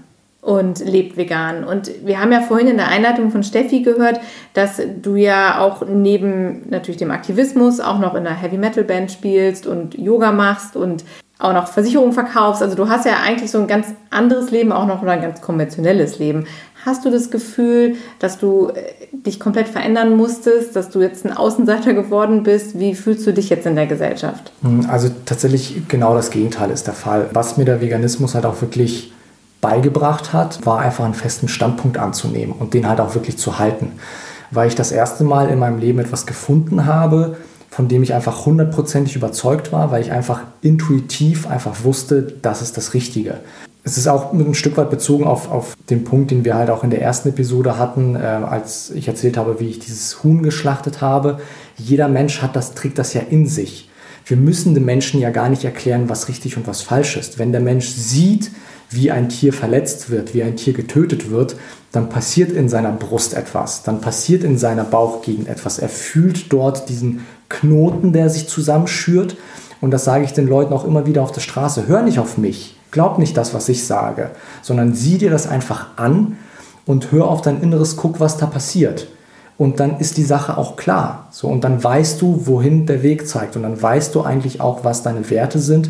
und 0.41 0.83
lebt 0.83 1.17
vegan. 1.17 1.63
Und 1.63 1.91
wir 2.03 2.19
haben 2.19 2.31
ja 2.31 2.41
vorhin 2.41 2.67
in 2.67 2.77
der 2.77 2.87
Einleitung 2.87 3.29
von 3.29 3.43
Steffi 3.43 3.81
gehört, 3.83 4.19
dass 4.55 4.81
du 5.03 5.15
ja 5.15 5.59
auch 5.59 5.85
neben 5.85 6.67
natürlich 6.67 6.97
dem 6.97 7.11
Aktivismus 7.11 7.79
auch 7.79 7.99
noch 7.99 8.15
in 8.15 8.25
einer 8.25 8.35
Heavy 8.35 8.57
Metal 8.57 8.83
Band 8.83 9.11
spielst 9.11 9.67
und 9.67 9.93
Yoga 9.93 10.31
machst 10.31 10.75
und 10.75 11.05
auch 11.39 11.53
noch 11.53 11.67
Versicherungen 11.67 12.13
verkaufst. 12.13 12.63
Also 12.63 12.75
du 12.75 12.89
hast 12.89 13.05
ja 13.05 13.17
eigentlich 13.23 13.51
so 13.51 13.59
ein 13.59 13.67
ganz 13.67 13.87
anderes 14.09 14.51
Leben, 14.51 14.71
auch 14.71 14.87
noch 14.87 15.03
ein 15.03 15.21
ganz 15.21 15.41
konventionelles 15.41 16.19
Leben. 16.19 16.45
Hast 16.85 17.05
du 17.05 17.11
das 17.11 17.29
Gefühl, 17.31 17.95
dass 18.19 18.37
du 18.37 18.69
äh, 18.69 19.07
dich 19.11 19.39
komplett 19.39 19.67
verändern 19.67 20.15
musstest, 20.15 20.75
dass 20.75 20.89
du 20.89 21.01
jetzt 21.01 21.25
ein 21.25 21.35
Außenseiter 21.35 21.93
geworden 21.93 22.43
bist? 22.43 22.79
Wie 22.79 22.95
fühlst 22.95 23.27
du 23.27 23.33
dich 23.33 23.49
jetzt 23.49 23.65
in 23.65 23.75
der 23.75 23.87
Gesellschaft? 23.87 24.51
Hm, 24.61 24.87
also 24.89 25.09
tatsächlich 25.25 25.87
genau 25.87 26.15
das 26.15 26.31
Gegenteil 26.31 26.71
ist 26.71 26.87
der 26.87 26.93
Fall. 26.93 27.29
Was 27.33 27.57
mir 27.57 27.65
der 27.65 27.81
Veganismus 27.81 28.35
halt 28.35 28.45
auch 28.45 28.61
wirklich 28.61 29.11
beigebracht 29.59 30.33
hat, 30.33 30.65
war 30.65 30.79
einfach 30.79 31.03
einen 31.03 31.13
festen 31.13 31.47
Standpunkt 31.47 31.97
anzunehmen 31.97 32.55
und 32.57 32.73
den 32.73 32.87
halt 32.87 32.99
auch 32.99 33.15
wirklich 33.15 33.37
zu 33.37 33.59
halten. 33.59 33.93
Weil 34.51 34.67
ich 34.69 34.75
das 34.75 34.91
erste 34.91 35.23
Mal 35.23 35.49
in 35.49 35.59
meinem 35.59 35.79
Leben 35.79 35.99
etwas 35.99 36.25
gefunden 36.25 36.85
habe, 36.85 37.35
von 37.69 37.87
dem 37.87 38.03
ich 38.03 38.13
einfach 38.13 38.45
hundertprozentig 38.45 39.15
überzeugt 39.15 39.71
war, 39.71 39.91
weil 39.91 40.01
ich 40.01 40.11
einfach 40.11 40.41
intuitiv 40.61 41.47
einfach 41.47 41.83
wusste, 41.83 42.33
das 42.41 42.61
ist 42.61 42.77
das 42.77 42.93
Richtige 42.93 43.35
es 43.87 43.97
ist 43.97 44.07
auch 44.07 44.33
ein 44.33 44.53
Stück 44.53 44.75
weit 44.75 44.89
bezogen 44.89 45.23
auf, 45.23 45.49
auf 45.49 45.77
den 45.89 46.03
Punkt, 46.03 46.31
den 46.31 46.43
wir 46.43 46.55
halt 46.55 46.69
auch 46.69 46.83
in 46.83 46.89
der 46.89 47.01
ersten 47.01 47.29
Episode 47.29 47.77
hatten, 47.77 48.15
äh, 48.15 48.19
als 48.19 48.91
ich 48.91 49.07
erzählt 49.07 49.37
habe, 49.37 49.61
wie 49.61 49.69
ich 49.69 49.79
dieses 49.79 50.23
Huhn 50.23 50.43
geschlachtet 50.43 50.99
habe. 50.99 51.39
Jeder 51.77 52.09
Mensch 52.09 52.41
hat 52.41 52.57
das, 52.57 52.73
trägt 52.73 52.97
das 52.97 53.13
ja 53.13 53.21
in 53.29 53.47
sich. 53.47 53.89
Wir 54.25 54.35
müssen 54.35 54.73
dem 54.73 54.83
Menschen 54.83 55.21
ja 55.21 55.29
gar 55.29 55.47
nicht 55.47 55.63
erklären, 55.63 56.09
was 56.09 56.27
richtig 56.27 56.57
und 56.57 56.67
was 56.67 56.81
falsch 56.81 57.15
ist. 57.15 57.39
Wenn 57.39 57.53
der 57.53 57.61
Mensch 57.61 57.87
sieht, 57.87 58.51
wie 58.89 59.11
ein 59.11 59.29
Tier 59.29 59.53
verletzt 59.53 60.09
wird, 60.09 60.33
wie 60.33 60.43
ein 60.43 60.55
Tier 60.55 60.73
getötet 60.73 61.29
wird, 61.29 61.55
dann 61.91 62.09
passiert 62.09 62.51
in 62.51 62.69
seiner 62.69 62.91
Brust 62.91 63.33
etwas, 63.33 63.83
dann 63.83 64.01
passiert 64.01 64.43
in 64.43 64.57
seiner 64.57 64.83
Bauchgegend 64.83 65.47
etwas. 65.47 65.79
Er 65.79 65.89
fühlt 65.89 66.51
dort 66.53 66.89
diesen 66.89 67.25
Knoten, 67.49 68.13
der 68.13 68.29
sich 68.29 68.47
zusammenschürt. 68.47 69.37
Und 69.79 69.91
das 69.91 70.05
sage 70.05 70.23
ich 70.23 70.33
den 70.33 70.47
Leuten 70.47 70.73
auch 70.73 70.85
immer 70.85 71.05
wieder 71.05 71.21
auf 71.21 71.31
der 71.31 71.41
Straße. 71.41 71.87
Hör 71.87 72.01
nicht 72.01 72.19
auf 72.19 72.37
mich. 72.37 72.77
Glaub 72.91 73.19
nicht 73.19 73.37
das, 73.37 73.53
was 73.53 73.69
ich 73.69 73.85
sage, 73.85 74.31
sondern 74.61 74.93
sieh 74.93 75.17
dir 75.17 75.29
das 75.29 75.47
einfach 75.47 75.97
an 75.97 76.37
und 76.85 77.11
hör 77.11 77.27
auf 77.27 77.41
dein 77.41 77.61
Inneres, 77.61 77.97
guck, 77.97 78.19
was 78.19 78.37
da 78.37 78.45
passiert. 78.45 79.07
und 79.57 79.79
dann 79.79 79.99
ist 79.99 80.17
die 80.17 80.23
Sache 80.23 80.57
auch 80.57 80.75
klar. 80.75 81.27
So, 81.31 81.47
und 81.47 81.63
dann 81.63 81.83
weißt 81.83 82.21
du, 82.21 82.45
wohin 82.45 82.85
der 82.85 83.03
Weg 83.03 83.27
zeigt 83.27 83.55
und 83.55 83.63
dann 83.63 83.81
weißt 83.81 84.13
du 84.13 84.21
eigentlich 84.21 84.61
auch, 84.61 84.83
was 84.83 85.03
deine 85.03 85.29
Werte 85.29 85.59
sind 85.59 85.89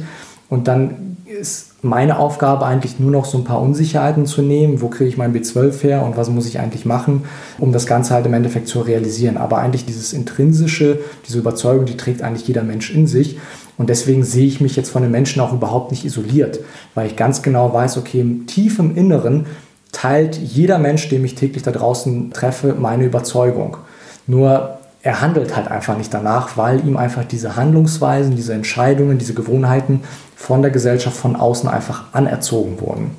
und 0.50 0.68
dann 0.68 1.17
ist 1.40 1.84
meine 1.84 2.18
Aufgabe 2.18 2.66
eigentlich 2.66 3.00
nur 3.00 3.12
noch 3.12 3.26
so 3.26 3.38
ein 3.38 3.44
paar 3.44 3.62
Unsicherheiten 3.62 4.26
zu 4.26 4.42
nehmen. 4.42 4.82
Wo 4.82 4.88
kriege 4.88 5.10
ich 5.10 5.18
mein 5.18 5.34
B12 5.34 5.84
her 5.84 6.04
und 6.04 6.18
was 6.18 6.30
muss 6.30 6.48
ich 6.48 6.60
eigentlich 6.60 6.86
machen, 6.86 7.26
um 7.60 7.72
das 7.72 7.86
Ganze 7.86 8.14
halt 8.14 8.26
im 8.26 8.34
Endeffekt 8.34 8.68
zu 8.68 8.82
realisieren. 8.82 9.38
Aber 9.38 9.60
eigentlich 9.60 9.86
dieses 9.86 10.14
intrinsische, 10.14 11.00
diese 11.28 11.38
Überzeugung, 11.38 11.86
die 11.86 11.98
trägt 11.98 12.22
eigentlich 12.22 12.48
jeder 12.48 12.64
Mensch 12.64 12.90
in 12.90 13.08
sich. 13.08 13.38
Und 13.78 13.90
deswegen 13.90 14.24
sehe 14.24 14.48
ich 14.48 14.60
mich 14.60 14.76
jetzt 14.76 14.90
von 14.90 15.04
den 15.04 15.12
Menschen 15.12 15.40
auch 15.40 15.54
überhaupt 15.54 15.92
nicht 15.92 16.04
isoliert, 16.04 16.60
weil 16.96 17.08
ich 17.08 17.16
ganz 17.16 17.44
genau 17.44 17.72
weiß, 17.72 17.98
okay, 17.98 18.22
im 18.22 18.96
Inneren 18.96 19.46
teilt 19.92 20.36
jeder 20.36 20.80
Mensch, 20.80 21.10
den 21.10 21.24
ich 21.24 21.36
täglich 21.36 21.62
da 21.62 21.72
draußen 21.72 22.32
treffe, 22.32 22.76
meine 22.78 23.06
Überzeugung. 23.06 23.78
Nur 24.26 24.80
er 25.08 25.22
handelt 25.22 25.56
halt 25.56 25.70
einfach 25.70 25.98
nicht 25.98 26.14
danach, 26.14 26.58
weil 26.58 26.86
ihm 26.86 26.98
einfach 26.98 27.24
diese 27.24 27.56
Handlungsweisen, 27.56 28.36
diese 28.36 28.54
Entscheidungen, 28.54 29.18
diese 29.18 29.34
Gewohnheiten 29.34 30.02
von 30.36 30.62
der 30.62 30.70
Gesellschaft 30.70 31.16
von 31.16 31.38
außen 31.38 31.70
einfach 31.70 32.04
anerzogen 32.12 32.82
wurden. 32.82 33.12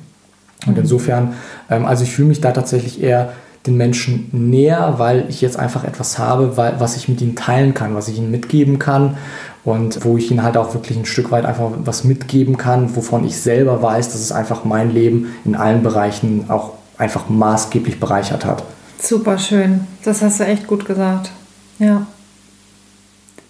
Und 0.67 0.73
mhm. 0.73 0.81
insofern, 0.81 1.33
ähm, 1.67 1.87
also 1.87 2.03
ich 2.03 2.11
fühle 2.11 2.27
mich 2.27 2.41
da 2.41 2.51
tatsächlich 2.51 3.01
eher 3.01 3.33
den 3.65 3.75
Menschen 3.75 4.29
näher, 4.31 4.95
weil 4.97 5.25
ich 5.29 5.41
jetzt 5.41 5.57
einfach 5.57 5.83
etwas 5.83 6.19
habe, 6.19 6.57
weil, 6.57 6.79
was 6.79 6.95
ich 6.95 7.09
mit 7.09 7.21
ihnen 7.21 7.35
teilen 7.35 7.73
kann, 7.73 7.95
was 7.95 8.07
ich 8.07 8.19
ihnen 8.19 8.29
mitgeben 8.29 8.77
kann 8.77 9.17
und 9.65 10.05
wo 10.05 10.15
ich 10.15 10.29
ihnen 10.29 10.43
halt 10.43 10.57
auch 10.57 10.75
wirklich 10.75 10.95
ein 10.95 11.05
Stück 11.05 11.31
weit 11.31 11.45
einfach 11.45 11.71
was 11.85 12.03
mitgeben 12.03 12.55
kann, 12.57 12.95
wovon 12.95 13.25
ich 13.25 13.35
selber 13.35 13.81
weiß, 13.81 14.09
dass 14.11 14.21
es 14.21 14.31
einfach 14.31 14.63
mein 14.63 14.91
Leben 14.91 15.33
in 15.43 15.55
allen 15.55 15.81
Bereichen 15.81 16.51
auch 16.51 16.73
einfach 16.99 17.29
maßgeblich 17.29 17.99
bereichert 17.99 18.45
hat. 18.45 18.63
Super 19.01 19.39
schön, 19.39 19.87
das 20.03 20.21
hast 20.21 20.39
du 20.39 20.45
echt 20.45 20.67
gut 20.67 20.85
gesagt. 20.85 21.31
Ja. 21.79 22.05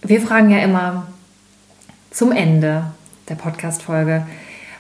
Wir 0.04 0.22
fragen 0.22 0.52
ja 0.52 0.60
immer 0.60 1.08
zum 2.12 2.32
Ende, 2.32 2.86
der 3.28 3.36
Podcast-Folge. 3.36 4.26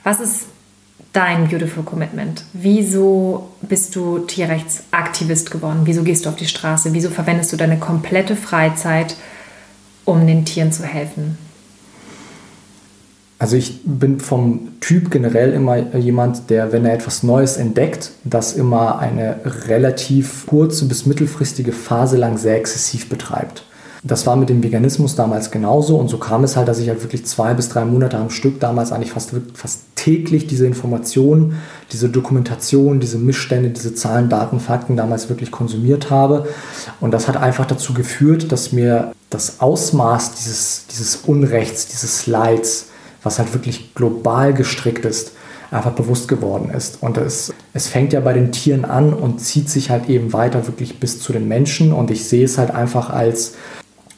Was 0.04 0.20
ist 0.20 0.46
dein 1.14 1.50
Beautiful 1.50 1.84
Commitment? 1.84 2.46
Wieso 2.54 3.50
bist 3.62 3.96
du 3.96 4.20
Tierrechtsaktivist 4.20 5.52
geworden? 5.52 5.82
Wieso 5.86 6.04
gehst 6.04 6.26
du 6.26 6.30
auf 6.30 6.36
die 6.36 6.48
Straße? 6.48 6.94
Wieso 6.94 7.10
verwendest 7.10 7.52
du 7.52 7.58
deine 7.58 7.80
komplette 7.80 8.36
Freizeit, 8.36 9.16
um 10.06 10.26
den 10.26 10.46
Tieren 10.46 10.72
zu 10.72 10.84
helfen? 10.84 11.38
Also 13.40 13.56
ich 13.56 13.80
bin 13.86 14.20
vom 14.20 14.68
Typ 14.82 15.12
generell 15.12 15.54
immer 15.54 15.96
jemand, 15.96 16.50
der, 16.50 16.74
wenn 16.74 16.86
er 16.86 16.94
etwas 16.94 17.24
Neues 17.24 17.56
entdeckt, 17.56 18.12
das 18.26 18.54
immer 18.54 19.00
eine 19.00 19.40
relativ 19.68 20.46
kurze 20.46 20.86
bis 20.86 21.06
mittelfristige 21.06 21.72
Phase 21.72 22.18
lang 22.18 22.38
sehr 22.38 22.58
exzessiv 22.58 23.08
betreibt. 23.08 23.64
Das 24.04 24.26
war 24.26 24.36
mit 24.36 24.50
dem 24.50 24.64
Veganismus 24.64 25.16
damals 25.16 25.52
genauso 25.52 25.98
und 25.98 26.10
so 26.10 26.18
kam 26.18 26.44
es 26.44 26.56
halt, 26.56 26.68
dass 26.68 26.80
ich 26.80 26.90
halt 26.90 27.02
wirklich 27.02 27.26
zwei 27.26 27.54
bis 27.54 27.70
drei 27.70 27.84
Monate 27.84 28.18
am 28.18 28.30
Stück 28.30 28.60
damals 28.60 28.92
eigentlich 28.92 29.12
fast, 29.12 29.32
fast 29.54 29.82
täglich 29.96 30.48
diese 30.48 30.66
Informationen, 30.66 31.58
diese 31.92 32.10
Dokumentation, 32.10 33.00
diese 33.00 33.18
Missstände, 33.18 33.70
diese 33.70 33.94
Zahlen, 33.96 34.30
Daten, 34.30 34.60
Fakten 34.62 34.96
damals 34.96 35.28
wirklich 35.28 35.52
konsumiert 35.52 36.10
habe. 36.10 36.48
Und 37.02 37.12
das 37.12 37.28
hat 37.28 37.36
einfach 37.36 37.66
dazu 37.66 37.94
geführt, 37.94 38.52
dass 38.54 38.72
mir 38.72 39.14
das 39.30 39.60
Ausmaß 39.60 40.34
dieses, 40.36 40.86
dieses 40.90 41.18
Unrechts, 41.18 41.88
dieses 41.88 42.26
Leids, 42.26 42.89
was 43.24 43.40
halt 43.40 43.54
wirklich 43.54 43.94
global 43.96 44.54
gestrickt 44.54 45.06
ist, 45.06 45.34
einfach 45.72 45.92
bewusst 45.92 46.28
geworden 46.28 46.72
ist. 46.72 47.02
Und 47.02 47.18
es, 47.18 47.54
es 47.74 47.88
fängt 47.88 48.14
ja 48.14 48.20
bei 48.22 48.34
den 48.34 48.52
Tieren 48.52 48.86
an 48.86 49.14
und 49.14 49.40
zieht 49.40 49.70
sich 49.70 49.90
halt 49.90 50.10
eben 50.10 50.34
weiter 50.34 50.68
wirklich 50.68 51.00
bis 51.00 51.20
zu 51.20 51.34
den 51.34 51.48
Menschen. 51.48 51.94
Und 51.94 52.12
ich 52.12 52.28
sehe 52.28 52.46
es 52.46 52.58
halt 52.58 52.72
einfach 52.72 53.10
als 53.10 53.54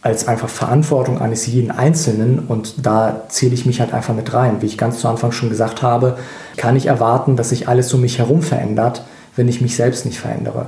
als 0.04 0.28
einfach 0.28 0.50
Verantwortung 0.50 1.20
eines 1.22 1.46
jeden 1.46 1.70
Einzelnen 1.70 2.40
und 2.40 2.86
da 2.86 3.24
zähle 3.30 3.54
ich 3.54 3.68
mich 3.68 3.80
halt 3.80 3.94
einfach 3.94 4.16
mit 4.16 4.34
rein. 4.34 4.62
Wie 4.62 4.66
ich 4.66 4.78
ganz 4.78 5.00
zu 5.00 5.08
Anfang 5.08 5.32
schon 5.32 5.50
gesagt 5.50 5.84
habe, 5.84 6.18
kann 6.58 6.76
ich 6.76 6.88
erwarten, 6.88 7.36
dass 7.36 7.50
sich 7.50 7.68
alles 7.68 7.94
um 7.94 8.02
mich 8.02 8.18
herum 8.18 8.42
verändert, 8.42 9.04
wenn 9.36 9.48
ich 9.48 9.62
mich 9.62 9.76
selbst 9.76 10.06
nicht 10.08 10.20
verändere. 10.20 10.68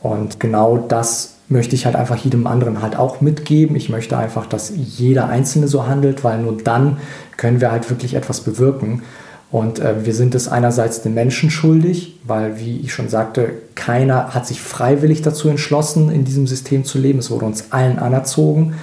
Und 0.00 0.40
genau 0.40 0.78
das 0.78 1.34
möchte 1.50 1.74
ich 1.74 1.84
halt 1.84 1.96
einfach 1.96 2.16
jedem 2.16 2.46
anderen 2.46 2.80
halt 2.80 2.96
auch 2.96 3.20
mitgeben. 3.20 3.76
Ich 3.76 3.90
möchte 3.90 4.16
einfach, 4.16 4.46
dass 4.46 4.72
jeder 4.74 5.28
Einzelne 5.28 5.68
so 5.68 5.86
handelt, 5.86 6.24
weil 6.24 6.38
nur 6.38 6.56
dann 6.56 6.98
können 7.36 7.60
wir 7.60 7.72
halt 7.72 7.90
wirklich 7.90 8.14
etwas 8.14 8.40
bewirken. 8.40 9.02
Und 9.50 9.80
äh, 9.80 10.06
wir 10.06 10.14
sind 10.14 10.36
es 10.36 10.46
einerseits 10.46 11.02
den 11.02 11.12
Menschen 11.12 11.50
schuldig, 11.50 12.20
weil, 12.22 12.60
wie 12.60 12.78
ich 12.78 12.94
schon 12.94 13.08
sagte, 13.08 13.50
keiner 13.74 14.32
hat 14.32 14.46
sich 14.46 14.60
freiwillig 14.60 15.22
dazu 15.22 15.48
entschlossen, 15.48 16.12
in 16.12 16.24
diesem 16.24 16.46
System 16.46 16.84
zu 16.84 16.98
leben. 16.98 17.18
Es 17.18 17.32
wurde 17.32 17.46
uns 17.46 17.72
allen 17.72 17.98
anerzogen. 17.98 18.74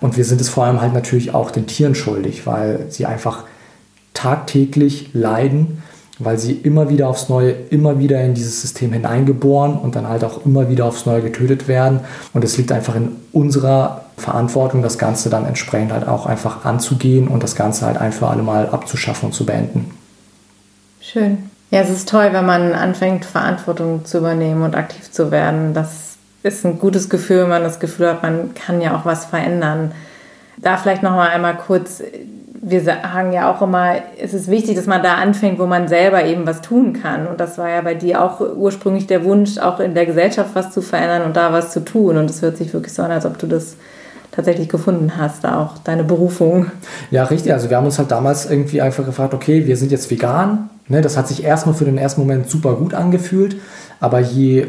Und 0.00 0.16
wir 0.16 0.24
sind 0.24 0.40
es 0.40 0.48
vor 0.48 0.64
allem 0.64 0.80
halt 0.80 0.94
natürlich 0.94 1.34
auch 1.34 1.50
den 1.50 1.66
Tieren 1.66 1.94
schuldig, 1.94 2.46
weil 2.46 2.86
sie 2.88 3.04
einfach 3.04 3.44
tagtäglich 4.14 5.10
leiden, 5.12 5.82
weil 6.18 6.38
sie 6.38 6.52
immer 6.52 6.88
wieder 6.88 7.08
aufs 7.08 7.28
Neue, 7.28 7.52
immer 7.70 7.98
wieder 7.98 8.22
in 8.22 8.34
dieses 8.34 8.60
System 8.60 8.92
hineingeboren 8.92 9.76
und 9.76 9.96
dann 9.96 10.08
halt 10.08 10.24
auch 10.24 10.44
immer 10.46 10.68
wieder 10.68 10.84
aufs 10.84 11.06
Neue 11.06 11.22
getötet 11.22 11.66
werden. 11.66 12.00
Und 12.32 12.44
es 12.44 12.56
liegt 12.56 12.70
einfach 12.70 12.94
in 12.94 13.16
unserer 13.32 14.04
Verantwortung, 14.16 14.82
das 14.82 14.98
Ganze 14.98 15.28
dann 15.28 15.44
entsprechend 15.44 15.92
halt 15.92 16.06
auch 16.06 16.26
einfach 16.26 16.64
anzugehen 16.64 17.26
und 17.26 17.42
das 17.42 17.56
Ganze 17.56 17.86
halt 17.86 17.98
ein 17.98 18.12
für 18.12 18.28
alle 18.28 18.42
Mal 18.42 18.68
abzuschaffen 18.68 19.26
und 19.26 19.32
zu 19.32 19.44
beenden. 19.44 19.90
Schön. 21.00 21.50
Ja, 21.70 21.80
es 21.80 21.90
ist 21.90 22.08
toll, 22.08 22.28
wenn 22.32 22.46
man 22.46 22.72
anfängt, 22.72 23.24
Verantwortung 23.24 24.04
zu 24.04 24.18
übernehmen 24.18 24.62
und 24.62 24.76
aktiv 24.76 25.10
zu 25.10 25.32
werden. 25.32 25.74
Das 25.74 26.16
ist 26.44 26.64
ein 26.64 26.78
gutes 26.78 27.08
Gefühl, 27.08 27.42
wenn 27.42 27.48
man 27.48 27.64
das 27.64 27.80
Gefühl 27.80 28.08
hat, 28.08 28.22
man 28.22 28.54
kann 28.54 28.80
ja 28.80 28.96
auch 28.96 29.04
was 29.04 29.24
verändern. 29.24 29.92
Da 30.58 30.76
vielleicht 30.76 31.02
noch 31.02 31.10
mal 31.10 31.30
einmal 31.30 31.56
kurz, 31.56 32.00
wir 32.66 32.82
sagen 32.82 33.32
ja 33.32 33.52
auch 33.52 33.60
immer, 33.60 33.96
es 34.18 34.32
ist 34.32 34.50
wichtig, 34.50 34.76
dass 34.76 34.86
man 34.86 35.02
da 35.02 35.14
anfängt, 35.14 35.58
wo 35.58 35.66
man 35.66 35.86
selber 35.86 36.24
eben 36.24 36.46
was 36.46 36.62
tun 36.62 36.94
kann. 36.94 37.26
Und 37.26 37.38
das 37.38 37.58
war 37.58 37.68
ja 37.68 37.82
bei 37.82 37.94
dir 37.94 38.22
auch 38.22 38.40
ursprünglich 38.40 39.06
der 39.06 39.24
Wunsch, 39.24 39.58
auch 39.58 39.80
in 39.80 39.94
der 39.94 40.06
Gesellschaft 40.06 40.50
was 40.54 40.70
zu 40.70 40.80
verändern 40.80 41.22
und 41.22 41.36
da 41.36 41.52
was 41.52 41.72
zu 41.72 41.84
tun. 41.84 42.16
Und 42.16 42.30
es 42.30 42.40
hört 42.40 42.56
sich 42.56 42.72
wirklich 42.72 42.94
so 42.94 43.02
an, 43.02 43.10
als 43.10 43.26
ob 43.26 43.38
du 43.38 43.46
das 43.46 43.76
tatsächlich 44.32 44.68
gefunden 44.68 45.12
hast, 45.16 45.46
auch 45.46 45.78
deine 45.84 46.04
Berufung. 46.04 46.70
Ja, 47.10 47.24
richtig. 47.24 47.52
Also 47.52 47.68
wir 47.68 47.76
haben 47.76 47.84
uns 47.84 47.98
halt 47.98 48.10
damals 48.10 48.50
irgendwie 48.50 48.80
einfach 48.80 49.04
gefragt, 49.04 49.34
okay, 49.34 49.66
wir 49.66 49.76
sind 49.76 49.92
jetzt 49.92 50.10
vegan. 50.10 50.70
Ne, 50.88 51.00
das 51.02 51.16
hat 51.16 51.28
sich 51.28 51.44
erstmal 51.44 51.74
für 51.74 51.84
den 51.84 51.98
ersten 51.98 52.20
Moment 52.20 52.50
super 52.50 52.74
gut 52.74 52.92
angefühlt, 52.94 53.56
aber 54.00 54.20
je 54.20 54.66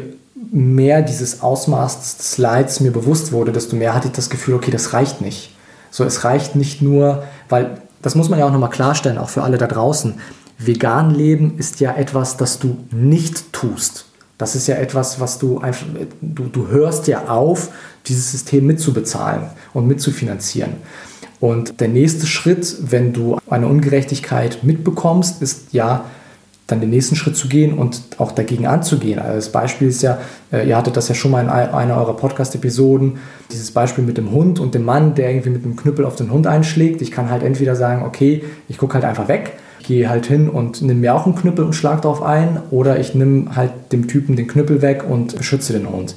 mehr 0.50 1.02
dieses 1.02 1.42
Ausmaß 1.42 2.16
des 2.16 2.38
Leids 2.38 2.80
mir 2.80 2.90
bewusst 2.90 3.32
wurde, 3.32 3.52
desto 3.52 3.76
mehr 3.76 3.94
hatte 3.94 4.08
ich 4.08 4.14
das 4.14 4.30
Gefühl, 4.30 4.54
okay, 4.54 4.70
das 4.70 4.92
reicht 4.92 5.20
nicht. 5.20 5.54
So, 5.90 6.04
es 6.04 6.24
reicht 6.24 6.56
nicht 6.56 6.80
nur, 6.82 7.24
weil 7.48 7.78
das 8.06 8.14
muss 8.14 8.28
man 8.28 8.38
ja 8.38 8.46
auch 8.46 8.52
nochmal 8.52 8.70
klarstellen, 8.70 9.18
auch 9.18 9.30
für 9.30 9.42
alle 9.42 9.58
da 9.58 9.66
draußen. 9.66 10.14
Vegan 10.58 11.12
leben 11.12 11.58
ist 11.58 11.80
ja 11.80 11.92
etwas, 11.96 12.36
das 12.36 12.60
du 12.60 12.78
nicht 12.92 13.52
tust. 13.52 14.06
Das 14.38 14.54
ist 14.54 14.68
ja 14.68 14.76
etwas, 14.76 15.18
was 15.18 15.40
du 15.40 15.58
einfach, 15.58 15.84
du, 16.20 16.44
du 16.44 16.68
hörst 16.68 17.08
ja 17.08 17.26
auf, 17.26 17.70
dieses 18.06 18.30
System 18.30 18.64
mitzubezahlen 18.64 19.46
und 19.74 19.88
mitzufinanzieren. 19.88 20.74
Und 21.40 21.80
der 21.80 21.88
nächste 21.88 22.28
Schritt, 22.28 22.76
wenn 22.78 23.12
du 23.12 23.38
eine 23.50 23.66
Ungerechtigkeit 23.66 24.62
mitbekommst, 24.62 25.42
ist 25.42 25.72
ja, 25.72 26.04
dann 26.66 26.80
den 26.80 26.90
nächsten 26.90 27.14
Schritt 27.14 27.36
zu 27.36 27.48
gehen 27.48 27.78
und 27.78 28.02
auch 28.18 28.32
dagegen 28.32 28.66
anzugehen. 28.66 29.20
Also 29.20 29.36
das 29.36 29.52
Beispiel 29.52 29.88
ist 29.88 30.02
ja, 30.02 30.18
äh, 30.52 30.68
ihr 30.68 30.76
hattet 30.76 30.96
das 30.96 31.08
ja 31.08 31.14
schon 31.14 31.30
mal 31.30 31.42
in 31.42 31.48
einer 31.48 31.96
eurer 31.96 32.16
Podcast-Episoden, 32.16 33.18
dieses 33.52 33.70
Beispiel 33.70 34.02
mit 34.02 34.18
dem 34.18 34.32
Hund 34.32 34.58
und 34.58 34.74
dem 34.74 34.84
Mann, 34.84 35.14
der 35.14 35.30
irgendwie 35.30 35.50
mit 35.50 35.64
einem 35.64 35.76
Knüppel 35.76 36.04
auf 36.04 36.16
den 36.16 36.30
Hund 36.32 36.46
einschlägt. 36.46 37.02
Ich 37.02 37.12
kann 37.12 37.30
halt 37.30 37.44
entweder 37.44 37.76
sagen, 37.76 38.04
okay, 38.04 38.42
ich 38.68 38.78
gucke 38.78 38.94
halt 38.94 39.04
einfach 39.04 39.28
weg, 39.28 39.52
gehe 39.84 40.08
halt 40.08 40.26
hin 40.26 40.48
und 40.48 40.82
nehme 40.82 41.00
mir 41.00 41.14
auch 41.14 41.26
einen 41.26 41.36
Knüppel 41.36 41.64
und 41.64 41.74
schlage 41.74 42.00
drauf 42.00 42.22
ein, 42.22 42.60
oder 42.70 42.98
ich 42.98 43.14
nehme 43.14 43.54
halt 43.54 43.70
dem 43.92 44.08
Typen 44.08 44.34
den 44.34 44.48
Knüppel 44.48 44.82
weg 44.82 45.04
und 45.08 45.36
beschütze 45.36 45.72
den 45.72 45.88
Hund. 45.88 46.16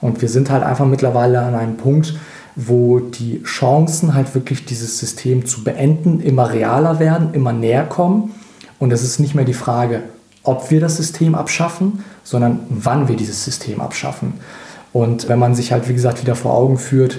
Und 0.00 0.22
wir 0.22 0.28
sind 0.28 0.48
halt 0.50 0.62
einfach 0.62 0.86
mittlerweile 0.86 1.40
an 1.40 1.56
einem 1.56 1.76
Punkt, 1.76 2.14
wo 2.54 3.00
die 3.00 3.42
Chancen 3.42 4.14
halt 4.14 4.34
wirklich 4.34 4.64
dieses 4.64 4.98
System 4.98 5.44
zu 5.44 5.64
beenden 5.64 6.20
immer 6.20 6.52
realer 6.52 7.00
werden, 7.00 7.30
immer 7.32 7.52
näher 7.52 7.84
kommen. 7.84 8.32
Und 8.78 8.92
es 8.92 9.02
ist 9.02 9.18
nicht 9.18 9.34
mehr 9.34 9.44
die 9.44 9.54
Frage, 9.54 10.04
ob 10.42 10.70
wir 10.70 10.80
das 10.80 10.96
System 10.96 11.34
abschaffen, 11.34 12.04
sondern 12.24 12.60
wann 12.68 13.08
wir 13.08 13.16
dieses 13.16 13.44
System 13.44 13.80
abschaffen. 13.80 14.34
Und 14.92 15.28
wenn 15.28 15.38
man 15.38 15.54
sich 15.54 15.72
halt, 15.72 15.88
wie 15.88 15.94
gesagt, 15.94 16.22
wieder 16.22 16.34
vor 16.34 16.54
Augen 16.54 16.78
führt, 16.78 17.18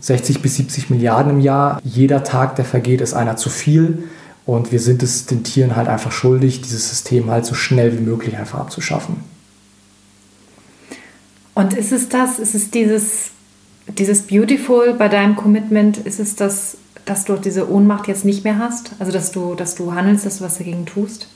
60 0.00 0.42
bis 0.42 0.56
70 0.56 0.90
Milliarden 0.90 1.32
im 1.32 1.40
Jahr, 1.40 1.80
jeder 1.82 2.22
Tag, 2.22 2.56
der 2.56 2.64
vergeht, 2.64 3.00
ist 3.00 3.14
einer 3.14 3.36
zu 3.36 3.48
viel. 3.48 4.04
Und 4.44 4.70
wir 4.70 4.78
sind 4.78 5.02
es 5.02 5.26
den 5.26 5.42
Tieren 5.42 5.74
halt 5.74 5.88
einfach 5.88 6.12
schuldig, 6.12 6.60
dieses 6.60 6.88
System 6.88 7.30
halt 7.30 7.46
so 7.46 7.54
schnell 7.54 7.98
wie 7.98 8.02
möglich 8.02 8.36
einfach 8.36 8.60
abzuschaffen. 8.60 9.16
Und 11.54 11.72
ist 11.72 11.90
es 11.90 12.08
das, 12.08 12.38
ist 12.38 12.54
es 12.54 12.70
dieses, 12.70 13.30
dieses 13.88 14.22
Beautiful 14.22 14.92
bei 14.92 15.08
deinem 15.08 15.36
Commitment, 15.36 15.96
ist 15.96 16.20
es 16.20 16.36
das, 16.36 16.76
dass 17.04 17.24
du 17.24 17.36
diese 17.36 17.70
Ohnmacht 17.70 18.08
jetzt 18.08 18.24
nicht 18.24 18.44
mehr 18.44 18.58
hast? 18.58 18.92
Also 18.98 19.12
dass 19.12 19.30
du, 19.32 19.54
dass 19.54 19.74
du 19.74 19.94
handelst, 19.94 20.26
dass 20.26 20.38
du 20.38 20.44
was 20.44 20.58
dagegen 20.58 20.86
tust? 20.86 21.28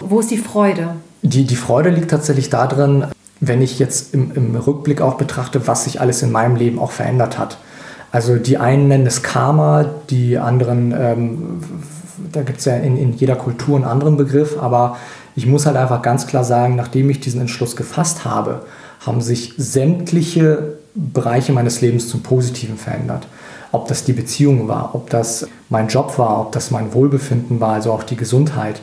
Wo 0.00 0.20
ist 0.20 0.30
die 0.30 0.38
Freude? 0.38 0.96
Die, 1.22 1.44
die 1.44 1.56
Freude 1.56 1.90
liegt 1.90 2.10
tatsächlich 2.10 2.50
darin, 2.50 3.04
wenn 3.40 3.62
ich 3.62 3.78
jetzt 3.78 4.14
im, 4.14 4.32
im 4.34 4.56
Rückblick 4.56 5.00
auch 5.00 5.14
betrachte, 5.14 5.66
was 5.66 5.84
sich 5.84 6.00
alles 6.00 6.22
in 6.22 6.30
meinem 6.30 6.56
Leben 6.56 6.78
auch 6.78 6.92
verändert 6.92 7.38
hat. 7.38 7.58
Also 8.12 8.36
die 8.36 8.58
einen 8.58 8.88
nennen 8.88 9.06
es 9.06 9.22
Karma, 9.22 9.84
die 10.10 10.38
anderen, 10.38 10.92
ähm, 10.96 11.62
da 12.32 12.42
gibt 12.42 12.58
es 12.58 12.64
ja 12.64 12.76
in, 12.76 12.96
in 12.96 13.12
jeder 13.12 13.36
Kultur 13.36 13.76
einen 13.76 13.84
anderen 13.84 14.16
Begriff, 14.16 14.58
aber 14.60 14.96
ich 15.36 15.46
muss 15.46 15.66
halt 15.66 15.76
einfach 15.76 16.02
ganz 16.02 16.26
klar 16.26 16.44
sagen, 16.44 16.76
nachdem 16.76 17.08
ich 17.08 17.20
diesen 17.20 17.40
Entschluss 17.40 17.76
gefasst 17.76 18.24
habe, 18.24 18.66
haben 19.00 19.20
sich 19.20 19.54
sämtliche 19.56 20.74
Bereiche 20.94 21.52
meines 21.52 21.80
Lebens 21.80 22.08
zum 22.08 22.22
Positiven 22.22 22.76
verändert. 22.76 23.26
Ob 23.72 23.88
das 23.88 24.04
die 24.04 24.12
Beziehung 24.12 24.68
war, 24.68 24.94
ob 24.94 25.10
das 25.10 25.48
mein 25.68 25.88
Job 25.88 26.18
war, 26.18 26.40
ob 26.40 26.52
das 26.52 26.70
mein 26.70 26.92
Wohlbefinden 26.92 27.60
war, 27.60 27.74
also 27.74 27.92
auch 27.92 28.02
die 28.02 28.16
Gesundheit. 28.16 28.80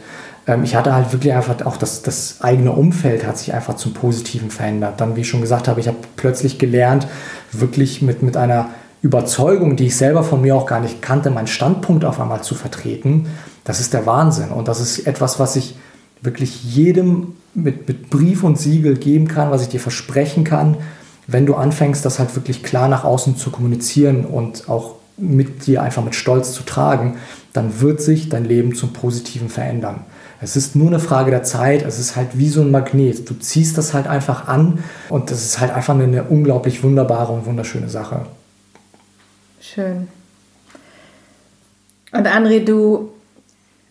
Ähm, 0.48 0.64
ich 0.64 0.76
hatte 0.76 0.94
halt 0.94 1.12
wirklich 1.12 1.34
einfach 1.34 1.66
auch 1.66 1.78
das, 1.78 2.02
das 2.02 2.38
eigene 2.42 2.72
Umfeld 2.72 3.26
hat 3.26 3.38
sich 3.38 3.54
einfach 3.54 3.76
zum 3.76 3.94
Positiven 3.94 4.50
verändert. 4.50 5.00
Dann, 5.02 5.16
wie 5.16 5.22
ich 5.22 5.30
schon 5.30 5.42
gesagt 5.42 5.68
habe, 5.68 5.80
ich 5.80 5.88
habe 5.88 5.98
plötzlich 6.16 6.58
gelernt, 6.58 7.08
wirklich 7.52 8.02
mit, 8.02 8.24
mit 8.24 8.38
einer 8.38 8.70
Überzeugung, 9.02 9.76
die 9.76 9.88
ich 9.88 9.96
selber 9.96 10.24
von 10.24 10.42
mir 10.42 10.56
auch 10.56 10.66
gar 10.66 10.80
nicht 10.80 11.02
kannte, 11.02 11.30
meinen 11.30 11.48
Standpunkt 11.48 12.04
auf 12.04 12.20
einmal 12.20 12.42
zu 12.42 12.56
vertreten. 12.56 13.28
Das 13.64 13.80
ist 13.80 13.94
der 13.94 14.06
Wahnsinn. 14.06 14.50
Und 14.50 14.68
das 14.68 14.80
ist 14.80 15.06
etwas, 15.06 15.40
was 15.40 15.56
ich 15.56 15.76
wirklich 16.22 16.64
jedem 16.64 17.34
mit, 17.54 17.88
mit 17.88 18.10
Brief 18.10 18.44
und 18.44 18.58
Siegel 18.58 18.98
geben 18.98 19.28
kann, 19.28 19.52
was 19.52 19.62
ich 19.62 19.70
dir 19.70 19.80
versprechen 19.80 20.44
kann, 20.44 20.78
wenn 21.28 21.46
du 21.46 21.56
anfängst, 21.56 22.06
das 22.06 22.20
halt 22.20 22.36
wirklich 22.36 22.64
klar 22.64 22.88
nach 22.88 23.04
außen 23.04 23.36
zu 23.36 23.52
kommunizieren 23.52 24.26
und 24.26 24.70
auch 24.70 24.96
mit 25.18 25.68
dir 25.68 25.82
einfach 25.82 26.04
mit 26.04 26.16
Stolz 26.16 26.54
zu 26.54 26.64
tragen, 26.64 27.18
dann 27.54 27.82
wird 27.82 28.02
sich 28.02 28.30
dein 28.30 28.46
Leben 28.46 28.76
zum 28.76 28.94
Positiven 28.94 29.50
verändern. 29.50 30.02
Es 30.40 30.56
ist 30.56 30.76
nur 30.76 30.88
eine 30.88 31.00
Frage 31.00 31.32
der 31.32 31.44
Zeit, 31.44 31.84
es 31.84 31.98
ist 31.98 32.16
halt 32.16 32.38
wie 32.38 32.50
so 32.50 32.62
ein 32.62 32.70
Magnet. 32.70 33.28
Du 33.28 33.34
ziehst 33.34 33.78
das 33.78 33.94
halt 33.94 34.08
einfach 34.08 34.48
an 34.48 34.84
und 35.10 35.32
das 35.32 35.44
ist 35.44 35.60
halt 35.60 35.74
einfach 35.74 35.96
eine, 35.96 36.24
unglaublich 36.24 36.84
wunderbare 36.84 37.34
und 37.34 37.46
wunderschöne 37.46 37.90
Sache. 37.90 38.28
Schön. 39.60 40.08
Und 42.12 42.28
André, 42.28 42.64
du 42.64 43.10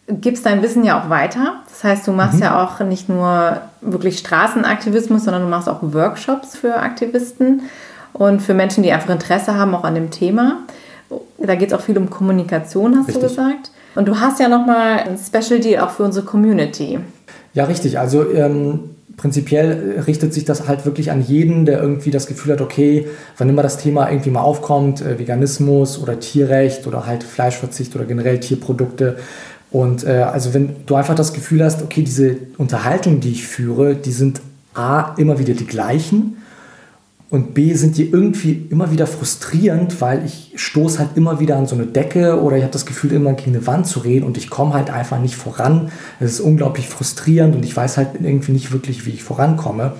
gibst 0.08 0.46
dein 0.46 0.62
Wissen 0.62 0.84
ja 0.84 1.00
auch 1.00 1.10
weiter. 1.10 1.60
Das 1.68 1.84
heißt, 1.84 2.06
du 2.06 2.12
machst 2.12 2.36
mhm. 2.36 2.42
ja 2.42 2.64
auch 2.64 2.80
nicht 2.80 3.08
nur 3.08 3.60
wirklich 3.80 4.18
Straßenaktivismus, 4.18 5.24
sondern 5.24 5.42
du 5.42 5.48
machst 5.48 5.68
auch 5.68 5.80
Workshops 5.82 6.56
für 6.56 6.76
Aktivisten 6.76 7.62
und 8.12 8.40
für 8.40 8.54
Menschen, 8.54 8.82
die 8.82 8.92
einfach 8.92 9.10
Interesse 9.10 9.54
haben, 9.54 9.74
auch 9.74 9.84
an 9.84 9.94
dem 9.94 10.10
Thema. 10.10 10.58
Da 11.38 11.54
geht 11.54 11.68
es 11.72 11.74
auch 11.74 11.82
viel 11.82 11.98
um 11.98 12.10
Kommunikation, 12.10 12.96
hast 12.96 13.08
richtig. 13.08 13.22
du 13.22 13.28
gesagt. 13.28 13.70
Und 13.94 14.06
du 14.06 14.20
hast 14.20 14.40
ja 14.40 14.48
nochmal 14.48 15.00
ein 15.00 15.18
Special 15.18 15.60
Deal 15.60 15.82
auch 15.82 15.90
für 15.90 16.02
unsere 16.02 16.24
Community. 16.24 16.98
Ja, 17.54 17.64
richtig. 17.64 17.98
Also 17.98 18.30
ähm, 18.30 18.90
prinzipiell 19.16 20.02
richtet 20.06 20.34
sich 20.34 20.44
das 20.44 20.68
halt 20.68 20.84
wirklich 20.84 21.10
an 21.10 21.22
jeden, 21.22 21.64
der 21.64 21.80
irgendwie 21.80 22.10
das 22.10 22.26
Gefühl 22.26 22.52
hat, 22.52 22.60
okay, 22.60 23.06
wann 23.38 23.48
immer 23.48 23.62
das 23.62 23.78
Thema 23.78 24.10
irgendwie 24.10 24.30
mal 24.30 24.42
aufkommt, 24.42 25.00
äh, 25.00 25.18
Veganismus 25.18 26.00
oder 26.00 26.20
Tierrecht 26.20 26.86
oder 26.86 27.06
halt 27.06 27.24
Fleischverzicht 27.24 27.94
oder 27.96 28.04
generell 28.04 28.40
Tierprodukte, 28.40 29.16
und 29.76 30.04
äh, 30.04 30.22
also 30.22 30.54
wenn 30.54 30.86
du 30.86 30.94
einfach 30.94 31.14
das 31.14 31.34
Gefühl 31.34 31.62
hast, 31.62 31.82
okay, 31.82 32.02
diese 32.02 32.38
Unterhaltungen, 32.56 33.20
die 33.20 33.32
ich 33.32 33.46
führe, 33.46 33.94
die 33.94 34.10
sind 34.10 34.40
A, 34.72 35.12
immer 35.18 35.38
wieder 35.38 35.52
die 35.52 35.66
gleichen 35.66 36.38
und 37.28 37.52
B, 37.52 37.74
sind 37.74 37.98
die 37.98 38.08
irgendwie 38.08 38.68
immer 38.70 38.90
wieder 38.90 39.06
frustrierend, 39.06 40.00
weil 40.00 40.24
ich 40.24 40.54
stoße 40.56 40.98
halt 40.98 41.10
immer 41.16 41.40
wieder 41.40 41.58
an 41.58 41.66
so 41.66 41.74
eine 41.74 41.84
Decke 41.84 42.40
oder 42.40 42.56
ich 42.56 42.62
habe 42.62 42.72
das 42.72 42.86
Gefühl, 42.86 43.12
immer 43.12 43.34
gegen 43.34 43.54
eine 43.54 43.66
Wand 43.66 43.86
zu 43.86 44.00
reden 44.00 44.24
und 44.24 44.38
ich 44.38 44.48
komme 44.48 44.72
halt 44.72 44.88
einfach 44.88 45.20
nicht 45.20 45.36
voran. 45.36 45.92
Es 46.20 46.32
ist 46.32 46.40
unglaublich 46.40 46.88
frustrierend 46.88 47.54
und 47.54 47.62
ich 47.62 47.76
weiß 47.76 47.98
halt 47.98 48.08
irgendwie 48.14 48.52
nicht 48.52 48.72
wirklich, 48.72 49.04
wie 49.04 49.10
ich 49.10 49.24
vorankomme. 49.24 49.92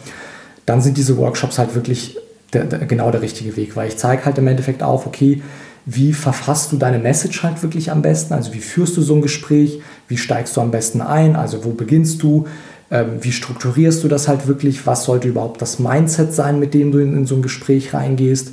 Dann 0.64 0.80
sind 0.80 0.96
diese 0.96 1.18
Workshops 1.18 1.58
halt 1.58 1.74
wirklich 1.74 2.16
der, 2.54 2.64
der, 2.64 2.78
genau 2.86 3.10
der 3.10 3.20
richtige 3.20 3.58
Weg, 3.58 3.76
weil 3.76 3.88
ich 3.88 3.98
zeige 3.98 4.24
halt 4.24 4.38
im 4.38 4.46
Endeffekt 4.46 4.82
auf, 4.82 5.06
okay, 5.06 5.42
wie 5.88 6.12
verfasst 6.12 6.72
du 6.72 6.76
deine 6.76 6.98
Message 6.98 7.44
halt 7.44 7.62
wirklich 7.62 7.92
am 7.92 8.02
besten? 8.02 8.34
Also 8.34 8.52
wie 8.52 8.60
führst 8.60 8.96
du 8.96 9.02
so 9.02 9.14
ein 9.14 9.22
Gespräch? 9.22 9.80
Wie 10.08 10.16
steigst 10.16 10.56
du 10.56 10.60
am 10.60 10.72
besten 10.72 11.00
ein? 11.00 11.36
Also 11.36 11.64
wo 11.64 11.70
beginnst 11.70 12.24
du? 12.24 12.46
Ähm, 12.90 13.18
wie 13.20 13.30
strukturierst 13.30 14.02
du 14.02 14.08
das 14.08 14.26
halt 14.26 14.48
wirklich? 14.48 14.84
Was 14.86 15.04
sollte 15.04 15.28
überhaupt 15.28 15.62
das 15.62 15.78
Mindset 15.78 16.34
sein, 16.34 16.58
mit 16.58 16.74
dem 16.74 16.90
du 16.90 16.98
in, 16.98 17.24
so 17.24 17.36
ein 17.36 17.42
Gespräch 17.42 17.94
reingehst? 17.94 18.50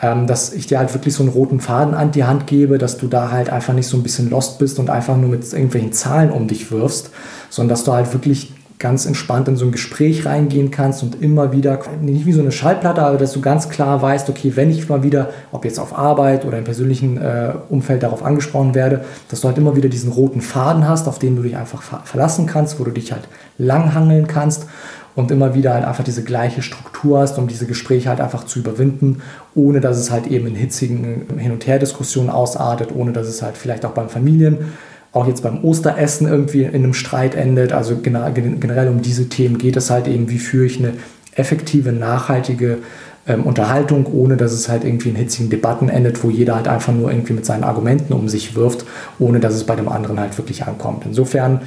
Ähm, 0.00 0.26
dass 0.26 0.52
ich 0.52 0.66
dir 0.66 0.80
halt 0.80 0.92
wirklich 0.92 1.14
so 1.14 1.22
einen 1.22 1.30
roten 1.30 1.60
Faden 1.60 1.94
an 1.94 2.10
die 2.10 2.24
Hand 2.24 2.48
gebe, 2.48 2.78
dass 2.78 2.98
du 2.98 3.06
da 3.06 3.30
halt 3.30 3.50
einfach 3.50 3.74
nicht 3.74 3.86
so 3.86 3.96
ein 3.96 4.02
bisschen 4.02 4.28
lost 4.28 4.58
bist 4.58 4.80
und 4.80 4.90
einfach 4.90 5.16
nur 5.16 5.30
mit 5.30 5.50
irgendwelchen 5.52 5.92
Zahlen 5.92 6.32
um 6.32 6.48
dich 6.48 6.72
wirfst, 6.72 7.10
sondern 7.48 7.68
dass 7.70 7.84
du 7.84 7.92
halt 7.92 8.12
wirklich 8.12 8.52
ganz 8.82 9.06
entspannt 9.06 9.46
in 9.46 9.56
so 9.56 9.64
ein 9.64 9.72
Gespräch 9.72 10.26
reingehen 10.26 10.72
kannst 10.72 11.02
und 11.04 11.22
immer 11.22 11.52
wieder, 11.52 11.78
nicht 12.02 12.26
wie 12.26 12.32
so 12.32 12.40
eine 12.40 12.50
Schallplatte, 12.50 13.00
aber 13.00 13.16
dass 13.16 13.32
du 13.32 13.40
ganz 13.40 13.68
klar 13.68 14.02
weißt, 14.02 14.28
okay, 14.28 14.52
wenn 14.56 14.70
ich 14.70 14.88
mal 14.88 15.04
wieder, 15.04 15.30
ob 15.52 15.64
jetzt 15.64 15.78
auf 15.78 15.96
Arbeit 15.96 16.44
oder 16.44 16.58
im 16.58 16.64
persönlichen 16.64 17.16
äh, 17.16 17.52
Umfeld 17.70 18.02
darauf 18.02 18.24
angesprochen 18.24 18.74
werde, 18.74 19.04
dass 19.30 19.40
du 19.40 19.48
halt 19.48 19.56
immer 19.56 19.76
wieder 19.76 19.88
diesen 19.88 20.10
roten 20.10 20.40
Faden 20.40 20.88
hast, 20.88 21.06
auf 21.06 21.20
den 21.20 21.36
du 21.36 21.42
dich 21.42 21.56
einfach 21.56 21.80
verlassen 22.04 22.46
kannst, 22.46 22.80
wo 22.80 22.84
du 22.84 22.90
dich 22.90 23.12
halt 23.12 23.22
langhangeln 23.56 24.26
kannst 24.26 24.66
und 25.14 25.30
immer 25.30 25.54
wieder 25.54 25.74
halt 25.74 25.84
einfach 25.84 26.04
diese 26.04 26.24
gleiche 26.24 26.62
Struktur 26.62 27.20
hast, 27.20 27.38
um 27.38 27.46
diese 27.46 27.66
Gespräche 27.66 28.08
halt 28.08 28.20
einfach 28.20 28.44
zu 28.44 28.58
überwinden, 28.58 29.22
ohne 29.54 29.80
dass 29.80 29.96
es 29.96 30.10
halt 30.10 30.26
eben 30.26 30.48
in 30.48 30.56
hitzigen 30.56 31.26
Hin- 31.38 31.52
und 31.52 31.66
Her-Diskussionen 31.66 32.30
ausartet, 32.30 32.90
ohne 32.94 33.12
dass 33.12 33.28
es 33.28 33.42
halt 33.42 33.56
vielleicht 33.56 33.84
auch 33.84 33.92
beim 33.92 34.08
Familien 34.08 34.72
auch 35.12 35.26
jetzt 35.26 35.42
beim 35.42 35.62
Osteressen 35.62 36.26
irgendwie 36.26 36.62
in 36.62 36.74
einem 36.74 36.94
Streit 36.94 37.34
endet. 37.34 37.72
Also 37.72 37.96
generell 37.96 38.88
um 38.88 39.02
diese 39.02 39.28
Themen 39.28 39.58
geht 39.58 39.76
es 39.76 39.90
halt 39.90 40.08
eben, 40.08 40.30
wie 40.30 40.38
führe 40.38 40.66
ich 40.66 40.78
eine 40.78 40.94
effektive, 41.34 41.92
nachhaltige 41.92 42.78
ähm, 43.26 43.44
Unterhaltung, 43.44 44.06
ohne 44.12 44.36
dass 44.36 44.52
es 44.52 44.68
halt 44.68 44.84
irgendwie 44.84 45.10
in 45.10 45.16
hitzigen 45.16 45.50
Debatten 45.50 45.88
endet, 45.88 46.24
wo 46.24 46.30
jeder 46.30 46.56
halt 46.56 46.66
einfach 46.66 46.92
nur 46.92 47.10
irgendwie 47.10 47.34
mit 47.34 47.46
seinen 47.46 47.62
Argumenten 47.62 48.12
um 48.12 48.28
sich 48.28 48.56
wirft, 48.56 48.84
ohne 49.18 49.38
dass 49.38 49.54
es 49.54 49.64
bei 49.64 49.76
dem 49.76 49.88
anderen 49.88 50.18
halt 50.18 50.36
wirklich 50.38 50.64
ankommt. 50.64 51.04
Insofern 51.06 51.60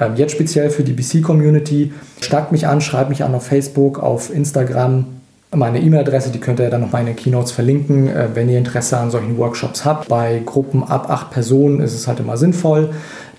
ähm, 0.00 0.16
jetzt 0.16 0.32
speziell 0.32 0.70
für 0.70 0.82
die 0.82 0.92
BC-Community, 0.92 1.92
schlagt 2.20 2.50
mich 2.50 2.66
an, 2.66 2.80
schreibt 2.80 3.10
mich 3.10 3.24
an 3.24 3.34
auf 3.34 3.46
Facebook, 3.46 3.98
auf 3.98 4.34
Instagram, 4.34 5.06
meine 5.56 5.80
E-Mail-Adresse, 5.80 6.30
die 6.30 6.38
könnt 6.38 6.60
ihr 6.60 6.70
dann 6.70 6.82
nochmal 6.82 7.00
in 7.00 7.06
den 7.06 7.16
Keynotes 7.16 7.52
verlinken, 7.52 8.08
äh, 8.08 8.28
wenn 8.34 8.48
ihr 8.48 8.58
Interesse 8.58 8.98
an 8.98 9.10
solchen 9.10 9.36
Workshops 9.38 9.84
habt. 9.84 10.08
Bei 10.08 10.42
Gruppen 10.44 10.84
ab 10.84 11.10
acht 11.10 11.30
Personen 11.30 11.80
ist 11.80 11.94
es 11.94 12.06
halt 12.06 12.20
immer 12.20 12.36
sinnvoll. 12.36 12.90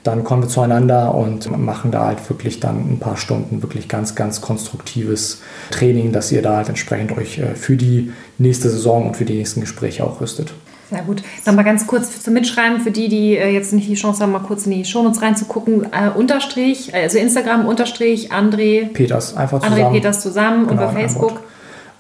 Dann 0.04 0.24
kommen 0.24 0.44
wir 0.44 0.50
zueinander 0.50 1.14
und 1.16 1.52
machen 1.58 1.92
da 1.92 2.06
halt 2.06 2.30
wirklich 2.30 2.60
dann 2.60 2.94
ein 2.94 3.00
paar 3.00 3.18
Stunden 3.18 3.62
wirklich 3.62 3.90
ganz, 3.90 4.16
ganz 4.16 4.42
konstruktives 4.42 5.42
Training, 5.70 6.14
dass 6.14 6.32
ihr 6.32 6.42
da 6.42 6.58
halt 6.58 6.70
entsprechend 6.70 7.18
euch 7.18 7.40
äh, 7.40 7.56
für 7.56 7.76
die 7.76 8.12
nächste 8.38 8.70
Saison 8.70 9.08
und 9.08 9.18
für 9.18 9.26
die 9.26 9.34
nächsten 9.34 9.62
Gespräche 9.62 10.04
auch 10.04 10.22
rüstet. 10.22 10.54
Sehr 10.90 11.02
gut. 11.02 11.22
Dann 11.44 11.56
mal 11.56 11.64
ganz 11.64 11.86
kurz 11.86 12.22
zum 12.24 12.34
Mitschreiben 12.34 12.80
für 12.80 12.92
die, 12.92 13.10
die 13.10 13.36
äh, 13.36 13.50
jetzt 13.50 13.74
nicht 13.74 13.90
die 13.90 13.96
Chance 13.96 14.22
haben, 14.22 14.32
mal 14.32 14.40
kurz 14.40 14.66
in 14.66 14.72
die 14.72 14.86
Shownotes 14.86 15.22
reinzugucken. 15.22 15.88
Äh, 15.92 16.10
unterstrich, 16.16 16.94
also 16.96 17.18
Instagram 17.18 17.68
unterstrich 17.68 18.32
André 18.32 18.88
Peters, 18.94 19.36
einfach 19.36 19.62
zusammen. 19.62 19.82
André 19.82 19.92
Peters 19.92 20.22
zusammen 20.22 20.68
genau, 20.68 20.82
und 20.88 20.88
bei 20.88 21.02
Facebook. 21.02 21.42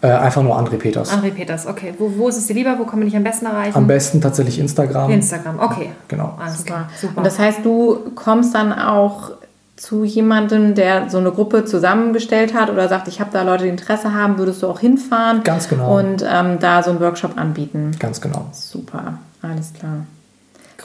Äh, 0.02 0.10
einfach 0.10 0.44
nur 0.44 0.58
André 0.58 0.78
Peters. 0.78 1.12
André 1.12 1.32
Peters, 1.32 1.66
okay. 1.66 1.94
Wo, 1.98 2.12
wo 2.18 2.30
ist 2.30 2.38
es 2.38 2.46
dir 2.46 2.54
lieber? 2.54 2.78
Wo 2.78 2.86
kann 2.86 3.00
man 3.00 3.08
dich 3.08 3.16
am 3.16 3.24
besten 3.24 3.48
erreichen? 3.48 3.76
Am 3.76 3.88
besten 3.88 4.22
tatsächlich 4.22 4.60
Instagram. 4.60 5.10
Instagram, 5.10 5.60
okay. 5.60 5.92
Genau. 6.08 6.38
Alles 6.40 6.64
klar. 6.64 6.90
Super. 7.00 7.18
Und 7.18 7.24
das 7.26 7.40
heißt, 7.40 7.66
du 7.66 8.12
kommst 8.14 8.54
dann 8.54 8.74
auch 8.74 9.32
zu 9.76 10.04
jemandem, 10.04 10.76
der 10.76 11.10
so 11.10 11.18
eine 11.20 11.32
Gruppe 11.32 11.66
zusammengestellt 11.66 12.54
hat 12.54 12.70
oder 12.70 12.88
sagt, 12.90 13.08
ich 13.08 13.20
habe 13.20 13.30
da 13.32 13.44
Leute, 13.44 13.64
die 13.64 13.70
Interesse 13.70 14.14
haben, 14.14 14.38
würdest 14.38 14.62
du 14.64 14.68
auch 14.68 14.80
hinfahren? 14.80 15.44
Ganz 15.44 15.70
genau. 15.70 15.98
Und 15.98 16.26
ähm, 16.28 16.60
da 16.60 16.84
so 16.84 16.92
einen 16.92 17.00
Workshop 17.00 17.38
anbieten. 17.38 17.92
Ganz 18.00 18.20
genau. 18.20 18.48
Super, 18.52 19.20
alles 19.42 19.74
klar. 19.74 20.06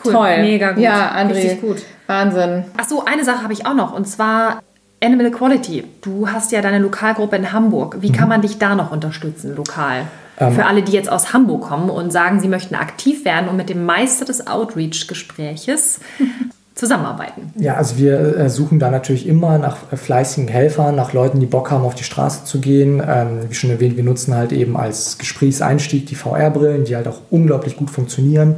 Cool, 0.05 0.13
Toll. 0.13 0.39
mega 0.41 0.73
gut. 0.73 0.83
Ja, 0.83 1.13
André, 1.15 1.35
Richtig 1.35 1.61
gut. 1.61 1.83
Wahnsinn. 2.07 2.65
Ach 2.77 2.89
so, 2.89 3.05
eine 3.05 3.25
Sache 3.25 3.43
habe 3.43 3.53
ich 3.53 3.67
auch 3.67 3.75
noch 3.75 3.95
und 3.95 4.07
zwar 4.07 4.63
Animal 5.03 5.27
Equality. 5.27 5.85
Du 6.01 6.29
hast 6.29 6.53
ja 6.53 6.63
deine 6.63 6.79
Lokalgruppe 6.79 7.37
in 7.37 7.53
Hamburg. 7.53 7.99
Wie 8.01 8.11
mhm. 8.11 8.13
kann 8.13 8.29
man 8.29 8.43
dich 8.43 8.59
da 8.59 8.75
noch 8.75 8.93
unterstützen, 8.93 9.57
lokal? 9.57 10.07
Ähm, 10.39 10.55
Für 10.55 10.67
alle, 10.67 10.83
die 10.83 10.93
jetzt 10.93 11.11
aus 11.11 11.33
Hamburg 11.33 11.63
kommen 11.63 11.91
und 11.91 12.13
sagen, 12.13 12.41
sie 12.41 12.49
möchten 12.49 12.75
aktiv 12.75 13.25
werden 13.25 13.49
und 13.49 13.57
mit 13.57 13.69
dem 13.69 13.85
Meister 13.85 14.25
des 14.25 14.47
Outreach-Gespräches 14.47 16.01
zusammenarbeiten. 16.75 17.53
Ja, 17.57 17.75
also 17.75 17.99
wir 17.99 18.37
äh, 18.37 18.49
suchen 18.49 18.79
da 18.79 18.91
natürlich 18.91 19.27
immer 19.27 19.59
nach 19.59 19.93
äh, 19.93 19.97
fleißigen 19.97 20.49
Helfern, 20.49 20.95
nach 20.95 21.13
Leuten, 21.13 21.41
die 21.41 21.47
Bock 21.47 21.71
haben, 21.71 21.85
auf 21.85 21.95
die 21.95 22.05
Straße 22.05 22.45
zu 22.45 22.61
gehen. 22.61 23.03
Ähm, 23.07 23.41
wie 23.49 23.55
schon 23.55 23.71
erwähnt, 23.71 23.97
wir 23.97 24.05
nutzen 24.05 24.35
halt 24.35 24.53
eben 24.53 24.77
als 24.77 25.19
Gesprächseinstieg 25.19 26.07
die 26.07 26.15
VR-Brillen, 26.15 26.85
die 26.85 26.97
halt 26.97 27.09
auch 27.09 27.21
unglaublich 27.31 27.77
gut 27.77 27.91
funktionieren. 27.91 28.57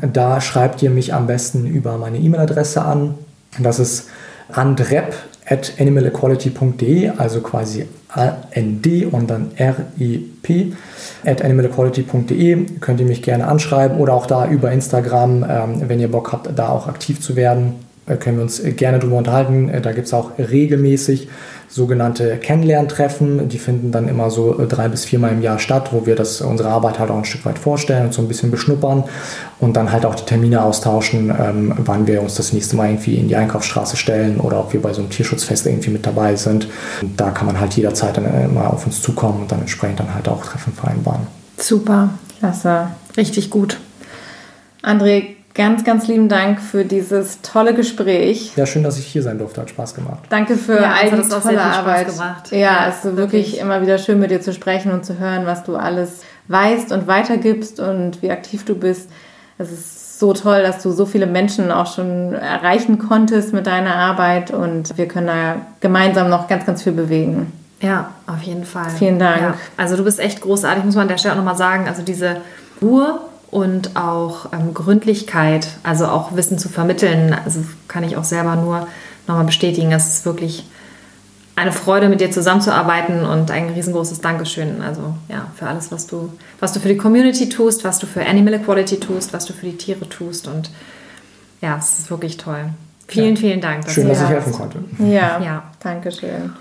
Da 0.00 0.40
schreibt 0.40 0.82
ihr 0.82 0.90
mich 0.90 1.14
am 1.14 1.28
besten 1.28 1.66
über 1.66 1.96
meine 1.98 2.18
E-Mail-Adresse 2.18 2.82
an. 2.82 3.14
Das 3.60 3.78
ist 3.78 4.08
andrep 4.50 5.14
at 5.46 5.72
animalequality.de, 5.78 7.10
also 7.18 7.40
quasi 7.40 7.86
A-N-D 8.08 9.06
und 9.06 9.28
dann 9.30 9.50
R-I-P, 9.56 10.72
at 11.24 11.42
animalequality.de. 11.42 12.66
Könnt 12.80 13.00
ihr 13.00 13.06
mich 13.06 13.22
gerne 13.22 13.48
anschreiben 13.48 13.98
oder 13.98 14.14
auch 14.14 14.26
da 14.26 14.48
über 14.48 14.70
Instagram, 14.70 15.44
ähm, 15.48 15.82
wenn 15.88 16.00
ihr 16.00 16.10
Bock 16.10 16.32
habt, 16.32 16.48
da 16.56 16.68
auch 16.68 16.86
aktiv 16.86 17.20
zu 17.20 17.36
werden. 17.36 17.74
äh, 18.06 18.16
können 18.16 18.36
wir 18.36 18.42
uns 18.42 18.62
gerne 18.76 18.98
drüber 18.98 19.16
unterhalten. 19.16 19.68
Äh, 19.68 19.80
da 19.80 19.92
gibt 19.92 20.06
es 20.06 20.14
auch 20.14 20.32
regelmäßig 20.38 21.28
sogenannte 21.72 22.36
Kennenlerntreffen. 22.36 23.48
Die 23.48 23.58
finden 23.58 23.92
dann 23.92 24.06
immer 24.06 24.30
so 24.30 24.60
äh, 24.60 24.66
drei 24.66 24.88
bis 24.88 25.06
viermal 25.06 25.32
im 25.32 25.40
Jahr 25.40 25.58
statt, 25.58 25.88
wo 25.92 26.04
wir 26.04 26.14
das, 26.14 26.42
unsere 26.42 26.68
Arbeit 26.68 26.98
halt 26.98 27.10
auch 27.10 27.16
ein 27.16 27.24
Stück 27.24 27.46
weit 27.46 27.58
vorstellen 27.58 28.06
und 28.06 28.14
so 28.14 28.20
ein 28.20 28.28
bisschen 28.28 28.50
beschnuppern 28.50 29.04
und 29.58 29.74
dann 29.74 29.90
halt 29.90 30.04
auch 30.04 30.14
die 30.14 30.24
Termine 30.24 30.62
austauschen, 30.62 31.30
ähm, 31.30 31.72
wann 31.78 32.06
wir 32.06 32.20
uns 32.20 32.34
das 32.34 32.52
nächste 32.52 32.76
Mal 32.76 32.90
irgendwie 32.90 33.14
in 33.14 33.28
die 33.28 33.36
Einkaufsstraße 33.36 33.96
stellen 33.96 34.38
oder 34.38 34.60
ob 34.60 34.74
wir 34.74 34.82
bei 34.82 34.92
so 34.92 35.00
einem 35.00 35.10
Tierschutzfest 35.10 35.66
irgendwie 35.66 35.90
mit 35.90 36.04
dabei 36.04 36.36
sind. 36.36 36.68
Und 37.00 37.18
da 37.18 37.30
kann 37.30 37.46
man 37.46 37.58
halt 37.58 37.72
jederzeit 37.74 38.18
dann 38.18 38.26
immer 38.44 38.70
auf 38.70 38.84
uns 38.84 39.00
zukommen 39.00 39.40
und 39.40 39.50
dann 39.50 39.60
entsprechend 39.60 40.00
dann 40.00 40.14
halt 40.14 40.28
auch 40.28 40.44
Treffen 40.44 40.74
vereinbaren. 40.74 41.26
Super, 41.56 42.10
klasse, 42.38 42.88
richtig 43.16 43.48
gut. 43.48 43.78
André, 44.82 45.36
Ganz, 45.54 45.84
ganz 45.84 46.08
lieben 46.08 46.28
Dank 46.28 46.60
für 46.60 46.84
dieses 46.84 47.42
tolle 47.42 47.74
Gespräch. 47.74 48.52
Ja, 48.56 48.64
schön, 48.64 48.82
dass 48.82 48.98
ich 48.98 49.06
hier 49.06 49.22
sein 49.22 49.38
durfte. 49.38 49.60
Hat 49.60 49.70
Spaß 49.70 49.94
gemacht. 49.94 50.20
Danke 50.30 50.56
für 50.56 50.80
ja, 50.80 50.94
all 50.94 51.10
die 51.10 51.28
tolle 51.28 51.60
Arbeit. 51.60 52.06
Ja, 52.50 52.58
ja, 52.58 52.86
es 52.88 53.04
ist 53.04 53.04
wirklich, 53.04 53.16
wirklich 53.16 53.60
immer 53.60 53.82
wieder 53.82 53.98
schön, 53.98 54.18
mit 54.18 54.30
dir 54.30 54.40
zu 54.40 54.54
sprechen 54.54 54.92
und 54.92 55.04
zu 55.04 55.18
hören, 55.18 55.44
was 55.44 55.64
du 55.64 55.76
alles 55.76 56.20
weißt 56.48 56.92
und 56.92 57.06
weitergibst 57.06 57.80
und 57.80 58.22
wie 58.22 58.30
aktiv 58.30 58.64
du 58.64 58.74
bist. 58.74 59.10
Es 59.58 59.70
ist 59.70 60.18
so 60.18 60.32
toll, 60.32 60.62
dass 60.62 60.82
du 60.82 60.90
so 60.90 61.04
viele 61.04 61.26
Menschen 61.26 61.70
auch 61.70 61.92
schon 61.92 62.32
erreichen 62.34 62.98
konntest 62.98 63.52
mit 63.52 63.66
deiner 63.66 63.94
Arbeit 63.94 64.52
und 64.52 64.96
wir 64.96 65.06
können 65.06 65.26
da 65.26 65.56
gemeinsam 65.80 66.30
noch 66.30 66.48
ganz, 66.48 66.64
ganz 66.64 66.82
viel 66.82 66.92
bewegen. 66.92 67.52
Ja, 67.80 68.10
auf 68.26 68.42
jeden 68.42 68.64
Fall. 68.64 68.88
Vielen 68.90 69.18
Dank. 69.18 69.40
Ja, 69.40 69.54
also 69.76 69.96
du 69.96 70.04
bist 70.04 70.20
echt 70.20 70.40
großartig, 70.40 70.84
muss 70.84 70.94
man 70.94 71.02
an 71.02 71.08
der 71.08 71.18
Stelle 71.18 71.34
auch 71.34 71.38
nochmal 71.38 71.56
sagen. 71.56 71.88
Also 71.88 72.02
diese 72.02 72.36
Ruhe 72.80 73.18
und 73.52 73.96
auch 73.96 74.50
ähm, 74.54 74.72
Gründlichkeit, 74.72 75.68
also 75.82 76.06
auch 76.06 76.34
Wissen 76.34 76.58
zu 76.58 76.70
vermitteln. 76.70 77.36
Also 77.44 77.60
kann 77.86 78.02
ich 78.02 78.16
auch 78.16 78.24
selber 78.24 78.56
nur 78.56 78.88
nochmal 79.28 79.44
bestätigen. 79.44 79.92
Es 79.92 80.08
ist 80.08 80.24
wirklich 80.24 80.64
eine 81.54 81.70
Freude, 81.70 82.08
mit 82.08 82.22
dir 82.22 82.30
zusammenzuarbeiten 82.30 83.26
und 83.26 83.50
ein 83.50 83.68
riesengroßes 83.68 84.22
Dankeschön. 84.22 84.80
Also 84.80 85.14
ja, 85.28 85.48
für 85.54 85.66
alles, 85.66 85.92
was 85.92 86.06
du, 86.06 86.32
was 86.60 86.72
du 86.72 86.80
für 86.80 86.88
die 86.88 86.96
Community 86.96 87.50
tust, 87.50 87.84
was 87.84 87.98
du 87.98 88.06
für 88.06 88.24
Animal 88.24 88.54
Equality 88.54 88.98
tust, 88.98 89.34
was 89.34 89.44
du 89.44 89.52
für 89.52 89.66
die 89.66 89.76
Tiere 89.76 90.08
tust. 90.08 90.48
Und 90.48 90.70
ja, 91.60 91.76
es 91.76 91.98
ist 91.98 92.10
wirklich 92.10 92.38
toll. 92.38 92.70
Vielen, 93.06 93.34
ja. 93.34 93.40
vielen 93.40 93.60
Dank. 93.60 93.90
Schön, 93.90 94.08
dass 94.08 94.22
ich 94.22 94.28
helfen 94.28 94.52
konnte. 94.52 94.78
Ja, 94.98 95.38
ja. 95.42 95.62
danke 95.82 96.10
schön. 96.10 96.54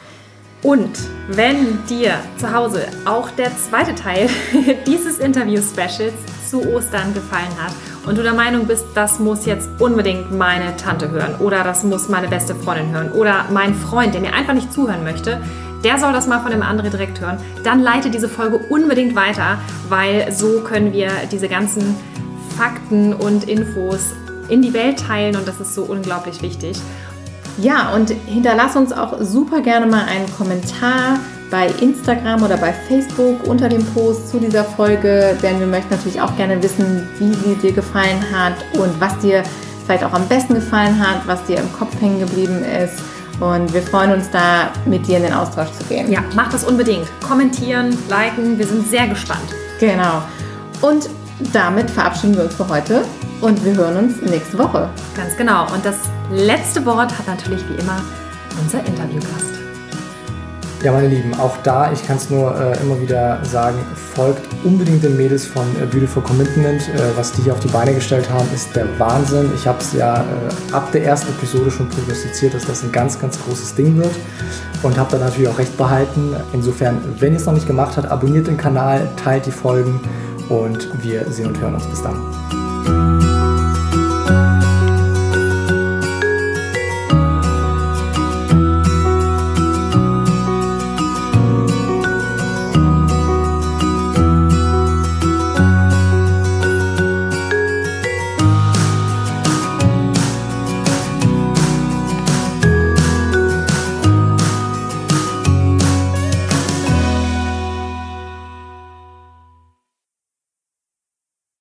Und 0.64 0.92
wenn 1.28 1.84
dir 1.88 2.14
zu 2.38 2.54
Hause 2.54 2.86
auch 3.06 3.32
der 3.32 3.52
zweite 3.58 3.96
Teil 3.96 4.30
dieses 4.88 5.18
Interview-Specials 5.18 6.14
zu 6.50 6.62
Ostern 6.76 7.14
gefallen 7.14 7.50
hat 7.60 7.74
und 8.06 8.18
du 8.18 8.22
der 8.22 8.34
Meinung 8.34 8.68
bist, 8.68 8.86
das 8.94 9.20
muss 9.20 9.46
jetzt 9.46 9.70
unbedingt 9.80 10.32
meine 10.32 10.76
Tante 10.76 11.10
hören 11.10 11.36
oder 11.40 11.64
das 11.64 11.84
muss 11.84 12.10
meine 12.10 12.28
beste 12.28 12.54
Freundin 12.54 12.92
hören 12.92 13.12
oder 13.14 13.46
mein 13.52 13.74
Freund, 13.74 14.14
der 14.14 14.22
mir 14.22 14.34
einfach 14.34 14.54
nicht 14.54 14.72
zuhören 14.72 15.04
möchte, 15.04 15.42
der 15.84 15.98
soll 15.98 16.14
das 16.14 16.28
mal 16.28 16.42
von 16.42 16.52
dem 16.52 16.62
anderen 16.62 16.92
direkt 16.92 17.22
hören, 17.22 17.38
dann 17.64 17.82
leite 17.82 18.12
diese 18.12 18.30
Folge 18.30 18.58
unbedingt 18.70 19.16
weiter, 19.16 19.58
weil 19.90 20.32
so 20.32 20.60
können 20.62 20.94
wir 20.94 21.10
diese 21.32 21.48
ganzen 21.48 21.96
Fakten 22.56 23.14
und 23.14 23.50
Infos 23.50 24.12
in 24.50 24.62
die 24.62 24.74
Welt 24.74 25.00
teilen 25.00 25.36
und 25.38 25.48
das 25.48 25.60
ist 25.60 25.74
so 25.74 25.84
unglaublich 25.84 26.42
wichtig. 26.42 26.78
Ja, 27.62 27.94
und 27.94 28.10
hinterlass 28.10 28.76
uns 28.76 28.92
auch 28.92 29.22
super 29.22 29.62
gerne 29.62 29.86
mal 29.86 30.06
einen 30.06 30.26
Kommentar 30.36 31.20
bei 31.52 31.68
Instagram 31.80 32.42
oder 32.42 32.58
bei 32.58 32.74
Facebook 32.74 33.46
unter 33.48 33.70
dem 33.70 33.86
Post 33.88 34.30
zu 34.30 34.40
dieser 34.40 34.64
Folge, 34.64 35.38
denn 35.44 35.60
wir 35.60 35.68
möchten 35.68 35.94
natürlich 35.94 36.20
auch 36.20 36.36
gerne 36.38 36.62
wissen, 36.64 37.08
wie 37.20 37.32
sie 37.34 37.56
dir 37.56 37.72
gefallen 37.72 38.20
hat 38.34 38.54
und 38.80 39.00
was 39.00 39.18
dir 39.20 39.44
vielleicht 39.86 40.04
auch 40.04 40.14
am 40.14 40.28
besten 40.28 40.56
gefallen 40.56 40.98
hat, 41.00 41.28
was 41.28 41.44
dir 41.46 41.58
im 41.58 41.72
Kopf 41.74 41.94
hängen 42.02 42.20
geblieben 42.22 42.64
ist. 42.64 42.96
Und 43.40 43.72
wir 43.74 43.82
freuen 43.84 44.14
uns 44.14 44.30
da, 44.32 44.70
mit 44.86 45.08
dir 45.08 45.18
in 45.18 45.24
den 45.24 45.34
Austausch 45.34 45.72
zu 45.72 45.84
gehen. 45.86 46.12
Ja, 46.12 46.24
mach 46.36 46.50
das 46.50 46.64
unbedingt. 46.64 47.08
Kommentieren, 47.28 47.96
liken, 48.10 48.58
wir 48.58 48.66
sind 48.66 48.88
sehr 48.88 49.08
gespannt. 49.08 49.50
Genau. 49.80 50.24
Und 50.82 51.10
damit 51.54 51.90
verabschieden 51.90 52.36
wir 52.36 52.46
uns 52.46 52.56
für 52.56 52.68
heute 52.68 53.04
und 53.42 53.64
wir 53.66 53.76
hören 53.76 53.98
uns 53.98 54.22
nächste 54.22 54.58
Woche. 54.58 54.90
Ganz 55.16 55.36
genau. 55.36 55.64
Und 55.74 55.84
das 55.84 55.98
letzte 56.32 56.86
Wort 56.86 57.18
hat 57.18 57.28
natürlich 57.28 57.68
wie 57.70 57.76
immer 57.76 58.02
unser 58.62 58.80
Interviewgast. 58.86 59.52
Ja, 60.84 60.92
meine 60.92 61.10
Lieben, 61.10 61.36
auch 61.36 61.58
da, 61.62 61.92
ich 61.92 62.04
kann 62.08 62.18
es 62.18 62.32
nur 62.32 62.60
äh, 62.60 62.82
immer 62.82 63.00
wieder 63.00 63.40
sagen, 63.46 63.78
folgt 64.16 64.42
unbedingt 64.64 65.04
den 65.04 65.16
Mädels 65.16 65.46
von 65.46 65.64
äh, 65.80 65.86
Beautiful 65.86 66.24
Commitment. 66.24 66.82
Äh, 66.90 67.16
was 67.16 67.32
die 67.34 67.44
hier 67.44 67.54
auf 67.54 67.60
die 67.60 67.68
Beine 67.68 67.94
gestellt 67.94 68.28
haben, 68.32 68.48
ist 68.52 68.76
der 68.76 68.88
Wahnsinn. 68.98 69.52
Ich 69.54 69.68
habe 69.68 69.78
es 69.80 69.94
ja 69.94 70.22
äh, 70.22 70.74
ab 70.74 70.92
der 70.92 71.04
ersten 71.06 71.30
Episode 71.34 71.70
schon 71.70 71.88
prognostiziert, 71.88 72.56
dass 72.56 72.66
das 72.66 72.82
ein 72.82 72.92
ganz, 72.92 73.20
ganz 73.20 73.40
großes 73.44 73.76
Ding 73.76 73.96
wird 73.98 74.16
und 74.82 74.98
habe 74.98 75.12
da 75.12 75.24
natürlich 75.24 75.50
auch 75.50 75.60
recht 75.60 75.78
behalten. 75.78 76.36
Insofern, 76.52 77.00
wenn 77.20 77.34
ihr 77.34 77.40
es 77.40 77.46
noch 77.46 77.54
nicht 77.54 77.68
gemacht 77.68 77.98
habt, 77.98 78.10
abonniert 78.10 78.48
den 78.48 78.58
Kanal, 78.58 79.08
teilt 79.24 79.46
die 79.46 79.52
Folgen 79.52 80.00
und 80.50 80.90
wir 81.04 81.32
sehen 81.32 81.46
und 81.46 81.60
hören 81.60 81.76
uns. 81.76 81.86
Bis 81.86 82.02
dann. 82.02 83.21